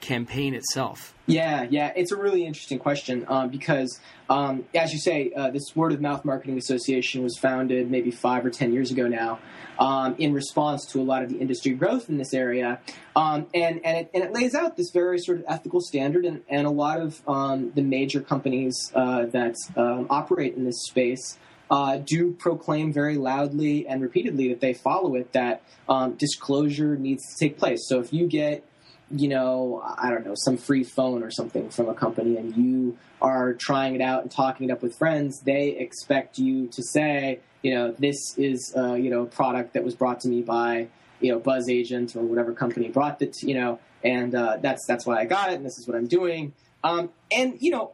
campaign 0.00 0.54
itself? 0.54 1.14
Yeah, 1.26 1.66
yeah, 1.68 1.92
it's 1.94 2.12
a 2.12 2.16
really 2.16 2.46
interesting 2.46 2.78
question 2.78 3.24
um, 3.28 3.50
because, 3.50 4.00
um, 4.30 4.64
as 4.74 4.92
you 4.92 4.98
say, 4.98 5.32
uh, 5.34 5.50
this 5.50 5.74
Word 5.74 5.92
of 5.92 6.00
Mouth 6.00 6.24
Marketing 6.24 6.56
Association 6.56 7.22
was 7.22 7.36
founded 7.36 7.90
maybe 7.90 8.10
five 8.10 8.46
or 8.46 8.50
ten 8.50 8.72
years 8.72 8.90
ago 8.90 9.08
now, 9.08 9.38
um, 9.78 10.14
in 10.18 10.32
response 10.32 10.86
to 10.92 11.00
a 11.00 11.02
lot 11.02 11.22
of 11.22 11.28
the 11.28 11.38
industry 11.38 11.72
growth 11.72 12.08
in 12.08 12.16
this 12.16 12.32
area, 12.32 12.80
um, 13.16 13.46
and 13.52 13.84
and 13.84 13.98
it, 13.98 14.10
and 14.14 14.24
it 14.24 14.32
lays 14.32 14.54
out 14.54 14.76
this 14.76 14.90
very 14.90 15.18
sort 15.18 15.38
of 15.38 15.44
ethical 15.48 15.80
standard, 15.80 16.24
and, 16.24 16.42
and 16.48 16.66
a 16.66 16.70
lot 16.70 17.00
of 17.00 17.20
um, 17.28 17.72
the 17.74 17.82
major 17.82 18.20
companies 18.20 18.90
uh, 18.94 19.26
that 19.26 19.56
operate 19.76 20.54
in 20.54 20.64
this 20.64 20.86
space 20.86 21.38
uh, 21.70 21.98
do 21.98 22.32
proclaim 22.32 22.92
very 22.92 23.16
loudly 23.16 23.86
and 23.86 24.00
repeatedly 24.02 24.48
that 24.48 24.60
they 24.60 24.74
follow 24.74 25.14
it, 25.14 25.32
that 25.32 25.62
um, 25.88 26.14
disclosure 26.14 26.96
needs 26.96 27.22
to 27.28 27.44
take 27.44 27.58
place. 27.58 27.86
So 27.88 28.00
if 28.00 28.12
you 28.12 28.26
get, 28.26 28.64
you 29.10 29.28
know, 29.28 29.82
I 29.84 30.10
don't 30.10 30.26
know, 30.26 30.34
some 30.34 30.56
free 30.56 30.84
phone 30.84 31.22
or 31.22 31.30
something 31.30 31.70
from 31.70 31.88
a 31.88 31.94
company 31.94 32.36
and 32.36 32.56
you 32.56 32.98
are 33.20 33.54
trying 33.54 33.94
it 33.94 34.00
out 34.00 34.22
and 34.22 34.30
talking 34.30 34.68
it 34.68 34.72
up 34.72 34.82
with 34.82 34.96
friends, 34.96 35.40
they 35.40 35.70
expect 35.70 36.38
you 36.38 36.68
to 36.68 36.82
say, 36.82 37.40
you 37.62 37.74
know, 37.74 37.92
this 37.98 38.36
is, 38.38 38.72
uh, 38.76 38.94
you 38.94 39.10
know, 39.10 39.22
a 39.22 39.26
product 39.26 39.74
that 39.74 39.84
was 39.84 39.94
brought 39.94 40.20
to 40.20 40.28
me 40.28 40.42
by, 40.42 40.88
you 41.20 41.32
know, 41.32 41.40
BzzAgent 41.40 42.16
or 42.16 42.22
whatever 42.22 42.52
company 42.52 42.88
brought 42.88 43.20
it, 43.20 43.42
you 43.42 43.54
know, 43.54 43.80
and 44.04 44.34
uh, 44.34 44.58
that's 44.60 44.86
that's 44.86 45.06
why 45.06 45.18
I 45.18 45.24
got 45.24 45.50
it, 45.50 45.56
and 45.56 45.66
this 45.66 45.78
is 45.78 45.88
what 45.88 45.96
I'm 45.96 46.06
doing. 46.06 46.52
Um, 46.84 47.10
and 47.32 47.56
you 47.60 47.70
know, 47.70 47.92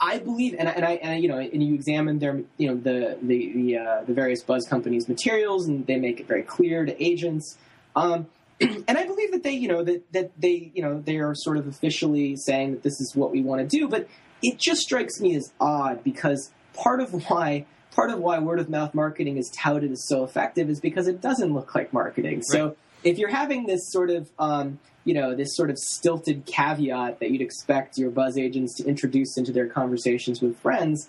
I 0.00 0.18
believe, 0.18 0.54
and 0.58 0.68
I, 0.68 0.72
and 0.72 0.84
I, 0.84 0.92
and 0.92 1.10
I, 1.12 1.16
you 1.16 1.28
know, 1.28 1.38
and 1.38 1.62
you 1.62 1.74
examine 1.74 2.18
their, 2.18 2.42
you 2.58 2.68
know, 2.68 2.76
the 2.76 3.18
the 3.22 3.52
the, 3.52 3.78
uh, 3.78 4.04
the 4.04 4.12
various 4.12 4.42
buzz 4.42 4.66
companies' 4.68 5.08
materials, 5.08 5.66
and 5.66 5.86
they 5.86 5.96
make 5.96 6.20
it 6.20 6.26
very 6.26 6.42
clear 6.42 6.84
to 6.84 7.02
agents. 7.02 7.56
Um, 7.94 8.26
and 8.60 8.98
I 8.98 9.06
believe 9.06 9.32
that 9.32 9.42
they, 9.42 9.52
you 9.52 9.68
know, 9.68 9.82
that 9.84 10.12
that 10.12 10.32
they, 10.38 10.70
you 10.74 10.82
know, 10.82 11.00
they 11.00 11.16
are 11.16 11.34
sort 11.34 11.56
of 11.56 11.66
officially 11.66 12.36
saying 12.36 12.72
that 12.72 12.82
this 12.82 13.00
is 13.00 13.12
what 13.14 13.30
we 13.30 13.42
want 13.42 13.68
to 13.68 13.78
do. 13.78 13.88
But 13.88 14.08
it 14.42 14.58
just 14.58 14.82
strikes 14.82 15.20
me 15.20 15.34
as 15.34 15.52
odd 15.60 16.04
because 16.04 16.50
part 16.74 17.00
of 17.00 17.12
why 17.30 17.64
part 17.92 18.10
of 18.10 18.18
why 18.18 18.38
word 18.38 18.60
of 18.60 18.68
mouth 18.68 18.94
marketing 18.94 19.38
is 19.38 19.50
touted 19.56 19.90
as 19.90 20.06
so 20.06 20.22
effective 20.24 20.68
is 20.68 20.80
because 20.80 21.08
it 21.08 21.22
doesn't 21.22 21.54
look 21.54 21.74
like 21.74 21.92
marketing. 21.92 22.36
Right. 22.36 22.44
So 22.44 22.76
if 23.06 23.18
you're 23.18 23.30
having 23.30 23.66
this 23.66 23.90
sort 23.90 24.10
of 24.10 24.28
um, 24.38 24.78
you 25.04 25.14
know 25.14 25.34
this 25.34 25.54
sort 25.56 25.70
of 25.70 25.78
stilted 25.78 26.44
caveat 26.44 27.20
that 27.20 27.30
you'd 27.30 27.40
expect 27.40 27.96
your 27.96 28.10
buzz 28.10 28.36
agents 28.36 28.74
to 28.74 28.84
introduce 28.84 29.38
into 29.38 29.52
their 29.52 29.68
conversations 29.68 30.42
with 30.42 30.58
friends 30.58 31.08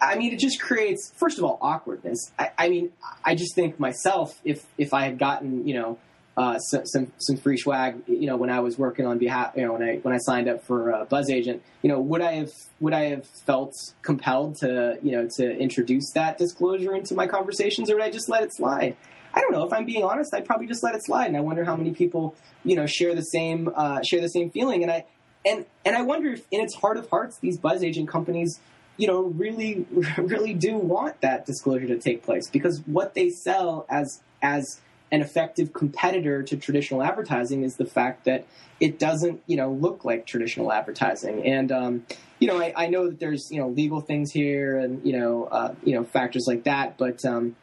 i 0.00 0.16
mean 0.16 0.32
it 0.32 0.38
just 0.38 0.60
creates 0.60 1.12
first 1.16 1.38
of 1.38 1.44
all 1.44 1.58
awkwardness 1.60 2.30
i, 2.38 2.50
I 2.56 2.68
mean 2.68 2.92
i 3.24 3.34
just 3.34 3.54
think 3.54 3.80
myself 3.80 4.40
if 4.44 4.64
if 4.78 4.94
i 4.94 5.04
had 5.04 5.18
gotten 5.18 5.66
you 5.66 5.74
know 5.74 5.98
uh, 6.36 6.58
some, 6.58 6.84
some, 6.84 7.12
some 7.18 7.36
free 7.36 7.56
swag, 7.56 8.02
you 8.08 8.26
know, 8.26 8.36
when 8.36 8.50
I 8.50 8.58
was 8.58 8.76
working 8.76 9.06
on 9.06 9.18
behalf, 9.18 9.52
you 9.54 9.64
know, 9.64 9.74
when 9.74 9.84
I 9.84 9.96
when 9.98 10.12
I 10.12 10.18
signed 10.18 10.48
up 10.48 10.64
for 10.64 10.92
uh, 10.92 11.06
BzzAgent, 11.06 11.60
you 11.80 11.88
know, 11.88 12.00
would 12.00 12.20
I 12.20 12.32
have 12.32 12.50
would 12.80 12.92
I 12.92 13.10
have 13.10 13.24
felt 13.46 13.72
compelled 14.02 14.56
to 14.56 14.98
you 15.00 15.12
know 15.12 15.28
to 15.36 15.56
introduce 15.56 16.10
that 16.14 16.36
disclosure 16.36 16.92
into 16.92 17.14
my 17.14 17.28
conversations, 17.28 17.88
or 17.88 17.94
would 17.94 18.02
I 18.02 18.10
just 18.10 18.28
let 18.28 18.42
it 18.42 18.52
slide? 18.52 18.96
I 19.34 19.40
don't 19.40 19.52
know. 19.52 19.64
If 19.64 19.72
I'm 19.72 19.84
being 19.84 20.04
honest, 20.04 20.32
I'd 20.32 20.46
probably 20.46 20.66
just 20.66 20.82
let 20.82 20.94
it 20.94 21.04
slide. 21.04 21.26
And 21.26 21.36
I 21.36 21.40
wonder 21.40 21.64
how 21.64 21.74
many 21.74 21.92
people, 21.92 22.36
you 22.64 22.76
know, 22.76 22.86
share 22.86 23.14
the 23.14 23.22
same 23.22 23.68
uh, 23.74 24.00
share 24.02 24.20
the 24.20 24.28
same 24.28 24.50
feeling. 24.50 24.82
And 24.82 24.92
I 24.92 25.04
and 25.44 25.66
and 25.84 25.96
I 25.96 26.02
wonder 26.02 26.32
if, 26.32 26.46
in 26.50 26.60
its 26.60 26.74
heart 26.74 26.96
of 26.96 27.10
hearts, 27.10 27.38
these 27.38 27.58
buzz 27.58 27.82
agent 27.82 28.08
companies, 28.08 28.60
you 28.96 29.08
know, 29.08 29.22
really 29.22 29.86
really 30.16 30.54
do 30.54 30.76
want 30.76 31.20
that 31.20 31.46
disclosure 31.46 31.88
to 31.88 31.98
take 31.98 32.22
place 32.22 32.48
because 32.48 32.80
what 32.86 33.14
they 33.14 33.28
sell 33.28 33.86
as 33.88 34.22
as 34.40 34.80
an 35.10 35.20
effective 35.20 35.72
competitor 35.72 36.42
to 36.42 36.56
traditional 36.56 37.02
advertising 37.02 37.62
is 37.62 37.76
the 37.76 37.84
fact 37.84 38.24
that 38.24 38.46
it 38.80 38.98
doesn't, 38.98 39.40
you 39.46 39.56
know, 39.56 39.70
look 39.70 40.04
like 40.04 40.26
traditional 40.26 40.72
advertising. 40.72 41.46
And 41.46 41.70
um, 41.70 42.06
you 42.38 42.48
know, 42.48 42.58
I, 42.60 42.72
I, 42.76 42.86
know 42.88 43.08
that 43.08 43.20
there's 43.20 43.48
you 43.50 43.60
know 43.60 43.68
legal 43.68 44.00
things 44.00 44.30
here 44.32 44.78
and 44.78 45.04
you 45.04 45.18
know 45.18 45.44
uh, 45.44 45.74
you 45.82 45.94
know 45.94 46.04
factors 46.04 46.46
like 46.46 46.64
that, 46.64 46.98
but 46.98 47.24
um, 47.24 47.56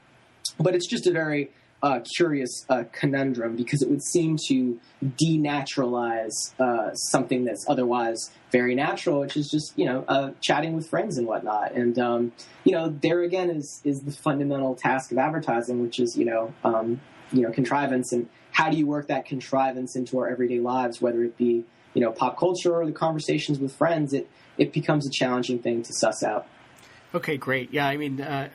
but 0.59 0.75
it's 0.75 0.87
just 0.87 1.07
a 1.07 1.11
very 1.11 1.49
uh, 1.83 1.99
curious 2.15 2.65
uh, 2.69 2.83
conundrum 2.91 3.55
because 3.55 3.81
it 3.81 3.89
would 3.89 4.03
seem 4.03 4.37
to 4.47 4.79
denaturalize 5.03 6.53
uh, 6.59 6.93
something 6.93 7.43
that's 7.43 7.65
otherwise 7.67 8.31
very 8.51 8.75
natural, 8.75 9.19
which 9.21 9.35
is 9.35 9.49
just 9.49 9.77
you 9.77 9.85
know 9.85 10.05
uh, 10.07 10.31
chatting 10.41 10.73
with 10.73 10.87
friends 10.89 11.17
and 11.17 11.27
whatnot. 11.27 11.71
And 11.71 11.97
um, 11.97 12.31
you 12.63 12.73
know, 12.73 12.89
there 12.89 13.21
again 13.23 13.49
is 13.49 13.81
is 13.83 14.01
the 14.01 14.11
fundamental 14.11 14.75
task 14.75 15.11
of 15.11 15.17
advertising, 15.17 15.81
which 15.81 15.99
is 15.99 16.15
you 16.15 16.25
know 16.25 16.53
um, 16.63 17.01
you 17.31 17.41
know 17.41 17.51
contrivance 17.51 18.11
and 18.11 18.29
how 18.51 18.69
do 18.69 18.77
you 18.77 18.85
work 18.85 19.07
that 19.07 19.25
contrivance 19.25 19.95
into 19.95 20.19
our 20.19 20.29
everyday 20.29 20.59
lives, 20.59 21.01
whether 21.01 21.23
it 21.23 21.37
be 21.37 21.63
you 21.93 22.01
know 22.01 22.11
pop 22.11 22.37
culture 22.37 22.75
or 22.75 22.85
the 22.85 22.91
conversations 22.91 23.59
with 23.59 23.73
friends. 23.73 24.13
It 24.13 24.29
it 24.57 24.73
becomes 24.73 25.07
a 25.07 25.09
challenging 25.09 25.59
thing 25.59 25.81
to 25.83 25.93
suss 25.93 26.21
out. 26.21 26.45
Okay, 27.13 27.37
great. 27.37 27.73
Yeah, 27.73 27.87
I 27.87 27.97
mean, 27.97 28.21
uh, 28.21 28.49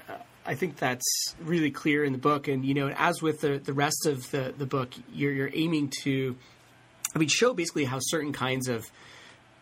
I 0.47 0.55
think 0.55 0.77
that's 0.77 1.35
really 1.43 1.71
clear 1.71 2.05
in 2.05 2.13
the 2.13 2.19
book. 2.19 2.49
And 2.49 2.65
you 2.65 2.75
know, 2.75 2.89
as 2.97 3.21
with 3.21 3.41
the 3.41 3.59
the 3.59 3.73
rest 3.73 4.07
of 4.07 4.31
the 4.31 4.55
the 4.57 4.67
book, 4.67 4.93
you're 5.13 5.33
you're 5.33 5.51
aiming 5.53 5.93
to, 6.03 6.37
I 7.15 7.19
mean, 7.19 7.29
show 7.29 7.53
basically 7.53 7.85
how 7.85 7.99
certain 8.01 8.33
kinds 8.33 8.69
of 8.69 8.87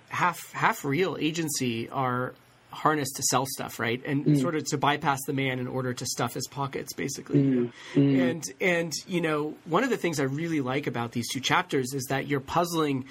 half 0.08 0.52
half 0.52 0.84
real 0.84 1.16
agency 1.18 1.88
are 1.88 2.34
harnessed 2.70 3.16
to 3.16 3.22
sell 3.22 3.46
stuff, 3.46 3.78
right? 3.78 4.02
And 4.04 4.26
mm. 4.26 4.40
sort 4.40 4.56
of 4.56 4.64
to 4.66 4.78
bypass 4.78 5.20
the 5.26 5.32
man 5.32 5.58
in 5.58 5.66
order 5.66 5.94
to 5.94 6.06
stuff 6.06 6.34
his 6.34 6.46
pockets, 6.48 6.92
basically. 6.92 7.42
Mm. 7.42 7.72
Mm. 7.94 8.30
And 8.30 8.44
and 8.60 8.92
you 9.06 9.20
know, 9.20 9.54
one 9.64 9.84
of 9.84 9.90
the 9.90 9.96
things 9.96 10.20
I 10.20 10.24
really 10.24 10.60
like 10.60 10.86
about 10.86 11.12
these 11.12 11.28
two 11.32 11.40
chapters 11.40 11.94
is 11.94 12.04
that 12.10 12.26
you're 12.26 12.40
puzzling 12.40 13.06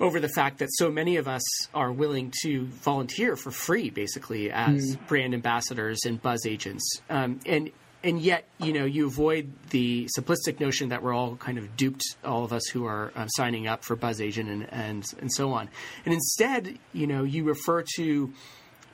over 0.00 0.20
the 0.20 0.28
fact 0.28 0.58
that 0.58 0.68
so 0.72 0.90
many 0.90 1.16
of 1.16 1.28
us 1.28 1.42
are 1.74 1.90
willing 1.90 2.32
to 2.42 2.66
volunteer 2.66 3.36
for 3.36 3.50
free, 3.50 3.90
basically, 3.90 4.50
as 4.50 4.96
mm. 4.96 5.06
brand 5.06 5.34
ambassadors 5.34 6.00
and 6.04 6.20
buzz 6.20 6.46
agents. 6.46 7.00
Um, 7.08 7.40
and 7.46 7.70
and 8.04 8.20
yet, 8.20 8.44
you 8.58 8.72
know, 8.72 8.84
you 8.84 9.06
avoid 9.06 9.50
the 9.70 10.08
simplistic 10.16 10.60
notion 10.60 10.90
that 10.90 11.02
we're 11.02 11.14
all 11.14 11.34
kind 11.36 11.58
of 11.58 11.76
duped, 11.76 12.04
all 12.24 12.44
of 12.44 12.52
us 12.52 12.66
who 12.66 12.86
are 12.86 13.10
uh, 13.16 13.26
signing 13.26 13.66
up 13.66 13.84
for 13.84 13.96
BzzAgent 13.96 14.48
and, 14.48 14.72
and 14.72 15.04
and 15.20 15.32
so 15.32 15.52
on. 15.52 15.68
And 16.04 16.14
instead, 16.14 16.78
you 16.92 17.06
know, 17.06 17.24
you 17.24 17.44
refer 17.44 17.82
to 17.96 18.32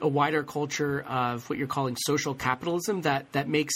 a 0.00 0.08
wider 0.08 0.42
culture 0.42 1.02
of 1.02 1.48
what 1.48 1.58
you're 1.58 1.68
calling 1.68 1.96
social 1.96 2.34
capitalism 2.34 3.02
that 3.02 3.30
that 3.32 3.48
makes 3.48 3.74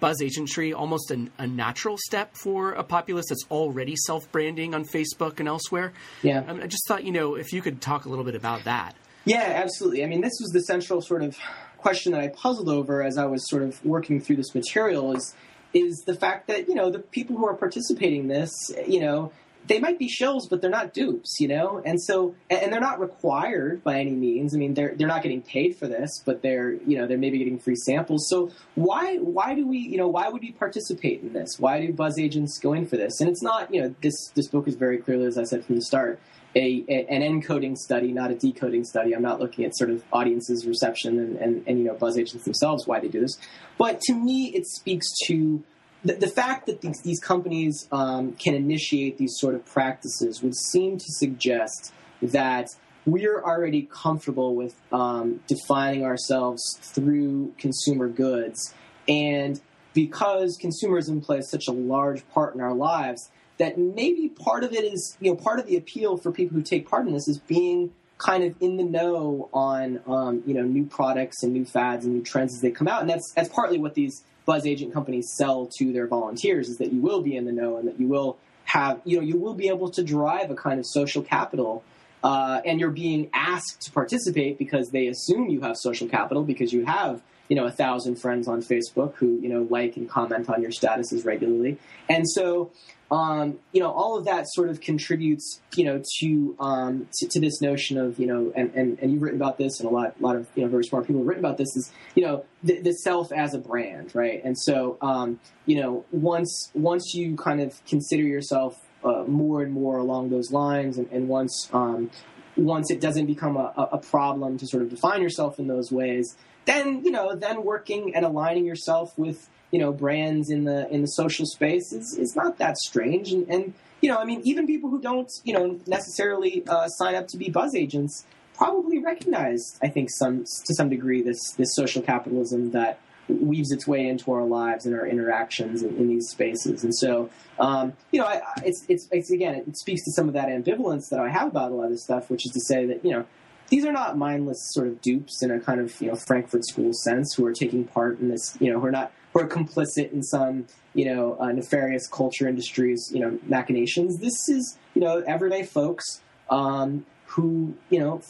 buzz 0.00 0.20
agentry 0.20 0.74
almost 0.74 1.10
an, 1.10 1.30
a 1.38 1.46
natural 1.46 1.96
step 1.98 2.34
for 2.34 2.72
a 2.72 2.82
populace 2.82 3.26
that's 3.28 3.44
already 3.50 3.96
self 3.96 4.30
branding 4.32 4.74
on 4.74 4.84
Facebook 4.84 5.38
and 5.40 5.48
elsewhere. 5.48 5.92
Yeah, 6.22 6.44
um, 6.46 6.60
I 6.62 6.66
just 6.66 6.86
thought 6.86 7.04
you 7.04 7.12
know 7.12 7.34
if 7.34 7.52
you 7.52 7.62
could 7.62 7.80
talk 7.80 8.04
a 8.04 8.08
little 8.08 8.24
bit 8.24 8.34
about 8.34 8.64
that. 8.64 8.94
Yeah, 9.24 9.42
absolutely. 9.42 10.04
I 10.04 10.06
mean, 10.06 10.20
this 10.20 10.38
was 10.40 10.50
the 10.52 10.60
central 10.60 11.02
sort 11.02 11.22
of 11.22 11.36
question 11.78 12.12
that 12.12 12.20
I 12.20 12.28
puzzled 12.28 12.68
over 12.68 13.02
as 13.02 13.18
I 13.18 13.26
was 13.26 13.48
sort 13.48 13.62
of 13.62 13.84
working 13.84 14.20
through 14.20 14.36
this 14.36 14.54
material 14.54 15.14
is 15.16 15.34
is 15.74 16.04
the 16.06 16.14
fact 16.14 16.46
that 16.46 16.68
you 16.68 16.74
know 16.74 16.90
the 16.90 16.98
people 16.98 17.36
who 17.36 17.46
are 17.46 17.54
participating 17.54 18.22
in 18.22 18.28
this, 18.28 18.52
you 18.86 19.00
know, 19.00 19.32
they 19.66 19.80
might 19.80 19.98
be 19.98 20.08
shills, 20.08 20.48
but 20.48 20.60
they're 20.60 20.70
not 20.70 20.94
dupes, 20.94 21.36
you 21.40 21.48
know? 21.48 21.82
And 21.84 22.00
so, 22.00 22.34
and 22.50 22.72
they're 22.72 22.80
not 22.80 23.00
required 23.00 23.82
by 23.82 23.98
any 24.00 24.12
means. 24.12 24.54
I 24.54 24.58
mean, 24.58 24.74
they're, 24.74 24.94
they're 24.94 25.08
not 25.08 25.22
getting 25.22 25.42
paid 25.42 25.76
for 25.76 25.86
this, 25.86 26.22
but 26.24 26.42
they're, 26.42 26.72
you 26.72 26.98
know, 26.98 27.06
they're 27.06 27.18
maybe 27.18 27.38
getting 27.38 27.58
free 27.58 27.76
samples. 27.76 28.28
So 28.28 28.50
why, 28.74 29.16
why 29.16 29.54
do 29.54 29.66
we, 29.66 29.78
you 29.78 29.96
know, 29.96 30.08
why 30.08 30.28
would 30.28 30.42
we 30.42 30.52
participate 30.52 31.22
in 31.22 31.32
this? 31.32 31.58
Why 31.58 31.80
do 31.84 31.92
buzz 31.92 32.18
agents 32.18 32.58
go 32.58 32.72
in 32.72 32.86
for 32.86 32.96
this? 32.96 33.20
And 33.20 33.28
it's 33.28 33.42
not, 33.42 33.72
you 33.72 33.82
know, 33.82 33.94
this, 34.02 34.14
this 34.34 34.48
book 34.48 34.68
is 34.68 34.74
very 34.74 34.98
clearly, 34.98 35.26
as 35.26 35.38
I 35.38 35.44
said 35.44 35.64
from 35.64 35.76
the 35.76 35.82
start, 35.82 36.20
a, 36.54 36.84
an 36.88 37.20
encoding 37.20 37.76
study, 37.76 38.12
not 38.12 38.30
a 38.30 38.34
decoding 38.34 38.84
study. 38.84 39.14
I'm 39.14 39.22
not 39.22 39.40
looking 39.40 39.66
at 39.66 39.76
sort 39.76 39.90
of 39.90 40.02
audiences' 40.10 40.66
reception 40.66 41.18
and, 41.18 41.36
and, 41.36 41.62
and 41.66 41.78
you 41.78 41.84
know 41.84 41.94
buzz 41.94 42.16
agents 42.16 42.44
themselves 42.44 42.86
why 42.86 42.98
they 42.98 43.08
do 43.08 43.20
this. 43.20 43.38
But 43.76 44.00
to 44.02 44.14
me, 44.14 44.52
it 44.54 44.66
speaks 44.66 45.06
to 45.26 45.62
the, 46.06 46.14
the 46.14 46.28
fact 46.28 46.66
that 46.66 46.80
these, 46.80 47.00
these 47.02 47.20
companies 47.20 47.88
um, 47.90 48.32
can 48.32 48.54
initiate 48.54 49.18
these 49.18 49.36
sort 49.38 49.54
of 49.54 49.64
practices 49.66 50.42
would 50.42 50.56
seem 50.56 50.98
to 50.98 51.06
suggest 51.08 51.92
that 52.22 52.68
we're 53.04 53.42
already 53.42 53.88
comfortable 53.90 54.54
with 54.54 54.74
um, 54.92 55.40
defining 55.46 56.04
ourselves 56.04 56.78
through 56.80 57.54
consumer 57.58 58.08
goods. 58.08 58.74
And 59.08 59.60
because 59.94 60.58
consumerism 60.58 61.24
plays 61.24 61.48
such 61.48 61.68
a 61.68 61.72
large 61.72 62.28
part 62.28 62.54
in 62.54 62.60
our 62.60 62.74
lives, 62.74 63.30
that 63.58 63.78
maybe 63.78 64.28
part 64.28 64.64
of 64.64 64.72
it 64.72 64.84
is, 64.84 65.16
you 65.20 65.30
know, 65.30 65.36
part 65.36 65.58
of 65.58 65.66
the 65.66 65.76
appeal 65.76 66.16
for 66.16 66.30
people 66.30 66.56
who 66.56 66.62
take 66.62 66.88
part 66.88 67.06
in 67.06 67.12
this 67.12 67.26
is 67.28 67.38
being 67.38 67.92
kind 68.18 68.44
of 68.44 68.54
in 68.60 68.76
the 68.76 68.84
know 68.84 69.48
on, 69.52 70.00
um, 70.06 70.42
you 70.46 70.54
know, 70.54 70.62
new 70.62 70.84
products 70.84 71.42
and 71.42 71.52
new 71.52 71.64
fads 71.64 72.04
and 72.04 72.14
new 72.14 72.22
trends 72.22 72.54
as 72.54 72.60
they 72.60 72.70
come 72.70 72.88
out. 72.88 73.00
And 73.00 73.08
that's, 73.08 73.32
that's 73.34 73.48
partly 73.48 73.78
what 73.78 73.94
these 73.94 74.24
buzz 74.46 74.66
agent 74.66 74.94
companies 74.94 75.32
sell 75.36 75.68
to 75.78 75.92
their 75.92 76.06
volunteers 76.06 76.68
is 76.68 76.78
that 76.78 76.92
you 76.92 77.00
will 77.00 77.20
be 77.20 77.36
in 77.36 77.44
the 77.44 77.52
know 77.52 77.76
and 77.76 77.86
that 77.86 78.00
you 78.00 78.06
will 78.06 78.38
have, 78.64 79.00
you 79.04 79.16
know, 79.16 79.22
you 79.22 79.36
will 79.36 79.54
be 79.54 79.68
able 79.68 79.90
to 79.90 80.02
drive 80.02 80.50
a 80.50 80.54
kind 80.54 80.80
of 80.80 80.86
social 80.86 81.22
capital 81.22 81.84
uh, 82.22 82.60
and 82.64 82.80
you're 82.80 82.90
being 82.90 83.30
asked 83.32 83.82
to 83.82 83.92
participate 83.92 84.58
because 84.58 84.90
they 84.90 85.06
assume 85.06 85.48
you 85.48 85.60
have 85.60 85.76
social 85.76 86.08
capital 86.08 86.42
because 86.42 86.72
you 86.72 86.84
have 86.84 87.22
you 87.48 87.54
know 87.54 87.66
a 87.66 87.70
thousand 87.70 88.16
friends 88.16 88.48
on 88.48 88.60
Facebook 88.60 89.14
who 89.14 89.38
you 89.40 89.48
know 89.48 89.66
like 89.70 89.96
and 89.96 90.08
comment 90.08 90.50
on 90.50 90.62
your 90.62 90.72
statuses 90.72 91.24
regularly, 91.24 91.78
and 92.08 92.28
so 92.28 92.70
um, 93.10 93.58
you 93.72 93.80
know 93.80 93.90
all 93.90 94.16
of 94.18 94.24
that 94.24 94.46
sort 94.48 94.68
of 94.68 94.80
contributes 94.80 95.60
you 95.76 95.84
know 95.84 96.02
to, 96.18 96.56
um, 96.58 97.08
to, 97.18 97.28
to 97.28 97.40
this 97.40 97.60
notion 97.60 97.98
of 97.98 98.18
you 98.18 98.26
know 98.26 98.52
and, 98.56 98.74
and, 98.74 98.98
and 98.98 99.12
you've 99.12 99.22
written 99.22 99.40
about 99.40 99.58
this 99.58 99.80
and 99.80 99.88
a 99.88 99.92
lot 99.92 100.14
a 100.18 100.22
lot 100.22 100.36
of 100.36 100.48
you 100.54 100.62
know 100.62 100.68
very 100.68 100.84
smart 100.84 101.06
people 101.06 101.20
have 101.20 101.28
written 101.28 101.44
about 101.44 101.58
this 101.58 101.76
is 101.76 101.92
you 102.14 102.22
know 102.22 102.44
the, 102.62 102.80
the 102.80 102.92
self 102.92 103.30
as 103.32 103.54
a 103.54 103.58
brand 103.58 104.14
right? 104.14 104.42
And 104.44 104.58
so 104.58 104.98
um, 105.00 105.38
you 105.66 105.80
know 105.80 106.04
once 106.10 106.70
once 106.74 107.14
you 107.14 107.36
kind 107.36 107.60
of 107.60 107.84
consider 107.86 108.22
yourself 108.22 108.80
uh, 109.04 109.24
more 109.26 109.62
and 109.62 109.72
more 109.72 109.98
along 109.98 110.30
those 110.30 110.50
lines, 110.50 110.98
and, 110.98 111.08
and 111.12 111.28
once 111.28 111.68
um, 111.72 112.10
once 112.56 112.90
it 112.90 113.00
doesn't 113.00 113.26
become 113.26 113.56
a, 113.56 113.88
a, 113.92 113.98
problem 113.98 114.56
to 114.56 114.66
sort 114.66 114.82
of 114.82 114.88
define 114.88 115.20
yourself 115.20 115.58
in 115.58 115.66
those 115.66 115.92
ways, 115.92 116.36
then 116.64 117.04
you 117.04 117.10
know 117.10 117.34
then 117.34 117.62
working 117.62 118.14
and 118.14 118.24
aligning 118.24 118.64
yourself 118.64 119.16
with 119.18 119.48
you 119.76 119.82
know 119.82 119.92
brands 119.92 120.48
in 120.48 120.64
the 120.64 120.88
in 120.88 121.02
the 121.02 121.06
social 121.06 121.44
space 121.44 121.92
is, 121.92 122.16
is 122.16 122.34
not 122.34 122.56
that 122.56 122.78
strange, 122.78 123.30
and, 123.30 123.46
and 123.50 123.74
you 124.00 124.08
know 124.08 124.16
I 124.16 124.24
mean 124.24 124.40
even 124.42 124.66
people 124.66 124.88
who 124.88 125.02
don't 125.02 125.30
you 125.44 125.52
know 125.52 125.78
necessarily 125.86 126.64
uh, 126.66 126.88
sign 126.88 127.14
up 127.14 127.28
to 127.28 127.36
be 127.36 127.50
buzz 127.50 127.74
agents 127.74 128.24
probably 128.54 128.98
recognize 129.00 129.78
I 129.82 129.88
think 129.88 130.08
some 130.08 130.44
to 130.44 130.74
some 130.74 130.88
degree 130.88 131.20
this 131.20 131.52
this 131.58 131.76
social 131.76 132.00
capitalism 132.00 132.70
that 132.70 133.00
weaves 133.28 133.70
its 133.70 133.86
way 133.86 134.08
into 134.08 134.32
our 134.32 134.44
lives 134.44 134.86
and 134.86 134.94
our 134.94 135.06
interactions 135.06 135.82
in, 135.82 135.94
in 135.98 136.08
these 136.08 136.30
spaces. 136.30 136.82
And 136.84 136.94
so, 136.94 137.28
um, 137.58 137.92
you 138.12 138.20
know, 138.20 138.26
I, 138.26 138.40
it's, 138.64 138.84
it's, 138.88 139.08
it's, 139.10 139.32
again, 139.32 139.56
it 139.56 139.76
speaks 139.76 140.04
to 140.04 140.12
some 140.12 140.28
of 140.28 140.34
that 140.34 140.48
ambivalence 140.48 141.08
that 141.10 141.18
I 141.18 141.28
have 141.28 141.48
about 141.48 141.72
a 141.72 141.74
lot 141.74 141.86
of 141.86 141.90
this 141.90 142.04
stuff, 142.04 142.30
which 142.30 142.46
is 142.46 142.52
to 142.52 142.60
say 142.60 142.86
that, 142.86 143.04
you 143.04 143.10
know, 143.10 143.26
these 143.68 143.84
are 143.84 143.90
not 143.90 144.16
mindless 144.16 144.72
sort 144.72 144.86
of 144.86 145.00
dupes 145.00 145.42
in 145.42 145.50
a 145.50 145.58
kind 145.58 145.80
of, 145.80 146.00
you 146.00 146.06
know, 146.08 146.14
Frankfurt 146.14 146.64
School 146.64 146.92
sense 146.92 147.34
who 147.34 147.44
are 147.46 147.52
taking 147.52 147.82
part 147.82 148.20
in 148.20 148.28
this, 148.28 148.56
you 148.60 148.72
know, 148.72 148.78
who 148.78 148.86
are 148.86 148.92
not, 148.92 149.10
who 149.36 149.44
are 149.44 149.48
complicit 149.48 150.12
in 150.12 150.22
some, 150.22 150.66
you 150.94 151.04
know, 151.04 151.36
uh, 151.38 151.52
nefarious 151.52 152.06
culture 152.08 152.48
industries, 152.48 153.10
you 153.12 153.20
know, 153.20 153.38
machinations. 153.46 154.18
This 154.18 154.48
is, 154.48 154.78
you 154.94 155.00
know, 155.02 155.22
everyday 155.26 155.62
folks 155.62 156.22
um, 156.48 157.04
who, 157.26 157.74
you 157.90 157.98
know, 157.98 158.22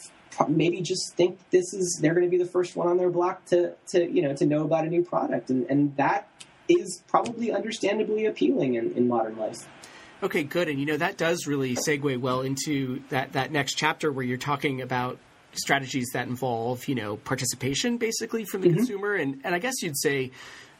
maybe 0.47 0.81
just 0.81 1.15
think 1.15 1.39
this 1.49 1.73
is 1.73 1.99
they're 2.01 2.13
going 2.13 2.25
to 2.25 2.29
be 2.29 2.37
the 2.37 2.49
first 2.49 2.75
one 2.75 2.87
on 2.87 2.97
their 2.97 3.09
block 3.09 3.43
to 3.45 3.73
to 3.87 4.11
you 4.11 4.21
know 4.21 4.35
to 4.35 4.45
know 4.45 4.63
about 4.63 4.85
a 4.85 4.87
new 4.87 5.03
product, 5.03 5.49
and 5.49 5.65
and 5.69 5.95
that 5.97 6.27
is 6.69 7.01
probably 7.07 7.51
understandably 7.51 8.25
appealing 8.25 8.75
in, 8.75 8.91
in 8.91 9.07
modern 9.07 9.35
life. 9.37 9.67
Okay, 10.21 10.43
good. 10.43 10.67
And 10.67 10.79
you 10.79 10.85
know 10.85 10.97
that 10.97 11.17
does 11.17 11.47
really 11.47 11.75
segue 11.75 12.19
well 12.19 12.41
into 12.41 13.01
that 13.09 13.33
that 13.33 13.51
next 13.51 13.75
chapter 13.75 14.11
where 14.11 14.25
you're 14.25 14.37
talking 14.37 14.81
about 14.81 15.17
strategies 15.53 16.09
that 16.13 16.27
involve 16.27 16.87
you 16.87 16.93
know 16.93 17.17
participation 17.17 17.97
basically 17.97 18.45
from 18.45 18.61
the 18.61 18.67
mm-hmm. 18.67 18.77
consumer, 18.77 19.15
and 19.15 19.41
and 19.43 19.55
I 19.55 19.59
guess 19.59 19.81
you'd 19.81 19.97
say 19.97 20.31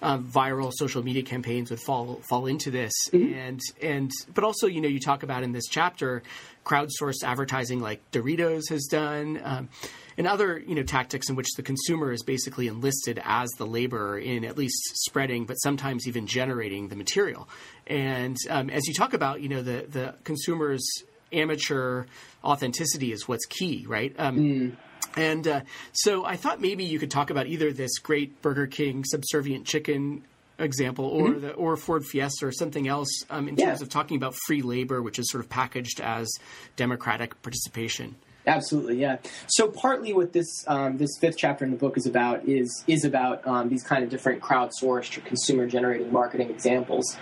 um, 0.01 0.25
viral 0.25 0.71
social 0.73 1.03
media 1.03 1.23
campaigns 1.23 1.69
would 1.69 1.79
fall 1.79 2.21
fall 2.29 2.45
into 2.45 2.71
this, 2.71 2.93
mm-hmm. 3.11 3.33
and 3.33 3.61
and 3.81 4.11
but 4.33 4.43
also 4.43 4.67
you 4.67 4.81
know 4.81 4.87
you 4.87 4.99
talk 4.99 5.23
about 5.23 5.43
in 5.43 5.51
this 5.51 5.65
chapter 5.67 6.23
crowdsourced 6.65 7.23
advertising 7.23 7.79
like 7.79 7.99
Doritos 8.11 8.69
has 8.69 8.85
done. 8.85 9.39
Um, 9.43 9.69
and 10.17 10.25
other 10.25 10.57
you 10.57 10.73
know 10.73 10.83
tactics 10.83 11.29
in 11.29 11.35
which 11.35 11.47
the 11.57 11.63
consumer 11.63 12.11
is 12.11 12.23
basically 12.23 12.67
enlisted 12.67 13.21
as 13.23 13.49
the 13.57 13.65
laborer 13.65 14.17
in 14.17 14.43
at 14.45 14.57
least 14.57 14.75
spreading, 15.05 15.45
but 15.45 15.55
sometimes 15.55 16.07
even 16.07 16.25
generating 16.25 16.87
the 16.87 16.95
material. 16.95 17.47
And 17.85 18.35
um, 18.49 18.69
as 18.69 18.87
you 18.87 18.93
talk 18.93 19.13
about, 19.13 19.41
you 19.41 19.49
know 19.49 19.61
the 19.61 19.85
the 19.87 20.15
consumer's 20.23 20.83
amateur 21.31 22.05
authenticity 22.43 23.11
is 23.11 23.27
what's 23.27 23.45
key, 23.45 23.85
right? 23.87 24.15
Um, 24.17 24.37
mm. 24.37 24.77
And 25.15 25.47
uh, 25.47 25.61
so 25.93 26.25
I 26.25 26.35
thought 26.35 26.61
maybe 26.61 26.83
you 26.83 26.99
could 26.99 27.11
talk 27.11 27.29
about 27.29 27.47
either 27.47 27.71
this 27.71 27.97
great 27.99 28.41
Burger 28.41 28.67
King 28.67 29.03
subservient 29.05 29.65
chicken 29.65 30.23
example 30.59 31.05
or 31.05 31.29
mm-hmm. 31.29 31.41
the 31.41 31.51
or 31.53 31.77
Ford 31.77 32.05
Fiesta 32.05 32.45
or 32.47 32.51
something 32.51 32.87
else 32.87 33.23
um, 33.29 33.47
in 33.47 33.55
yeah. 33.55 33.67
terms 33.67 33.81
of 33.81 33.89
talking 33.89 34.17
about 34.17 34.35
free 34.45 34.61
labor, 34.61 35.01
which 35.01 35.19
is 35.19 35.29
sort 35.29 35.43
of 35.43 35.49
packaged 35.49 35.99
as 36.01 36.27
democratic 36.75 37.41
participation. 37.41 38.15
Absolutely, 38.47 38.95
yeah. 38.95 39.17
So 39.47 39.67
partly 39.67 40.13
what 40.13 40.31
this 40.31 40.47
um, 40.67 40.97
this 40.97 41.17
fifth 41.19 41.37
chapter 41.37 41.65
in 41.65 41.71
the 41.71 41.77
book 41.77 41.97
is 41.97 42.05
about 42.05 42.47
is 42.47 42.83
is 42.87 43.03
about 43.03 43.45
um, 43.45 43.67
these 43.67 43.83
kind 43.83 44.03
of 44.03 44.09
different 44.09 44.41
crowdsourced 44.41 45.17
or 45.17 45.21
consumer 45.21 45.67
generated 45.67 46.11
marketing 46.11 46.49
examples. 46.49 47.17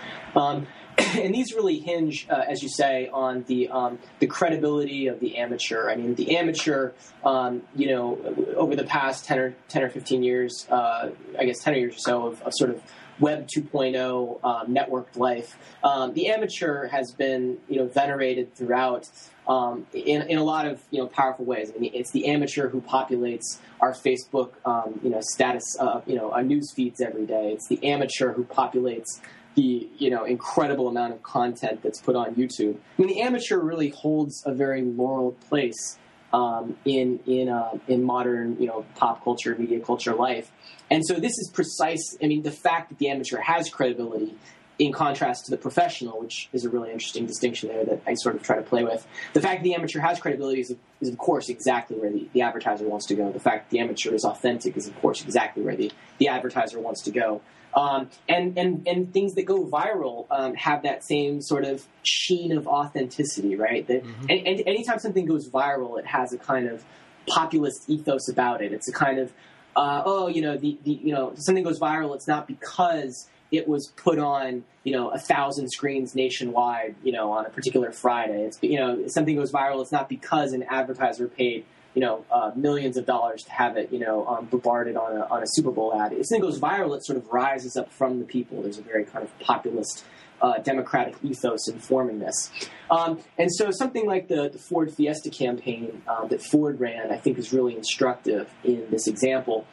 And 1.16 1.34
these 1.34 1.54
really 1.54 1.78
hinge, 1.78 2.26
uh, 2.30 2.44
as 2.48 2.62
you 2.62 2.68
say, 2.68 3.08
on 3.12 3.44
the 3.44 3.68
um, 3.68 3.98
the 4.18 4.26
credibility 4.26 5.06
of 5.08 5.20
the 5.20 5.36
amateur. 5.38 5.90
I 5.90 5.96
mean, 5.96 6.14
the 6.14 6.36
amateur, 6.36 6.92
um, 7.24 7.62
you 7.74 7.88
know, 7.88 8.18
over 8.56 8.76
the 8.76 8.84
past 8.84 9.24
ten 9.24 9.38
or 9.38 9.54
ten 9.68 9.82
or 9.82 9.90
fifteen 9.90 10.22
years, 10.22 10.66
uh, 10.70 11.10
I 11.38 11.44
guess 11.44 11.62
ten 11.62 11.74
years 11.74 11.96
or 11.96 11.98
so 11.98 12.26
of, 12.26 12.42
of 12.42 12.52
sort 12.54 12.70
of 12.70 12.82
Web 13.18 13.48
2.0 13.48 14.44
um, 14.44 14.74
networked 14.74 15.16
life, 15.16 15.56
um, 15.82 16.12
the 16.12 16.28
amateur 16.28 16.86
has 16.88 17.12
been, 17.12 17.56
you 17.68 17.76
know, 17.76 17.86
venerated 17.86 18.54
throughout. 18.54 19.08
Um, 19.48 19.86
in, 19.94 20.22
in 20.22 20.38
a 20.38 20.42
lot 20.42 20.66
of 20.66 20.82
you 20.90 20.98
know 20.98 21.06
powerful 21.06 21.44
ways. 21.44 21.70
I 21.72 21.78
mean, 21.78 21.92
it's 21.94 22.10
the 22.10 22.26
amateur 22.26 22.68
who 22.68 22.80
populates 22.80 23.58
our 23.80 23.92
Facebook, 23.92 24.54
um, 24.64 24.98
you 25.04 25.10
know, 25.10 25.20
status, 25.22 25.62
uh, 25.78 26.00
you 26.04 26.16
know, 26.16 26.32
our 26.32 26.42
news 26.42 26.72
feeds 26.74 27.00
every 27.00 27.26
day. 27.26 27.52
It's 27.52 27.68
the 27.68 27.82
amateur 27.84 28.32
who 28.32 28.42
populates 28.42 29.20
the 29.56 29.88
you 29.98 30.10
know 30.10 30.24
incredible 30.24 30.86
amount 30.86 31.12
of 31.12 31.22
content 31.22 31.82
that's 31.82 32.00
put 32.00 32.14
on 32.14 32.34
YouTube. 32.36 32.76
I 32.76 33.02
mean, 33.02 33.08
the 33.08 33.22
amateur 33.22 33.58
really 33.58 33.88
holds 33.88 34.42
a 34.46 34.54
very 34.54 34.82
laurel 34.82 35.32
place 35.48 35.98
um, 36.32 36.76
in 36.84 37.18
in 37.26 37.48
uh, 37.48 37.78
in 37.88 38.04
modern 38.04 38.60
you 38.60 38.66
know 38.66 38.84
pop 38.94 39.24
culture, 39.24 39.56
media 39.58 39.80
culture 39.80 40.14
life. 40.14 40.52
And 40.90 41.04
so 41.04 41.14
this 41.14 41.32
is 41.32 41.50
precise. 41.52 42.16
I 42.22 42.26
mean, 42.26 42.42
the 42.42 42.52
fact 42.52 42.90
that 42.90 42.98
the 42.98 43.08
amateur 43.08 43.40
has 43.40 43.68
credibility 43.70 44.36
in 44.78 44.92
contrast 44.92 45.46
to 45.46 45.50
the 45.50 45.56
professional, 45.56 46.20
which 46.20 46.48
is 46.52 46.64
a 46.64 46.68
really 46.68 46.92
interesting 46.92 47.26
distinction 47.26 47.68
there 47.68 47.84
that 47.84 48.02
I 48.06 48.14
sort 48.14 48.36
of 48.36 48.42
try 48.42 48.56
to 48.56 48.62
play 48.62 48.84
with. 48.84 49.06
The 49.32 49.40
fact 49.40 49.60
that 49.60 49.64
the 49.64 49.74
amateur 49.74 50.00
has 50.00 50.20
credibility 50.20 50.60
is, 50.60 50.74
is 51.00 51.08
of 51.08 51.16
course, 51.16 51.48
exactly 51.48 51.96
where 51.96 52.10
the, 52.10 52.28
the 52.34 52.42
advertiser 52.42 52.86
wants 52.86 53.06
to 53.06 53.14
go. 53.14 53.32
The 53.32 53.40
fact 53.40 53.70
that 53.70 53.76
the 53.76 53.80
amateur 53.80 54.14
is 54.14 54.24
authentic 54.24 54.76
is, 54.76 54.86
of 54.86 55.00
course, 55.00 55.22
exactly 55.22 55.62
where 55.62 55.76
the, 55.76 55.90
the 56.18 56.28
advertiser 56.28 56.78
wants 56.78 57.02
to 57.02 57.10
go. 57.10 57.40
Um, 57.76 58.08
and, 58.26 58.56
and, 58.56 58.88
and 58.88 59.12
things 59.12 59.34
that 59.34 59.44
go 59.44 59.66
viral 59.66 60.26
um, 60.30 60.54
have 60.54 60.84
that 60.84 61.04
same 61.04 61.42
sort 61.42 61.64
of 61.64 61.86
sheen 62.04 62.56
of 62.56 62.66
authenticity, 62.66 63.54
right? 63.54 63.86
That, 63.86 64.02
mm-hmm. 64.02 64.30
and, 64.30 64.46
and 64.46 64.62
anytime 64.66 64.98
something 64.98 65.26
goes 65.26 65.50
viral, 65.50 65.98
it 65.98 66.06
has 66.06 66.32
a 66.32 66.38
kind 66.38 66.68
of 66.68 66.82
populist 67.28 67.90
ethos 67.90 68.30
about 68.30 68.62
it. 68.62 68.72
It's 68.72 68.88
a 68.88 68.92
kind 68.92 69.18
of, 69.18 69.30
uh, 69.76 70.02
oh, 70.06 70.26
you 70.26 70.40
know, 70.40 70.56
the, 70.56 70.78
the, 70.84 70.92
you 70.92 71.12
know, 71.12 71.34
something 71.36 71.64
goes 71.64 71.78
viral, 71.78 72.14
it's 72.14 72.26
not 72.26 72.46
because 72.46 73.28
it 73.52 73.68
was 73.68 73.88
put 73.88 74.18
on, 74.18 74.64
you 74.82 74.92
know, 74.92 75.10
a 75.10 75.18
thousand 75.18 75.68
screens 75.70 76.14
nationwide, 76.14 76.94
you 77.04 77.12
know, 77.12 77.30
on 77.30 77.44
a 77.44 77.50
particular 77.50 77.92
Friday. 77.92 78.44
It's, 78.44 78.58
you 78.62 78.80
know, 78.80 79.06
something 79.08 79.36
goes 79.36 79.52
viral, 79.52 79.82
it's 79.82 79.92
not 79.92 80.08
because 80.08 80.54
an 80.54 80.62
advertiser 80.62 81.28
paid 81.28 81.66
you 81.96 82.02
know, 82.02 82.26
uh, 82.30 82.52
millions 82.54 82.98
of 82.98 83.06
dollars 83.06 83.42
to 83.44 83.50
have 83.50 83.78
it, 83.78 83.90
you 83.90 83.98
know, 83.98 84.26
um, 84.26 84.44
bombarded 84.44 84.96
on 84.96 85.16
a, 85.16 85.24
on 85.28 85.42
a 85.42 85.46
Super 85.46 85.70
Bowl 85.70 85.98
ad. 85.98 86.12
If 86.12 86.26
something 86.26 86.42
goes 86.42 86.60
viral, 86.60 86.94
it 86.94 87.02
sort 87.06 87.16
of 87.16 87.26
rises 87.28 87.74
up 87.74 87.90
from 87.90 88.18
the 88.18 88.26
people. 88.26 88.60
There's 88.60 88.76
a 88.76 88.82
very 88.82 89.06
kind 89.06 89.24
of 89.24 89.36
populist, 89.38 90.04
uh, 90.42 90.58
democratic 90.58 91.16
ethos 91.22 91.68
informing 91.68 92.18
this. 92.18 92.50
Um, 92.90 93.20
and 93.38 93.50
so 93.50 93.70
something 93.70 94.06
like 94.06 94.28
the, 94.28 94.50
the 94.50 94.58
Ford 94.58 94.92
Fiesta 94.92 95.30
campaign 95.30 96.02
uh, 96.06 96.26
that 96.26 96.42
Ford 96.42 96.78
ran, 96.78 97.10
I 97.10 97.16
think, 97.16 97.38
is 97.38 97.50
really 97.50 97.74
instructive 97.74 98.52
in 98.62 98.86
this 98.90 99.06
example. 99.06 99.66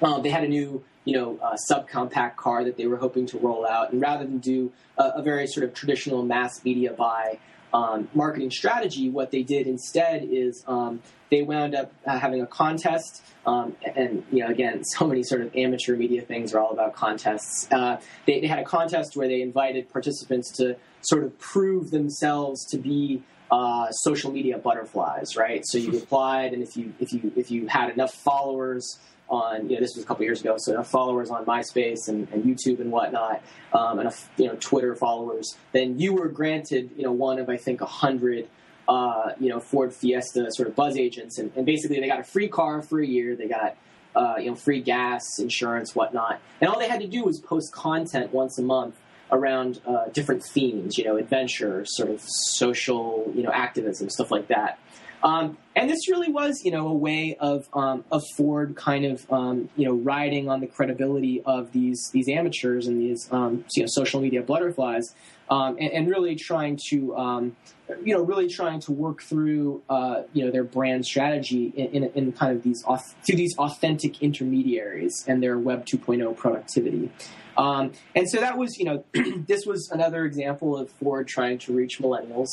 Um, 0.00 0.22
they 0.22 0.30
had 0.30 0.44
a 0.44 0.48
new 0.48 0.84
you 1.04 1.14
know, 1.14 1.38
uh, 1.42 1.56
subcompact 1.70 2.36
car 2.36 2.64
that 2.64 2.76
they 2.76 2.86
were 2.86 2.96
hoping 2.96 3.26
to 3.26 3.38
roll 3.38 3.66
out. 3.66 3.92
And 3.92 4.00
rather 4.00 4.24
than 4.24 4.38
do 4.38 4.72
a, 4.98 5.04
a, 5.16 5.22
very 5.22 5.46
sort 5.46 5.62
of 5.62 5.72
traditional 5.72 6.24
mass 6.24 6.64
media 6.64 6.92
buy, 6.92 7.38
um, 7.72 8.08
marketing 8.14 8.50
strategy, 8.50 9.10
what 9.10 9.30
they 9.30 9.42
did 9.42 9.66
instead 9.66 10.24
is 10.24 10.64
um, 10.66 11.00
they 11.30 11.42
wound 11.42 11.74
up 11.74 11.92
uh, 12.06 12.18
having 12.18 12.40
a 12.40 12.46
contest. 12.46 13.22
Um, 13.44 13.76
and 13.94 14.24
you 14.30 14.44
know, 14.44 14.50
again, 14.50 14.84
so 14.96 15.06
many 15.06 15.22
sort 15.22 15.42
of 15.42 15.54
amateur 15.56 15.96
media 15.96 16.22
things 16.22 16.54
are 16.54 16.60
all 16.60 16.70
about 16.70 16.94
contests. 16.94 17.68
Uh, 17.70 18.00
they, 18.26 18.40
they, 18.40 18.46
had 18.46 18.58
a 18.58 18.64
contest 18.64 19.16
where 19.16 19.28
they 19.28 19.42
invited 19.42 19.90
participants 19.90 20.50
to 20.56 20.76
sort 21.02 21.24
of 21.24 21.38
prove 21.38 21.90
themselves 21.90 22.64
to 22.70 22.78
be 22.78 23.22
uh, 23.50 23.90
social 23.90 24.32
media 24.32 24.58
butterflies, 24.58 25.36
right? 25.36 25.62
So 25.66 25.78
you 25.78 25.96
applied, 26.02 26.52
and 26.52 26.62
if 26.62 26.76
you 26.76 26.92
if 26.98 27.12
you 27.12 27.32
if 27.36 27.50
you 27.50 27.66
had 27.66 27.90
enough 27.90 28.12
followers 28.12 28.98
on, 29.28 29.68
you 29.68 29.74
know, 29.74 29.80
this 29.80 29.94
was 29.96 30.04
a 30.04 30.06
couple 30.06 30.24
years 30.24 30.40
ago, 30.40 30.56
so 30.58 30.72
enough 30.72 30.88
followers 30.88 31.30
on 31.30 31.44
MySpace 31.44 32.08
and, 32.08 32.28
and 32.32 32.44
YouTube 32.44 32.80
and 32.80 32.92
whatnot, 32.92 33.42
um, 33.72 33.98
enough, 33.98 34.30
you 34.36 34.46
know, 34.46 34.56
Twitter 34.60 34.94
followers, 34.94 35.56
then 35.72 35.98
you 35.98 36.14
were 36.14 36.28
granted, 36.28 36.90
you 36.96 37.02
know, 37.02 37.12
one 37.12 37.38
of, 37.38 37.48
I 37.48 37.56
think, 37.56 37.80
a 37.80 37.86
hundred, 37.86 38.48
uh, 38.88 39.32
you 39.40 39.48
know, 39.48 39.58
Ford 39.58 39.92
Fiesta 39.92 40.46
sort 40.50 40.68
of 40.68 40.76
buzz 40.76 40.96
agents. 40.96 41.38
And, 41.38 41.50
and, 41.56 41.66
basically 41.66 41.98
they 41.98 42.06
got 42.06 42.20
a 42.20 42.24
free 42.24 42.48
car 42.48 42.82
for 42.82 43.00
a 43.00 43.06
year. 43.06 43.34
They 43.34 43.48
got, 43.48 43.76
uh, 44.14 44.36
you 44.38 44.50
know, 44.50 44.54
free 44.54 44.80
gas, 44.80 45.22
insurance, 45.40 45.94
whatnot. 45.94 46.40
And 46.60 46.70
all 46.70 46.78
they 46.78 46.88
had 46.88 47.00
to 47.00 47.08
do 47.08 47.24
was 47.24 47.40
post 47.40 47.72
content 47.72 48.32
once 48.32 48.58
a 48.58 48.62
month 48.62 48.94
around 49.32 49.80
uh, 49.86 50.06
different 50.12 50.44
themes, 50.44 50.96
you 50.96 51.04
know, 51.04 51.16
adventure, 51.16 51.84
sort 51.84 52.10
of 52.10 52.22
social, 52.24 53.30
you 53.34 53.42
know, 53.42 53.50
activism, 53.50 54.08
stuff 54.08 54.30
like 54.30 54.48
that. 54.48 54.78
Um, 55.22 55.56
and 55.74 55.90
this 55.90 56.08
really 56.08 56.30
was, 56.30 56.62
you 56.64 56.70
know, 56.70 56.88
a 56.88 56.94
way 56.94 57.36
of 57.38 57.68
um, 57.72 58.04
of 58.10 58.22
Ford 58.36 58.76
kind 58.76 59.04
of, 59.04 59.30
um, 59.30 59.68
you 59.76 59.86
know, 59.86 59.94
riding 59.94 60.48
on 60.48 60.60
the 60.60 60.66
credibility 60.66 61.42
of 61.44 61.72
these 61.72 62.10
these 62.12 62.28
amateurs 62.28 62.86
and 62.86 63.00
these, 63.00 63.28
um, 63.32 63.64
you 63.74 63.82
know, 63.82 63.88
social 63.90 64.20
media 64.20 64.42
butterflies, 64.42 65.14
um, 65.50 65.76
and, 65.78 65.92
and, 65.92 66.08
really 66.08 66.34
trying 66.34 66.78
to, 66.90 67.16
um, 67.16 67.56
you 68.04 68.14
know, 68.14 68.22
really 68.22 68.48
trying 68.48 68.80
to 68.80 68.92
work 68.92 69.22
through, 69.22 69.82
uh, 69.88 70.22
you 70.32 70.44
know, 70.44 70.50
their 70.50 70.64
brand 70.64 71.04
strategy 71.04 71.72
in, 71.76 72.04
in, 72.04 72.10
in 72.14 72.32
kind 72.32 72.56
of 72.56 72.62
these 72.62 72.82
through 72.82 73.36
these 73.36 73.56
authentic 73.58 74.22
intermediaries 74.22 75.24
and 75.26 75.42
their 75.42 75.58
Web 75.58 75.84
2.0 75.86 76.36
productivity. 76.36 77.10
Um, 77.56 77.92
and 78.14 78.28
so 78.28 78.40
that 78.40 78.58
was, 78.58 78.78
you 78.78 78.84
know, 78.84 79.04
this 79.46 79.64
was 79.66 79.90
another 79.90 80.24
example 80.24 80.76
of 80.76 80.90
Ford 80.90 81.26
trying 81.26 81.58
to 81.58 81.72
reach 81.72 81.98
millennials. 82.00 82.48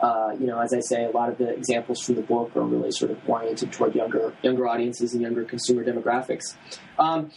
Uh, 0.00 0.34
you 0.38 0.46
know, 0.46 0.58
as 0.60 0.72
I 0.72 0.80
say, 0.80 1.04
a 1.04 1.10
lot 1.10 1.28
of 1.28 1.38
the 1.38 1.48
examples 1.48 2.00
from 2.00 2.16
the 2.16 2.22
book 2.22 2.56
are 2.56 2.62
really 2.62 2.90
sort 2.90 3.10
of 3.10 3.18
oriented 3.28 3.72
toward 3.72 3.94
younger 3.94 4.34
younger 4.42 4.66
audiences 4.68 5.14
and 5.14 5.22
younger 5.22 5.44
consumer 5.44 5.84
demographics. 5.84 6.56
Um, 6.98 7.30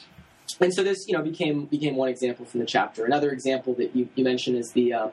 and 0.60 0.74
so 0.74 0.84
this, 0.84 1.08
you 1.08 1.14
know, 1.16 1.24
became 1.24 1.66
became 1.66 1.96
one 1.96 2.10
example 2.10 2.46
from 2.46 2.60
the 2.60 2.66
chapter. 2.66 3.06
Another 3.06 3.32
example 3.32 3.76
that 3.76 3.96
you, 3.96 4.10
you 4.16 4.24
mentioned 4.24 4.58
is 4.58 4.72
the 4.72 4.94
um, 4.94 5.12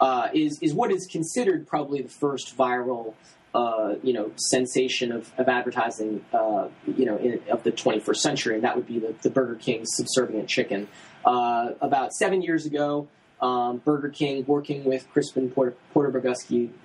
uh, 0.00 0.28
is 0.32 0.58
is 0.62 0.72
what 0.72 0.90
is 0.90 1.06
considered 1.06 1.66
probably 1.66 2.02
the 2.02 2.08
first 2.08 2.56
viral. 2.56 3.14
Uh, 3.54 3.94
you 4.02 4.12
know, 4.12 4.30
sensation 4.36 5.10
of, 5.10 5.32
of 5.38 5.48
advertising, 5.48 6.22
uh, 6.34 6.68
you 6.86 7.06
know, 7.06 7.16
in, 7.16 7.40
of 7.50 7.62
the 7.62 7.72
21st 7.72 8.16
century, 8.16 8.54
and 8.54 8.62
that 8.62 8.76
would 8.76 8.86
be 8.86 8.98
the, 8.98 9.14
the 9.22 9.30
Burger 9.30 9.54
King 9.54 9.84
subservient 9.86 10.50
chicken. 10.50 10.86
Uh, 11.24 11.70
about 11.80 12.12
seven 12.12 12.42
years 12.42 12.66
ago, 12.66 13.08
um, 13.40 13.78
Burger 13.78 14.08
King, 14.08 14.44
working 14.46 14.84
with 14.84 15.08
Crispin 15.12 15.50
Porter, 15.50 15.76
Porter 15.92 16.34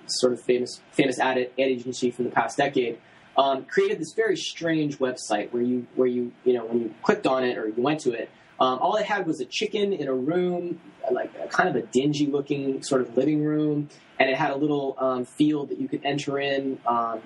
sort 0.06 0.32
of 0.32 0.40
famous 0.40 0.80
famous 0.92 1.18
ad, 1.18 1.38
ad 1.38 1.50
agency 1.58 2.10
from 2.10 2.26
the 2.26 2.30
past 2.30 2.56
decade, 2.56 2.98
um, 3.36 3.64
created 3.64 3.98
this 3.98 4.12
very 4.14 4.36
strange 4.36 4.98
website 4.98 5.52
where 5.52 5.62
you 5.62 5.86
where 5.94 6.08
you 6.08 6.32
you 6.44 6.52
know 6.52 6.64
when 6.64 6.80
you 6.80 6.94
clicked 7.02 7.26
on 7.26 7.44
it 7.44 7.58
or 7.58 7.66
you 7.66 7.82
went 7.82 8.00
to 8.00 8.12
it, 8.12 8.30
um, 8.60 8.78
all 8.78 8.96
it 8.96 9.06
had 9.06 9.26
was 9.26 9.40
a 9.40 9.44
chicken 9.44 9.92
in 9.92 10.08
a 10.08 10.14
room, 10.14 10.80
like 11.10 11.32
a, 11.42 11.48
kind 11.48 11.68
of 11.68 11.76
a 11.76 11.82
dingy 11.82 12.26
looking 12.26 12.82
sort 12.82 13.00
of 13.00 13.16
living 13.16 13.42
room, 13.42 13.88
and 14.18 14.30
it 14.30 14.36
had 14.36 14.50
a 14.52 14.56
little 14.56 14.96
um, 14.98 15.24
field 15.24 15.70
that 15.70 15.80
you 15.80 15.88
could 15.88 16.04
enter 16.04 16.38
in 16.38 16.78
um, 16.86 17.20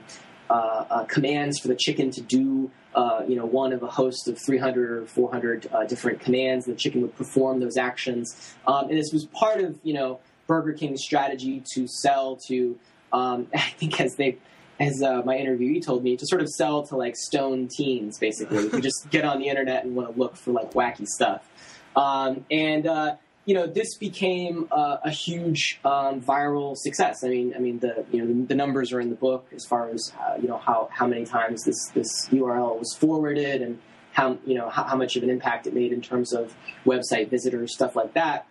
commands 1.08 1.58
for 1.58 1.68
the 1.68 1.76
chicken 1.76 2.10
to 2.10 2.20
do 2.20 2.70
uh, 2.94 3.22
you 3.28 3.36
know, 3.36 3.46
one 3.46 3.72
of 3.72 3.82
a 3.82 3.86
host 3.86 4.28
of 4.28 4.38
300 4.38 4.90
or 4.90 5.06
400 5.06 5.68
uh, 5.72 5.84
different 5.84 6.20
commands. 6.20 6.66
The 6.66 6.74
chicken 6.74 7.02
would 7.02 7.14
perform 7.16 7.60
those 7.60 7.76
actions, 7.76 8.54
um, 8.66 8.88
and 8.88 8.98
this 8.98 9.12
was 9.12 9.26
part 9.26 9.60
of 9.60 9.78
you 9.82 9.94
know 9.94 10.20
Burger 10.46 10.72
King's 10.72 11.02
strategy 11.02 11.62
to 11.74 11.86
sell 11.86 12.36
to. 12.48 12.78
Um, 13.12 13.46
I 13.54 13.70
think 13.78 14.00
as 14.00 14.16
they, 14.16 14.38
as 14.80 15.02
uh, 15.02 15.22
my 15.24 15.36
interviewee 15.36 15.84
told 15.84 16.02
me, 16.02 16.16
to 16.16 16.26
sort 16.26 16.42
of 16.42 16.48
sell 16.48 16.82
to 16.88 16.96
like 16.96 17.14
stone 17.16 17.68
teens, 17.68 18.18
basically, 18.18 18.68
who 18.68 18.80
just 18.80 19.08
get 19.10 19.24
on 19.24 19.38
the 19.38 19.48
internet 19.48 19.84
and 19.84 19.94
want 19.94 20.12
to 20.12 20.18
look 20.18 20.36
for 20.36 20.52
like 20.52 20.72
wacky 20.72 21.06
stuff. 21.06 21.48
Um, 21.94 22.46
and 22.50 22.86
uh, 22.86 23.16
you 23.48 23.54
know, 23.54 23.66
this 23.66 23.94
became 23.94 24.68
uh, 24.70 24.98
a 25.02 25.10
huge 25.10 25.80
um, 25.82 26.20
viral 26.20 26.76
success. 26.76 27.24
I 27.24 27.28
mean, 27.28 27.54
I 27.56 27.58
mean, 27.58 27.78
the 27.78 28.04
you 28.12 28.20
know 28.20 28.26
the, 28.26 28.48
the 28.48 28.54
numbers 28.54 28.92
are 28.92 29.00
in 29.00 29.08
the 29.08 29.16
book 29.16 29.46
as 29.56 29.64
far 29.64 29.88
as 29.88 30.12
uh, 30.20 30.34
you 30.38 30.48
know 30.48 30.58
how 30.58 30.90
how 30.92 31.06
many 31.06 31.24
times 31.24 31.64
this 31.64 31.88
this 31.94 32.28
URL 32.28 32.78
was 32.78 32.94
forwarded 32.94 33.62
and 33.62 33.78
how 34.12 34.36
you 34.44 34.54
know 34.54 34.68
how, 34.68 34.84
how 34.84 34.96
much 34.96 35.16
of 35.16 35.22
an 35.22 35.30
impact 35.30 35.66
it 35.66 35.72
made 35.72 35.94
in 35.94 36.02
terms 36.02 36.34
of 36.34 36.54
website 36.84 37.30
visitors, 37.30 37.72
stuff 37.72 37.96
like 37.96 38.12
that. 38.12 38.46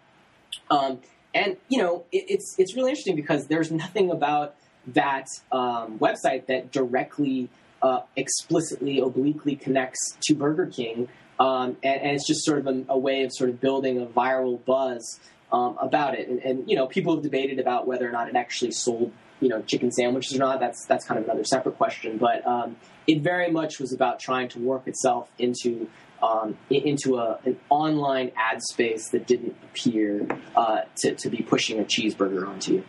Um, 0.71 1.01
and 1.31 1.57
you 1.69 1.77
know, 1.77 2.05
it, 2.11 2.25
it's 2.27 2.55
it's 2.57 2.75
really 2.75 2.89
interesting 2.89 3.15
because 3.15 3.45
there's 3.45 3.71
nothing 3.71 4.09
about 4.09 4.55
that 4.87 5.27
um, 5.51 5.99
website 5.99 6.47
that 6.47 6.71
directly, 6.71 7.49
uh, 7.83 7.99
explicitly, 8.15 8.99
obliquely 8.99 9.55
connects 9.55 10.17
to 10.21 10.33
Burger 10.33 10.65
King 10.65 11.07
um, 11.39 11.77
and, 11.83 12.01
and, 12.01 12.15
it's 12.15 12.25
just 12.25 12.43
sort 12.43 12.59
of 12.59 12.67
a, 12.67 12.85
a, 12.89 12.97
way 12.97 13.23
of 13.23 13.31
sort 13.33 13.49
of 13.49 13.61
building 13.61 14.01
a 14.01 14.05
viral 14.05 14.63
buzz 14.65 15.19
um, 15.51 15.77
about 15.79 16.15
it. 16.15 16.27
And, 16.27 16.39
and, 16.39 16.69
you 16.69 16.75
know, 16.75 16.87
people 16.87 17.13
have 17.15 17.23
debated 17.23 17.59
about 17.59 17.87
whether 17.87 18.07
or 18.07 18.11
not 18.11 18.27
it 18.27 18.35
actually 18.35 18.71
sold, 18.71 19.11
you 19.39 19.49
know, 19.49 19.61
chicken 19.61 19.91
sandwiches 19.91 20.35
or 20.35 20.39
not. 20.39 20.59
That's 20.59 20.85
that's 20.87 21.05
kind 21.05 21.19
of 21.19 21.25
another 21.25 21.43
separate 21.43 21.77
question. 21.77 22.17
But 22.17 22.45
um, 22.45 22.77
it 23.05 23.21
very 23.21 23.51
much 23.51 23.79
was 23.79 23.93
about 23.93 24.19
trying 24.19 24.49
to 24.49 24.59
work 24.59 24.87
itself 24.87 25.29
into 25.37 25.87
um, 26.21 26.57
into 26.69 27.17
a, 27.17 27.39
an 27.45 27.59
online 27.69 28.31
ad 28.35 28.61
space 28.63 29.09
that 29.09 29.27
didn't 29.27 29.55
appear 29.63 30.27
uh, 30.55 30.81
to, 30.97 31.13
to 31.13 31.29
be 31.29 31.43
pushing 31.43 31.79
a 31.79 31.83
cheeseburger 31.83 32.47
onto 32.47 32.75
you. 32.75 32.83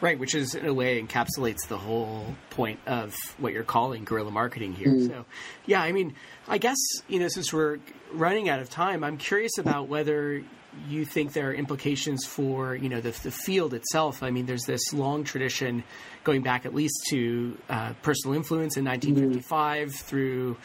Right, 0.00 0.16
which 0.16 0.36
is 0.36 0.54
in 0.54 0.64
a 0.66 0.72
way 0.72 1.02
encapsulates 1.02 1.66
the 1.66 1.76
whole 1.76 2.24
point 2.50 2.78
of 2.86 3.16
what 3.38 3.52
you're 3.52 3.64
calling 3.64 4.04
guerrilla 4.04 4.30
marketing 4.30 4.72
here. 4.72 4.92
Mm. 4.92 5.08
So, 5.08 5.24
yeah, 5.66 5.82
I 5.82 5.90
mean, 5.90 6.14
I 6.46 6.58
guess 6.58 6.76
you 7.08 7.18
know 7.18 7.26
since 7.26 7.52
we're 7.52 7.78
running 8.12 8.48
out 8.48 8.60
of 8.60 8.70
time, 8.70 9.02
I'm 9.02 9.16
curious 9.16 9.58
about 9.58 9.88
whether 9.88 10.44
you 10.88 11.04
think 11.04 11.32
there 11.32 11.48
are 11.50 11.54
implications 11.54 12.24
for 12.26 12.76
you 12.76 12.88
know 12.88 13.00
the, 13.00 13.10
the 13.10 13.32
field 13.32 13.74
itself. 13.74 14.22
I 14.22 14.30
mean, 14.30 14.46
there's 14.46 14.64
this 14.64 14.92
long 14.92 15.24
tradition 15.24 15.82
going 16.22 16.42
back 16.42 16.64
at 16.64 16.74
least 16.74 17.06
to 17.10 17.58
uh, 17.68 17.94
personal 18.02 18.36
influence 18.36 18.76
in 18.76 18.84
1955 18.84 19.88
mm. 19.88 19.94
through 19.94 20.56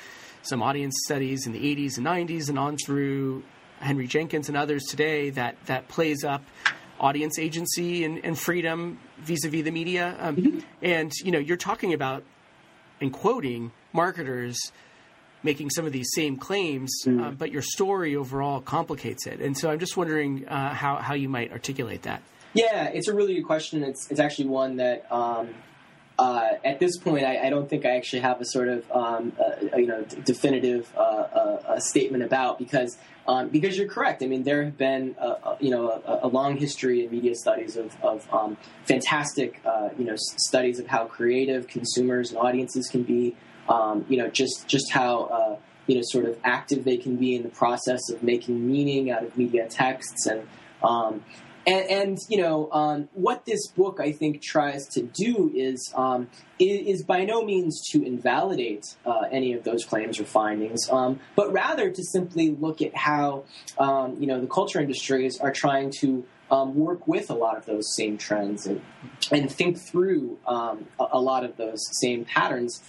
some 0.43 0.61
audience 0.61 0.93
studies 1.05 1.47
in 1.47 1.53
the 1.53 1.75
80s 1.75 1.97
and 1.97 2.05
90s, 2.05 2.49
and 2.49 2.59
on 2.59 2.77
through 2.77 3.43
Henry 3.79 4.07
Jenkins 4.07 4.47
and 4.47 4.57
others 4.57 4.83
today 4.83 5.31
that 5.31 5.57
that 5.65 5.87
plays 5.87 6.23
up 6.23 6.43
audience 6.99 7.39
agency 7.39 8.03
and, 8.03 8.23
and 8.23 8.37
freedom 8.37 8.99
vis-a-vis 9.19 9.63
the 9.63 9.71
media. 9.71 10.15
Um, 10.19 10.35
mm-hmm. 10.35 10.59
And 10.81 11.11
you 11.23 11.31
know, 11.31 11.39
you're 11.39 11.57
talking 11.57 11.93
about 11.93 12.23
and 13.01 13.11
quoting 13.11 13.71
marketers 13.91 14.57
making 15.43 15.69
some 15.69 15.85
of 15.85 15.91
these 15.91 16.09
same 16.15 16.37
claims, 16.37 16.91
mm-hmm. 17.05 17.21
uh, 17.21 17.31
but 17.31 17.51
your 17.51 17.61
story 17.61 18.15
overall 18.15 18.61
complicates 18.61 19.27
it. 19.27 19.41
And 19.41 19.57
so 19.57 19.69
I'm 19.69 19.79
just 19.79 19.97
wondering 19.97 20.47
uh, 20.47 20.73
how 20.73 20.95
how 20.97 21.13
you 21.13 21.29
might 21.29 21.51
articulate 21.51 22.03
that. 22.03 22.21
Yeah, 22.53 22.85
it's 22.85 23.07
a 23.07 23.13
really 23.13 23.35
good 23.35 23.45
question. 23.45 23.83
It's 23.83 24.09
it's 24.09 24.19
actually 24.19 24.47
one 24.47 24.77
that. 24.77 25.11
Um, 25.11 25.53
uh, 26.19 26.49
at 26.63 26.79
this 26.79 26.97
point, 26.97 27.25
I, 27.25 27.47
I, 27.47 27.49
don't 27.49 27.67
think 27.67 27.85
I 27.85 27.95
actually 27.95 28.21
have 28.21 28.39
a 28.39 28.45
sort 28.45 28.67
of 28.67 28.91
um, 28.91 29.33
you 29.75 29.87
know 29.87 30.03
definitive 30.23 30.91
uh, 30.95 30.99
uh, 30.99 31.79
statement 31.79 32.23
about 32.23 32.59
because 32.59 32.97
um, 33.27 33.49
because 33.49 33.77
you're 33.77 33.87
correct. 33.87 34.21
I 34.21 34.27
mean, 34.27 34.43
there 34.43 34.63
have 34.63 34.77
been 34.77 35.15
a 35.17 35.55
you 35.59 35.71
know 35.71 35.89
a, 35.89 36.19
a, 36.23 36.27
long 36.27 36.57
history 36.57 37.03
in 37.03 37.11
media 37.11 37.33
studies 37.33 37.77
of, 37.77 37.95
of 38.03 38.31
um, 38.31 38.57
fantastic 38.85 39.59
uh, 39.65 39.89
you 39.97 40.05
know 40.05 40.15
studies 40.15 40.79
of 40.79 40.85
how 40.85 41.05
creative 41.05 41.67
consumers 41.67 42.29
and 42.29 42.37
audiences 42.37 42.89
can 42.89 43.03
be. 43.03 43.35
Um, 43.67 44.05
you 44.07 44.17
know, 44.17 44.27
just 44.27 44.67
just 44.67 44.91
how 44.91 45.23
uh, 45.23 45.55
you 45.87 45.95
know 45.95 46.01
sort 46.03 46.25
of 46.25 46.37
active 46.43 46.83
they 46.83 46.97
can 46.97 47.15
be 47.15 47.35
in 47.35 47.41
the 47.41 47.49
process 47.49 48.01
of 48.11 48.21
making 48.21 48.67
meaning 48.69 49.09
out 49.09 49.23
of 49.23 49.35
media 49.35 49.67
texts 49.67 50.27
and 50.27 50.47
um, 50.83 51.23
and, 51.65 51.89
and, 51.89 52.17
you 52.29 52.37
know 52.37 52.71
um, 52.71 53.09
what 53.13 53.45
this 53.45 53.67
book 53.67 53.99
I 53.99 54.11
think 54.11 54.41
tries 54.41 54.87
to 54.89 55.01
do 55.01 55.51
is 55.53 55.93
um, 55.95 56.29
is, 56.59 56.99
is, 56.99 57.03
by 57.03 57.25
no 57.25 57.43
means 57.43 57.81
to 57.91 58.03
invalidate 58.03 58.95
uh, 59.05 59.23
any 59.31 59.53
of 59.53 59.63
those 59.63 59.85
claims 59.85 60.19
or 60.19 60.25
findings, 60.25 60.89
um, 60.89 61.19
but 61.35 61.51
rather 61.51 61.89
to 61.89 62.03
simply 62.03 62.51
look 62.51 62.81
at 62.81 62.95
how 62.95 63.45
um, 63.77 64.17
you 64.19 64.27
know 64.27 64.39
the 64.39 64.47
culture 64.47 64.79
industries 64.79 65.39
are 65.39 65.51
trying 65.51 65.91
to 65.99 66.25
um, 66.51 66.75
work 66.75 67.07
with 67.07 67.29
a 67.29 67.35
lot 67.35 67.57
of 67.57 67.65
those 67.65 67.95
same 67.95 68.17
trends 68.17 68.67
and 68.67 68.81
and 69.31 69.51
think 69.51 69.79
through 69.79 70.37
um, 70.45 70.87
a, 70.99 71.05
a, 71.13 71.19
lot 71.19 71.43
of 71.43 71.57
those 71.57 71.81
same 71.99 72.25
patterns 72.25 72.81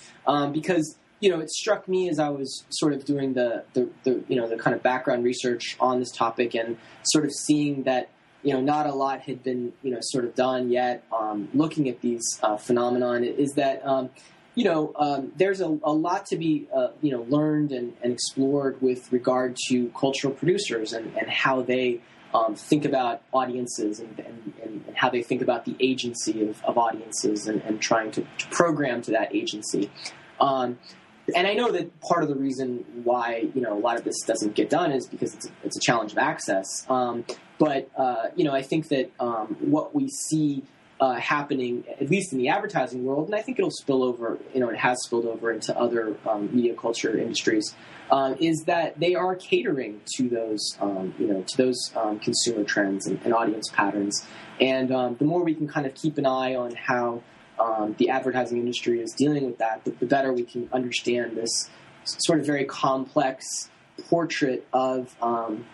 because 0.52 0.98
you 1.24 1.30
know, 1.30 1.40
it 1.40 1.48
struck 1.48 1.88
me 1.88 2.10
as 2.10 2.18
I 2.18 2.28
was 2.28 2.66
sort 2.68 2.92
of 2.92 3.06
doing 3.06 3.32
the, 3.32 3.64
the, 3.72 3.88
the, 4.02 4.22
you 4.28 4.36
know 4.36 4.46
the 4.46 4.58
kind 4.58 4.76
of 4.76 4.82
background 4.82 5.24
research 5.24 5.74
on 5.80 5.98
this 5.98 6.10
topic 6.10 6.54
and 6.54 6.76
sort 7.02 7.24
of 7.24 7.32
seeing 7.32 7.84
that 7.84 8.10
you 8.44 8.52
know, 8.52 8.60
not 8.60 8.86
a 8.86 8.94
lot 8.94 9.22
had 9.22 9.42
been, 9.42 9.72
you 9.82 9.90
know, 9.90 9.98
sort 10.02 10.24
of 10.24 10.34
done 10.34 10.70
yet 10.70 11.02
um, 11.12 11.48
looking 11.54 11.88
at 11.88 12.00
these 12.02 12.38
uh, 12.42 12.56
phenomenon 12.56 13.24
is 13.24 13.54
that, 13.54 13.84
um, 13.86 14.10
you 14.54 14.64
know, 14.64 14.92
um, 14.96 15.32
there's 15.36 15.60
a, 15.60 15.78
a, 15.82 15.92
lot 15.92 16.26
to 16.26 16.36
be, 16.36 16.68
uh, 16.72 16.88
you 17.00 17.10
know, 17.10 17.22
learned 17.22 17.72
and, 17.72 17.94
and, 18.02 18.12
explored 18.12 18.80
with 18.80 19.10
regard 19.12 19.56
to 19.68 19.88
cultural 19.98 20.32
producers 20.32 20.92
and, 20.92 21.16
and 21.16 21.28
how 21.28 21.62
they 21.62 22.00
um, 22.34 22.54
think 22.54 22.84
about 22.84 23.22
audiences 23.32 23.98
and, 23.98 24.18
and, 24.62 24.84
how 24.94 25.10
they 25.10 25.22
think 25.22 25.42
about 25.42 25.64
the 25.64 25.74
agency 25.80 26.46
of, 26.46 26.62
of 26.64 26.78
audiences 26.78 27.48
and, 27.48 27.80
trying 27.80 28.12
to, 28.12 28.24
to, 28.38 28.46
program 28.50 29.02
to 29.02 29.10
that 29.10 29.34
agency. 29.34 29.90
And 31.34 31.46
I 31.46 31.54
know 31.54 31.72
that 31.72 32.00
part 32.00 32.22
of 32.22 32.28
the 32.28 32.34
reason 32.34 32.84
why 33.02 33.48
you 33.54 33.60
know 33.60 33.76
a 33.76 33.80
lot 33.80 33.96
of 33.96 34.04
this 34.04 34.20
doesn't 34.26 34.54
get 34.54 34.68
done 34.68 34.92
is 34.92 35.06
because 35.06 35.34
it's 35.34 35.46
a, 35.46 35.50
it's 35.64 35.76
a 35.76 35.80
challenge 35.80 36.12
of 36.12 36.18
access. 36.18 36.66
Um, 36.88 37.24
but 37.58 37.88
uh, 37.96 38.26
you 38.36 38.44
know, 38.44 38.52
I 38.52 38.62
think 38.62 38.88
that 38.88 39.10
um, 39.20 39.56
what 39.60 39.94
we 39.94 40.08
see 40.08 40.64
uh, 41.00 41.14
happening, 41.14 41.84
at 42.00 42.08
least 42.08 42.32
in 42.32 42.38
the 42.38 42.48
advertising 42.48 43.04
world, 43.04 43.26
and 43.26 43.34
I 43.34 43.42
think 43.42 43.58
it'll 43.58 43.70
spill 43.70 44.02
over. 44.02 44.38
You 44.52 44.60
know, 44.60 44.68
it 44.68 44.76
has 44.76 45.02
spilled 45.04 45.26
over 45.26 45.50
into 45.50 45.76
other 45.78 46.16
um, 46.28 46.54
media 46.54 46.74
culture 46.74 47.16
industries. 47.16 47.74
Uh, 48.10 48.34
is 48.38 48.64
that 48.66 49.00
they 49.00 49.14
are 49.14 49.34
catering 49.34 49.98
to 50.14 50.28
those, 50.28 50.76
um, 50.78 51.14
you 51.18 51.26
know, 51.26 51.42
to 51.42 51.56
those 51.56 51.90
um, 51.96 52.18
consumer 52.18 52.62
trends 52.62 53.06
and, 53.06 53.18
and, 53.24 53.32
audience 53.32 53.70
patterns, 53.72 54.26
and 54.60 54.92
um, 54.92 55.16
the 55.16 55.24
more 55.24 55.42
we 55.42 55.54
can 55.54 55.66
kind 55.66 55.86
of 55.86 55.94
keep 55.94 56.18
an 56.18 56.26
eye 56.26 56.54
on 56.54 56.74
how 56.74 57.22
um, 57.58 57.94
the 57.98 58.10
advertising 58.10 58.58
industry 58.58 59.00
is 59.00 59.12
dealing 59.12 59.44
with 59.46 59.58
that, 59.58 59.84
the, 59.84 59.90
the, 59.92 60.06
better 60.06 60.32
we 60.32 60.42
can 60.42 60.68
understand 60.72 61.36
this 61.36 61.70
sort 62.04 62.40
of 62.40 62.46
very 62.46 62.64
complex 62.64 63.70
portrait 64.08 64.66
of, 64.72 65.14
um, 65.22 65.64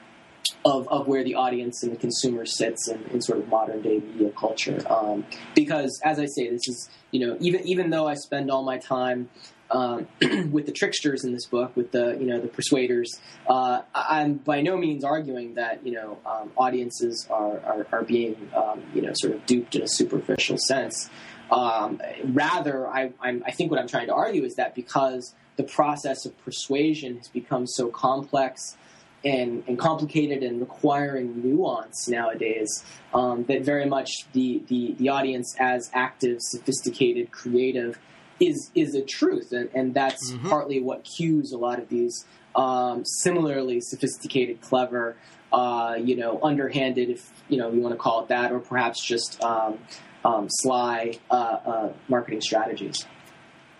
of, 0.65 0.87
of 0.89 1.07
where 1.07 1.25
the 1.25 1.35
audience 1.35 1.83
and 1.83 1.93
the 1.93 1.97
consumer 1.97 2.45
sits 2.45 2.89
in, 2.89 3.03
in 3.07 3.21
sort 3.21 3.39
of 3.39 3.49
modern 3.49 3.83
day 3.83 3.99
media 3.99 4.31
culture. 4.39 4.81
Um, 4.91 5.25
because, 5.55 5.99
as 6.05 6.19
I 6.19 6.27
say, 6.27 6.51
this 6.51 6.69
is 6.69 6.89
you 7.11 7.27
know 7.27 7.37
even 7.41 7.67
even 7.67 7.91
though 7.91 8.07
I 8.07 8.15
spend 8.15 8.51
all 8.51 8.63
my 8.63 8.79
time 8.79 9.31
um, 9.71 10.09
with 10.51 10.67
the 10.67 10.73
tricksters 10.73 11.25
in 11.25 11.33
this 11.33 11.47
book, 11.47 11.75
with 11.77 11.93
the 11.93 12.17
you 12.19 12.27
know 12.27 12.41
the 12.41 12.49
persuaders. 12.49 13.21
Uh, 13.49 13.83
I'm 13.95 14.35
by 14.35 14.61
no 14.61 14.77
means 14.77 15.05
arguing 15.05 15.55
that 15.55 15.87
you 15.87 15.93
know 15.93 16.19
um, 16.27 16.51
audiences 16.57 17.27
are 17.31 17.61
are, 17.61 17.87
are 17.93 18.03
being 18.03 18.51
um, 18.55 18.83
you 18.95 19.03
know 19.03 19.13
sort 19.15 19.35
of 19.35 19.47
duped 19.47 19.75
in 19.77 19.83
a 19.83 19.89
superficial 19.89 20.59
sense. 20.59 21.09
Um, 21.51 22.01
rather, 22.25 22.87
I, 22.87 23.13
I, 23.21 23.51
think 23.51 23.73
what 23.73 23.81
I'm 23.81 23.89
trying 23.89 24.07
to 24.07 24.15
argue 24.15 24.45
is 24.45 24.55
that 24.55 24.75
because 24.75 25.35
the 25.57 25.65
process 25.65 26.25
of 26.25 26.39
persuasion 26.45 27.17
has 27.17 27.29
become 27.29 27.67
so 27.67 27.89
complex 27.89 28.77
and, 29.25 29.65
and 29.67 29.79
complicated 29.79 30.45
and 30.45 30.61
requiring 30.61 31.43
nuance 31.43 32.09
nowadays, 32.09 32.85
um, 33.13 33.45
that 33.45 33.63
very 33.63 33.87
much 33.87 34.11
the, 34.33 34.63
the, 34.69 34.95
the 34.99 35.09
audience, 35.09 35.57
as 35.59 35.91
active, 35.93 36.39
sophisticated, 36.41 37.33
creative, 37.33 37.99
is 38.39 38.71
is 38.75 38.95
a 38.95 39.03
truth, 39.03 39.53
and, 39.53 39.69
and 39.75 39.93
that's 39.93 40.33
mm-hmm. 40.33 40.49
partly 40.49 40.81
what 40.81 41.05
cues 41.05 41.53
a 41.53 41.59
lot 41.59 41.79
of 41.79 41.91
these 41.91 42.25
um, 42.57 43.05
similarly 43.05 43.81
sophisticated, 43.81 44.61
clever, 44.61 45.17
uh, 45.53 45.97
you 46.03 46.17
know, 46.17 46.41
underhanded, 46.43 47.11
if 47.11 47.31
you 47.49 47.59
know 47.59 47.71
you 47.71 47.81
want 47.81 47.95
to 47.95 47.99
call 47.99 48.23
it 48.23 48.29
that, 48.29 48.51
or 48.51 48.59
perhaps 48.59 49.05
just 49.05 49.43
um, 49.43 49.79
um, 50.25 50.49
sly 50.49 51.19
uh, 51.31 51.35
uh, 51.35 51.93
marketing 52.09 52.41
strategies. 52.41 53.07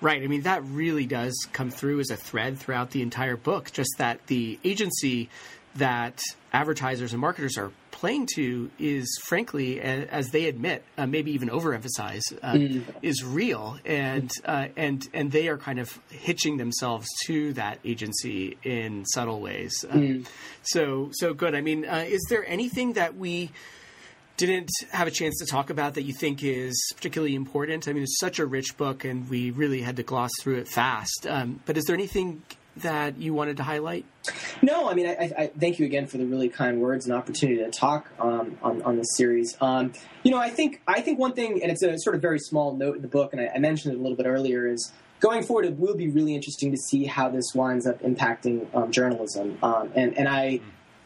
Right. 0.01 0.23
I 0.23 0.27
mean, 0.29 0.43
that 0.43 0.65
really 0.65 1.05
does 1.05 1.35
come 1.53 1.71
through 1.71 2.01
as 2.01 2.11
a 2.11 2.17
thread 2.17 2.59
throughout 2.59 2.91
the 2.91 3.03
entire 3.03 3.37
book. 3.37 3.71
Just 3.71 3.91
that 3.99 4.27
the 4.29 4.59
agency 4.65 5.29
that 5.77 6.21
advertisers 6.53 7.13
and 7.13 7.21
marketers 7.21 7.57
are 7.57 7.71
playing 7.91 8.27
to 8.35 8.71
is, 8.79 9.07
frankly, 9.25 9.81
as 9.81 10.31
they 10.31 10.47
admit, 10.47 10.83
uh, 10.97 11.07
maybe 11.07 11.33
even 11.33 11.51
overemphasize, 11.51 12.23
uh, 12.43 12.55
mm. 12.55 12.83
is 13.03 13.23
real, 13.23 13.79
and 13.85 14.31
uh, 14.47 14.69
and 14.77 15.07
and 15.13 15.31
they 15.31 15.49
are 15.49 15.59
kind 15.59 15.79
of 15.79 16.01
hitching 16.09 16.57
themselves 16.57 17.07
to 17.27 17.53
that 17.53 17.79
agency 17.85 18.57
in 18.63 19.05
subtle 19.05 19.41
ways. 19.41 19.85
Uh, 19.89 19.95
mm. 19.95 20.27
So 20.63 21.11
so 21.13 21.35
good. 21.35 21.55
I 21.55 21.61
mean, 21.61 21.85
uh, 21.85 22.05
is 22.09 22.25
there 22.31 22.45
anything 22.49 22.95
that 22.95 23.17
we 23.17 23.51
didn't 24.47 24.71
have 24.93 25.07
a 25.07 25.11
chance 25.11 25.39
to 25.39 25.47
talk 25.47 25.71
about 25.71 25.95
that 25.95 26.03
you 26.03 26.13
think 26.13 26.43
is 26.43 26.93
particularly 26.97 27.35
important? 27.35 27.89
I 27.89 27.93
mean, 27.93 28.03
it's 28.03 28.19
such 28.19 28.39
a 28.39 28.47
rich 28.47 28.77
book, 28.77 29.05
and 29.05 29.29
we 29.29 29.51
really 29.51 29.83
had 29.83 29.97
to 29.97 30.03
gloss 30.03 30.31
through 30.41 30.57
it 30.57 30.69
fast. 30.69 31.27
Um, 31.29 31.61
but 31.67 31.77
is 31.77 31.85
there 31.85 31.95
anything 31.95 32.43
that 32.79 33.19
you 33.19 33.35
wanted 33.35 33.57
to 33.59 33.63
highlight? 33.63 34.05
No, 34.63 34.89
I 34.89 34.95
mean, 34.95 35.07
I, 35.07 35.33
I, 35.37 35.47
thank 35.59 35.79
you 35.79 35.87
again 35.87 36.07
for 36.07 36.19
the 36.19 36.27
really 36.27 36.49
kind 36.49 36.81
words 36.81 37.07
and 37.07 37.15
opportunity 37.15 37.59
to 37.59 37.71
talk 37.71 38.09
um, 38.19 38.59
on, 38.63 38.83
on 38.83 38.97
this 38.97 39.17
series. 39.17 39.57
Um, 39.61 39.93
you 40.23 40.31
know, 40.31 40.39
I 40.39 40.51
think 40.51 40.81
I 40.87 41.01
think 41.01 41.19
one 41.19 41.33
thing, 41.33 41.63
and 41.63 41.73
it's 41.73 41.83
a 41.83 41.99
sort 41.99 42.17
of 42.17 42.23
very 42.23 42.39
small 42.39 42.77
note 42.77 42.97
in 42.97 43.03
the 43.03 43.09
book, 43.09 43.33
and 43.33 43.41
I, 43.41 43.51
I 43.55 43.59
mentioned 43.59 43.95
it 43.95 43.99
a 43.99 44.03
little 44.03 44.17
bit 44.17 44.27
earlier, 44.27 44.67
is 44.67 44.93
going 45.21 45.43
forward, 45.43 45.67
it 45.67 45.79
will 45.79 45.97
be 45.97 46.09
really 46.09 46.35
interesting 46.35 46.71
to 46.71 46.79
see 46.79 47.05
how 47.05 47.29
this 47.29 47.55
winds 47.55 47.87
up 47.87 48.01
impacting 48.03 48.75
um, 48.75 48.91
journalism. 48.91 49.59
Um, 49.63 49.91
and 49.95 50.17
and 50.17 50.29
I. 50.29 50.61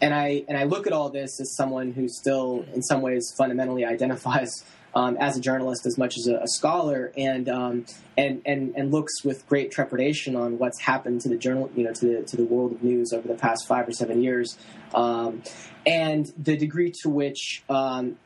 And 0.05 0.13
I 0.13 0.45
and 0.49 0.59
I 0.59 0.65
look 0.65 0.87
at 0.87 0.93
all 0.93 1.09
this 1.09 1.41
as 1.41 1.57
someone 1.57 1.91
who 1.93 2.11
still, 2.11 2.67
in 2.75 2.83
some 2.83 3.01
ways, 3.01 3.33
fundamentally 3.39 3.87
identifies 3.87 4.63
um, 4.95 5.17
as 5.17 5.39
a 5.39 5.41
journalist 5.41 5.87
as 5.87 5.97
much 5.97 6.19
as 6.19 6.27
a, 6.27 6.41
a 6.41 6.47
scholar, 6.47 7.11
and 7.17 7.49
um, 7.49 7.87
and 8.15 8.43
and 8.45 8.75
and 8.77 8.93
looks 8.93 9.25
with 9.25 9.49
great 9.49 9.71
trepidation 9.71 10.37
on 10.37 10.59
what's 10.59 10.79
happened 10.79 11.23
to 11.23 11.31
the 11.31 11.39
journal, 11.39 11.71
you 11.75 11.85
know, 11.85 11.95
to 11.95 12.07
the 12.07 12.23
to 12.23 12.37
the 12.37 12.45
world 12.45 12.73
of 12.73 12.83
news 12.83 13.15
over 13.15 13.27
the 13.27 13.35
past 13.35 13.67
five 13.67 13.89
or 13.89 13.93
seven 13.93 14.23
years, 14.23 14.59
um, 14.95 15.43
and 15.87 16.31
the 16.37 16.55
degree 16.55 16.93
to 17.01 17.09
which 17.09 17.65
um, 17.71 18.19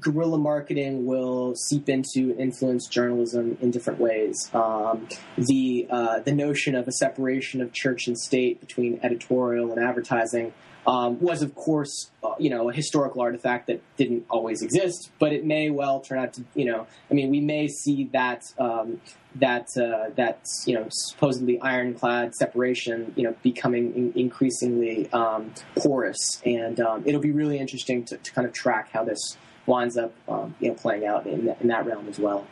guerrilla 0.00 0.36
marketing 0.36 1.06
will 1.06 1.54
seep 1.54 1.88
into 1.88 2.36
influence 2.38 2.86
journalism 2.88 3.56
in 3.62 3.70
different 3.70 3.98
ways. 3.98 4.50
Um, 4.52 5.08
the 5.38 5.86
uh, 5.88 6.20
the 6.20 6.32
notion 6.32 6.74
of 6.74 6.86
a 6.88 6.92
separation 6.92 7.62
of 7.62 7.72
church 7.72 8.06
and 8.06 8.18
state 8.18 8.60
between 8.60 9.00
editorial 9.02 9.72
and 9.72 9.82
advertising 9.82 10.52
um, 10.86 11.20
was, 11.20 11.42
of 11.42 11.54
course, 11.54 12.10
uh, 12.24 12.34
you 12.38 12.50
know, 12.50 12.68
a 12.68 12.72
historical 12.72 13.20
artifact 13.20 13.68
that 13.68 13.80
didn't 13.96 14.26
always 14.28 14.62
exist, 14.62 15.10
but 15.18 15.32
it 15.32 15.44
may 15.44 15.70
well 15.70 16.00
turn 16.00 16.18
out 16.18 16.32
to, 16.34 16.44
you 16.54 16.64
know, 16.64 16.86
I 17.10 17.14
mean, 17.14 17.30
we 17.30 17.40
may 17.40 17.68
see 17.68 18.10
that 18.12 18.42
um, 18.58 19.00
that 19.36 19.68
uh, 19.80 20.10
that 20.16 20.44
you 20.66 20.74
know 20.74 20.86
supposedly 20.90 21.60
ironclad 21.60 22.34
separation, 22.34 23.12
you 23.16 23.22
know, 23.22 23.34
becoming 23.42 23.94
in- 23.94 24.12
increasingly 24.16 25.10
um, 25.12 25.52
porous, 25.76 26.42
and 26.44 26.80
um, 26.80 27.02
it'll 27.06 27.20
be 27.20 27.30
really 27.30 27.58
interesting 27.58 28.04
to, 28.06 28.16
to, 28.16 28.32
kind 28.32 28.46
of 28.46 28.52
track 28.52 28.90
how 28.92 29.04
this 29.04 29.36
winds 29.66 29.96
up, 29.96 30.12
um, 30.28 30.54
you 30.60 30.68
know, 30.68 30.74
playing 30.74 31.06
out 31.06 31.26
in, 31.26 31.54
in 31.60 31.68
that 31.68 31.86
realm 31.86 32.08
as 32.08 32.18
well. 32.18 32.46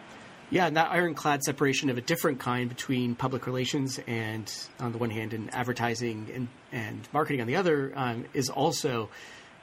Yeah, 0.50 0.66
and 0.66 0.76
that 0.76 0.90
ironclad 0.90 1.44
separation 1.44 1.90
of 1.90 1.98
a 1.98 2.00
different 2.00 2.40
kind 2.40 2.68
between 2.68 3.14
public 3.14 3.46
relations 3.46 4.00
and, 4.06 4.52
on 4.80 4.90
the 4.90 4.98
one 4.98 5.10
hand, 5.10 5.32
and 5.32 5.52
advertising 5.54 6.28
and, 6.34 6.48
and 6.72 7.08
marketing 7.12 7.40
on 7.40 7.46
the 7.46 7.54
other 7.54 7.92
um, 7.94 8.24
is 8.34 8.50
also, 8.50 9.08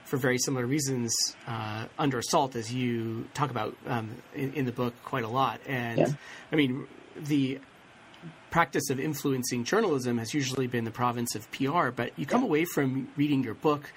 for 0.06 0.16
very 0.16 0.38
similar 0.38 0.66
reasons, 0.66 1.14
uh, 1.46 1.86
under 2.00 2.20
assault, 2.20 2.56
as 2.56 2.74
you 2.74 3.28
talk 3.34 3.52
about 3.52 3.76
um, 3.86 4.12
in, 4.34 4.54
in, 4.54 4.66
the 4.66 4.72
book 4.72 4.94
quite 5.04 5.26
a 5.26 5.28
lot. 5.28 5.60
And 5.68 6.00
yeah. 6.00 6.08
I 6.54 6.56
mean, 6.56 6.88
the 7.18 7.60
practice 8.50 8.90
of 8.90 8.98
influencing 8.98 9.66
journalism 9.66 10.18
has 10.20 10.34
usually 10.34 10.68
been 10.68 10.86
the 10.86 10.92
province 10.92 11.36
of 11.36 11.52
PR, 11.52 11.90
but 11.90 12.18
you 12.18 12.26
come 12.26 12.42
yeah. 12.42 12.48
away 12.48 12.66
from 12.66 13.10
reading 13.18 13.44
your 13.44 13.56
book 13.56 13.92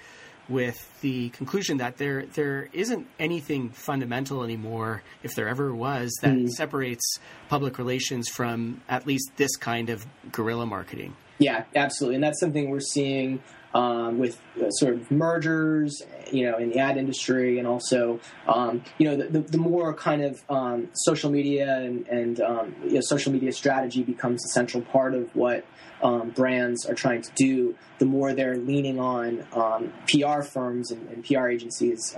with 0.50 1.00
the 1.00 1.30
conclusion 1.30 1.78
that 1.78 1.96
there 1.96 2.26
there 2.34 2.68
isn't 2.72 3.06
anything 3.18 3.70
fundamental 3.70 4.42
anymore, 4.42 5.02
if 5.22 5.34
there 5.34 5.48
ever 5.48 5.74
was, 5.74 6.12
that 6.22 6.34
mm. 6.34 6.48
separates 6.48 7.18
public 7.48 7.78
relations 7.78 8.28
from 8.28 8.82
at 8.88 9.06
least 9.06 9.30
this 9.36 9.56
kind 9.56 9.88
of 9.88 10.04
guerrilla 10.32 10.66
marketing. 10.66 11.16
Yeah, 11.40 11.64
absolutely, 11.74 12.16
and 12.16 12.24
that's 12.24 12.38
something 12.38 12.68
we're 12.68 12.80
seeing 12.80 13.42
um, 13.72 14.18
with 14.18 14.38
uh, 14.60 14.70
sort 14.70 14.94
of 14.94 15.10
mergers, 15.10 16.02
you 16.30 16.50
know, 16.50 16.58
in 16.58 16.70
the 16.70 16.78
ad 16.78 16.98
industry, 16.98 17.58
and 17.58 17.66
also, 17.66 18.20
um, 18.46 18.82
you 18.98 19.08
know, 19.08 19.16
the, 19.16 19.40
the, 19.40 19.58
more 19.58 19.94
kind 19.94 20.22
of 20.22 20.42
um, 20.50 20.88
social 20.92 21.30
media 21.30 21.78
and, 21.78 22.06
and 22.08 22.40
um, 22.40 22.74
you 22.84 22.94
know, 22.94 23.00
social 23.00 23.32
media 23.32 23.52
strategy 23.52 24.02
becomes 24.02 24.44
a 24.44 24.48
central 24.48 24.82
part 24.82 25.14
of 25.14 25.34
what 25.34 25.64
um, 26.02 26.30
brands 26.30 26.84
are 26.84 26.94
trying 26.94 27.22
to 27.22 27.30
do, 27.36 27.74
the 27.98 28.06
more 28.06 28.34
they're 28.34 28.56
leaning 28.56 28.98
on 28.98 29.46
um, 29.52 29.92
PR 30.08 30.42
firms 30.42 30.90
and, 30.90 31.08
and 31.08 31.24
PR 31.24 31.48
agencies, 31.48 32.14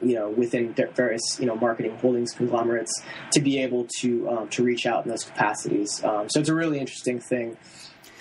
you 0.00 0.14
know, 0.14 0.30
within 0.30 0.74
various 0.94 1.38
you 1.38 1.46
know 1.46 1.56
marketing 1.56 1.96
holdings 1.98 2.32
conglomerates 2.32 3.02
to 3.32 3.40
be 3.40 3.58
able 3.58 3.86
to 4.00 4.46
to 4.50 4.62
reach 4.62 4.86
out 4.86 5.04
in 5.04 5.10
those 5.10 5.24
capacities. 5.24 5.96
so 5.96 6.26
it's 6.36 6.48
a 6.48 6.54
really 6.54 6.78
interesting 6.78 7.18
thing 7.18 7.56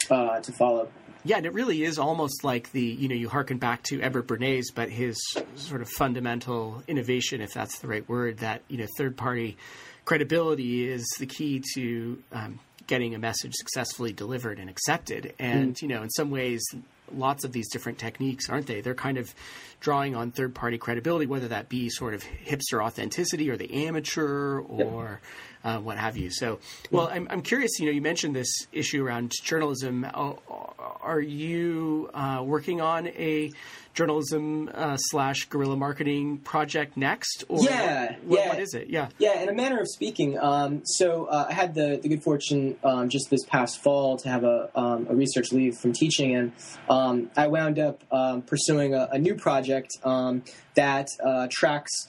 uh, 0.09 0.39
to 0.39 0.51
follow. 0.51 0.89
Yeah, 1.25 1.37
and 1.37 1.45
it 1.45 1.53
really 1.53 1.83
is 1.83 1.99
almost 1.99 2.43
like 2.43 2.71
the 2.71 2.81
you 2.83 3.07
know 3.07 3.15
you 3.15 3.29
harken 3.29 3.57
back 3.57 3.83
to 3.83 4.01
Edward 4.01 4.27
Bernays, 4.27 4.65
but 4.73 4.89
his 4.89 5.17
sort 5.55 5.81
of 5.81 5.89
fundamental 5.89 6.83
innovation, 6.87 7.41
if 7.41 7.53
that's 7.53 7.79
the 7.79 7.87
right 7.87 8.07
word, 8.09 8.39
that 8.39 8.61
you 8.67 8.77
know 8.77 8.87
third 8.97 9.15
party 9.15 9.57
credibility 10.05 10.89
is 10.89 11.07
the 11.19 11.25
key 11.25 11.63
to 11.75 12.21
um, 12.33 12.59
getting 12.87 13.15
a 13.15 13.19
message 13.19 13.53
successfully 13.53 14.11
delivered 14.11 14.59
and 14.59 14.69
accepted. 14.69 15.33
And, 15.39 15.75
mm. 15.75 15.81
you 15.81 15.87
know, 15.87 16.03
in 16.03 16.09
some 16.09 16.29
ways, 16.29 16.61
lots 17.11 17.43
of 17.43 17.51
these 17.51 17.69
different 17.69 17.99
techniques, 17.99 18.49
aren't 18.49 18.67
they? 18.67 18.81
They're 18.81 18.95
kind 18.95 19.17
of 19.17 19.33
drawing 19.79 20.15
on 20.15 20.31
third 20.31 20.55
party 20.55 20.77
credibility, 20.77 21.25
whether 21.25 21.47
that 21.49 21.69
be 21.69 21.89
sort 21.89 22.13
of 22.13 22.23
hipster 22.23 22.83
authenticity 22.83 23.49
or 23.49 23.57
the 23.57 23.87
amateur 23.87 24.59
or 24.59 25.21
uh, 25.63 25.79
what 25.79 25.97
have 25.97 26.17
you. 26.17 26.29
So, 26.29 26.59
well, 26.91 27.07
I'm, 27.07 27.27
I'm 27.29 27.41
curious, 27.41 27.79
you 27.79 27.85
know, 27.85 27.91
you 27.91 28.01
mentioned 28.01 28.35
this 28.35 28.67
issue 28.71 29.05
around 29.05 29.31
journalism. 29.43 30.05
Uh, 30.05 30.33
are 31.01 31.21
you 31.21 32.09
uh, 32.13 32.41
working 32.45 32.81
on 32.81 33.07
a 33.07 33.51
journalism 33.93 34.69
uh, 34.73 34.97
slash 34.97 35.45
guerrilla 35.45 35.75
marketing 35.75 36.39
project 36.39 36.97
next? 36.97 37.43
Or 37.47 37.63
yeah, 37.63 38.15
what, 38.23 38.39
yeah. 38.39 38.49
what 38.49 38.59
is 38.59 38.73
it? 38.73 38.89
Yeah. 38.89 39.09
Yeah, 39.19 39.41
in 39.41 39.49
a 39.49 39.53
manner 39.53 39.79
of 39.79 39.87
speaking. 39.87 40.37
Um, 40.39 40.81
so 40.85 41.25
uh, 41.25 41.47
I 41.49 41.53
had 41.53 41.75
the, 41.75 41.99
the 42.01 42.09
good 42.09 42.23
fortune 42.23 42.77
um, 42.83 43.09
just 43.09 43.29
this 43.29 43.43
past 43.45 43.81
fall 43.81 44.17
to 44.17 44.29
have 44.29 44.43
a, 44.43 44.69
um, 44.75 45.07
a 45.09 45.15
research 45.15 45.51
leave 45.51 45.77
from 45.77 45.93
teaching, 45.93 46.35
and 46.35 46.51
um, 46.89 47.29
I 47.37 47.47
wound 47.47 47.79
up 47.79 48.03
um, 48.11 48.41
pursuing 48.41 48.93
a, 48.93 49.09
a, 49.11 49.19
new 49.19 49.35
project 49.35 49.91
um, 50.03 50.43
that 50.75 51.07
uh, 51.23 51.47
tracks 51.51 52.07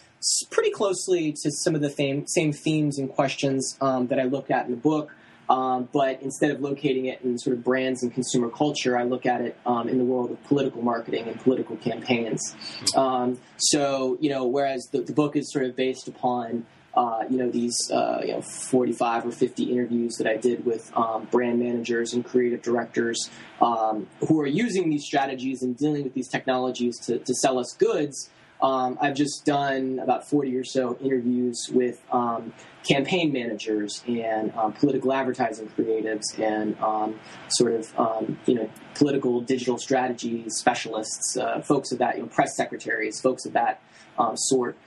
pretty 0.50 0.70
closely 0.70 1.32
to 1.32 1.50
some 1.50 1.74
of 1.74 1.80
the 1.80 1.90
same, 1.90 2.26
same 2.26 2.52
themes 2.52 2.98
and 2.98 3.10
questions 3.10 3.76
that 3.80 4.18
I 4.18 4.24
looked 4.24 4.50
at 4.50 4.66
in 4.66 4.70
the 4.70 4.76
book. 4.76 5.12
Um, 5.48 5.88
but 5.92 6.22
instead 6.22 6.50
of 6.50 6.60
locating 6.60 7.06
it 7.06 7.20
in 7.22 7.38
sort 7.38 7.56
of 7.56 7.64
brands 7.64 8.02
and 8.02 8.12
consumer 8.12 8.48
culture, 8.48 8.96
I 8.96 9.04
look 9.04 9.26
at 9.26 9.40
it 9.40 9.56
um, 9.66 9.88
in 9.88 9.98
the 9.98 10.04
world 10.04 10.30
of 10.30 10.42
political 10.44 10.82
marketing 10.82 11.28
and 11.28 11.38
political 11.40 11.76
campaigns. 11.76 12.54
Um, 12.96 13.38
so, 13.58 14.16
you 14.20 14.30
know, 14.30 14.46
whereas 14.46 14.88
the, 14.92 15.02
the, 15.02 15.12
book 15.12 15.36
is 15.36 15.52
sort 15.52 15.66
of 15.66 15.76
based 15.76 16.08
upon, 16.08 16.64
uh, 16.96 17.24
you 17.28 17.36
know, 17.36 17.50
these, 17.50 17.76
uh, 17.92 18.20
you 18.22 18.32
know, 18.32 18.40
45 18.40 19.26
or 19.26 19.32
50 19.32 19.64
interviews 19.64 20.16
that 20.16 20.26
I 20.26 20.36
did 20.36 20.64
with 20.64 20.90
um, 20.96 21.28
brand 21.30 21.58
managers 21.58 22.14
and 22.14 22.24
creative 22.24 22.62
directors 22.62 23.30
um, 23.60 24.06
who 24.26 24.40
are 24.40 24.46
using 24.46 24.88
these 24.88 25.04
strategies 25.04 25.62
and 25.62 25.76
dealing 25.76 26.04
with 26.04 26.14
these 26.14 26.28
technologies 26.28 26.98
to, 27.00 27.18
to 27.18 27.34
sell 27.34 27.58
us 27.58 27.76
goods. 27.78 28.30
Um, 28.64 28.96
I've 28.98 29.14
just 29.14 29.44
done 29.44 29.98
about 29.98 30.26
40 30.26 30.56
or 30.56 30.64
so 30.64 30.96
interviews 30.98 31.68
with 31.70 32.02
um, 32.10 32.54
campaign 32.88 33.30
managers 33.30 34.02
and 34.08 34.54
um, 34.56 34.72
political 34.72 35.12
advertising 35.12 35.68
creatives 35.76 36.22
and 36.38 36.74
um, 36.80 37.20
sort 37.48 37.74
of 37.74 37.98
um, 37.98 38.38
you 38.46 38.54
know 38.54 38.70
political 38.94 39.42
digital 39.42 39.76
strategy 39.76 40.46
specialists, 40.48 41.36
uh, 41.36 41.60
folks 41.60 41.92
of 41.92 41.98
that, 41.98 42.16
you 42.16 42.22
know, 42.22 42.28
press 42.28 42.56
secretaries, 42.56 43.20
folks 43.20 43.44
of 43.44 43.52
that 43.52 43.82
um, 44.18 44.34
sort. 44.34 44.78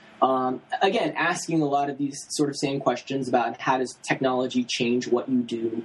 again, 0.82 1.14
asking 1.16 1.62
a 1.62 1.66
lot 1.66 1.88
of 1.88 1.98
these 1.98 2.26
sort 2.30 2.48
of 2.48 2.56
same 2.56 2.80
questions 2.80 3.28
about 3.28 3.60
how 3.60 3.78
does 3.78 3.96
technology 4.02 4.64
change 4.64 5.06
what 5.06 5.28
you 5.28 5.40
do? 5.40 5.84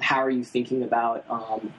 how 0.00 0.20
are 0.20 0.28
you 0.28 0.44
thinking 0.44 0.82
about 0.82 1.24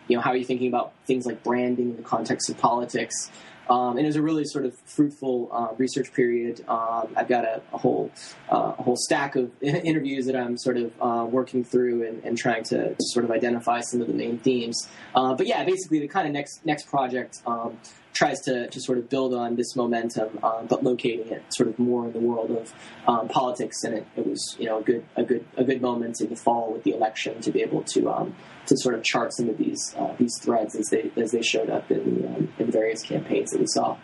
you 0.07 0.15
know 0.17 0.21
how 0.21 0.31
are 0.31 0.35
you 0.35 0.45
thinking 0.45 0.67
about 0.67 0.93
things 1.05 1.27
like 1.27 1.43
branding 1.43 1.91
in 1.91 1.95
the 1.95 2.01
context 2.01 2.49
of 2.49 2.57
politics? 2.57 3.29
Um, 3.70 3.97
and 3.97 4.01
it 4.01 4.05
was 4.05 4.15
a 4.15 4.22
really 4.22 4.45
sort 4.45 4.65
of 4.65 4.78
fruitful 4.86 5.49
uh, 5.51 5.76
research 5.78 6.13
period. 6.13 6.63
Um, 6.68 7.13
I've 7.15 7.28
got 7.28 7.43
a, 7.43 7.61
a 7.74 7.78
whole 7.78 8.11
uh, 8.51 8.74
a 8.78 8.84
whole 8.84 8.95
stack 8.97 9.36
of 9.36 9.51
interviews 9.61 10.26
that 10.26 10.36
I'm 10.36 10.57
sort 10.57 10.78
of 10.78 10.93
uh, 11.01 11.26
working 11.26 11.63
through 11.63 12.07
and, 12.07 12.24
and, 12.24 12.38
trying 12.38 12.63
to, 12.65 12.89
to, 12.93 12.95
sort 12.99 13.26
of 13.26 13.32
identify 13.32 13.82
some 13.82 14.01
of 14.01 14.07
the 14.07 14.13
main 14.13 14.38
themes. 14.38 14.88
Uh, 15.15 15.34
but 15.34 15.47
yeah, 15.47 15.63
basically 15.63 15.99
the 15.99 16.07
kind 16.07 16.28
of 16.28 16.34
next 16.34 16.65
next 16.65 16.88
project 16.88 17.41
um, 17.45 17.78
tries 18.18 18.41
to, 18.41 18.68
to 18.68 18.82
sort 18.82 18.97
of 18.97 19.07
build 19.09 19.34
on 19.34 19.55
this 19.55 19.76
momentum, 19.76 20.39
um, 20.43 20.65
but 20.68 20.84
locating 20.84 21.28
it 21.32 21.43
sort 21.49 21.70
of 21.70 21.78
more 21.78 22.07
in 22.07 22.13
the 22.13 22.20
world 22.20 22.49
of 22.49 22.74
um, 23.07 23.28
politics. 23.28 23.84
And 23.84 23.93
it, 23.93 24.07
it, 24.15 24.26
was 24.26 24.55
you 24.59 24.65
know 24.65 24.80
a 24.80 24.82
good 24.82 25.05
a 25.15 25.24
good 25.24 25.45
a 25.55 25.63
good 25.63 25.82
moment 25.82 26.20
in 26.20 26.30
the 26.30 26.36
fall 26.36 26.74
with 26.74 26.84
the 26.84 26.91
election 26.91 27.39
to 27.41 27.51
be 27.51 27.61
able 27.61 27.84
to 27.84 28.09
um, 28.09 28.36
to 28.65 28.76
sort 28.78 28.95
of 28.95 29.03
chart 29.03 29.34
some 29.34 29.49
of 29.49 29.57
these 29.57 29.95
uh, 29.99 30.13
these 30.18 30.36
threads 30.41 30.76
as 30.76 30.88
they 30.88 31.11
as 31.15 31.32
they 31.32 31.43
showed 31.43 31.70
up 31.70 31.91
in 31.91 32.26
um, 32.26 32.53
in 32.57 32.72
various 32.72 33.03
campaigns 33.03 33.51
that 33.51 33.59
we 33.59 33.68
saw. 33.68 33.95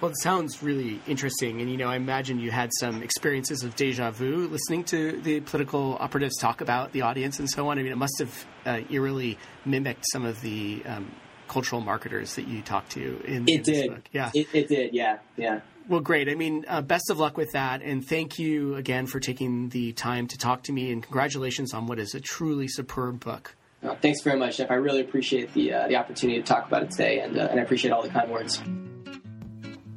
Well, 0.00 0.10
it 0.10 0.18
sounds 0.20 0.64
really 0.64 1.00
interesting, 1.06 1.60
and 1.60 1.70
you 1.70 1.76
know, 1.76 1.88
I 1.88 1.94
imagine 1.96 2.40
you 2.40 2.50
had 2.50 2.70
some 2.78 3.02
experiences 3.02 3.62
of 3.62 3.76
deja 3.76 4.10
vu 4.10 4.48
listening 4.48 4.82
to 4.84 5.20
the 5.20 5.40
political 5.40 5.96
operatives 6.00 6.36
talk 6.38 6.60
about 6.60 6.92
the 6.92 7.02
audience 7.02 7.38
and 7.38 7.48
so 7.48 7.68
on. 7.68 7.78
I 7.78 7.82
mean, 7.82 7.92
it 7.92 7.98
must 7.98 8.18
have 8.18 8.46
uh, 8.66 8.80
eerily 8.90 9.38
mimicked 9.64 10.04
some 10.12 10.24
of 10.24 10.40
the 10.40 10.82
um, 10.86 11.12
cultural 11.52 11.82
marketers 11.82 12.34
that 12.36 12.48
you 12.48 12.62
talked 12.62 12.92
to 12.92 13.20
in, 13.26 13.46
it 13.46 13.56
in 13.56 13.62
did. 13.62 14.08
Yeah, 14.10 14.30
it, 14.34 14.48
it, 14.54 14.68
did. 14.68 14.94
Yeah, 14.94 15.18
yeah. 15.36 15.60
Well, 15.86 16.00
great. 16.00 16.28
I 16.30 16.34
mean, 16.34 16.64
uh, 16.66 16.80
best 16.80 17.10
of 17.10 17.18
luck 17.18 17.36
with 17.36 17.52
that, 17.52 17.82
and 17.82 18.06
thank 18.06 18.38
you 18.38 18.76
again 18.76 19.06
for 19.06 19.20
taking 19.20 19.68
the 19.68 19.92
time 19.92 20.28
to 20.28 20.38
talk 20.38 20.62
to 20.64 20.72
me. 20.72 20.92
And 20.92 21.02
congratulations 21.02 21.74
on 21.74 21.86
what 21.86 21.98
is 21.98 22.14
a 22.14 22.20
truly 22.20 22.68
superb 22.68 23.20
book. 23.20 23.54
Uh, 23.82 23.94
thanks 23.96 24.22
very 24.22 24.38
much, 24.38 24.58
Jeff. 24.58 24.70
I 24.70 24.74
really 24.74 25.00
appreciate 25.00 25.52
the 25.52 25.74
uh, 25.74 25.88
the 25.88 25.96
opportunity 25.96 26.40
to 26.40 26.46
talk 26.46 26.66
about 26.66 26.84
it 26.84 26.90
today, 26.92 27.20
and 27.20 27.36
uh, 27.36 27.48
and 27.50 27.60
I 27.60 27.62
appreciate 27.62 27.90
all 27.90 28.02
the 28.02 28.08
kind 28.08 28.30
words. 28.30 28.62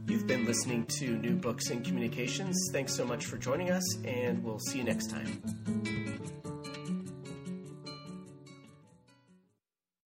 You've 0.07 0.27
been 0.27 0.45
listening 0.45 0.85
to 0.99 1.17
New 1.17 1.35
Books 1.35 1.69
in 1.69 1.83
Communications. 1.83 2.69
Thanks 2.73 2.93
so 2.93 3.05
much 3.05 3.25
for 3.25 3.37
joining 3.37 3.71
us, 3.71 3.97
and 4.03 4.43
we'll 4.43 4.59
see 4.59 4.79
you 4.79 4.83
next 4.83 5.09
time. 5.09 6.14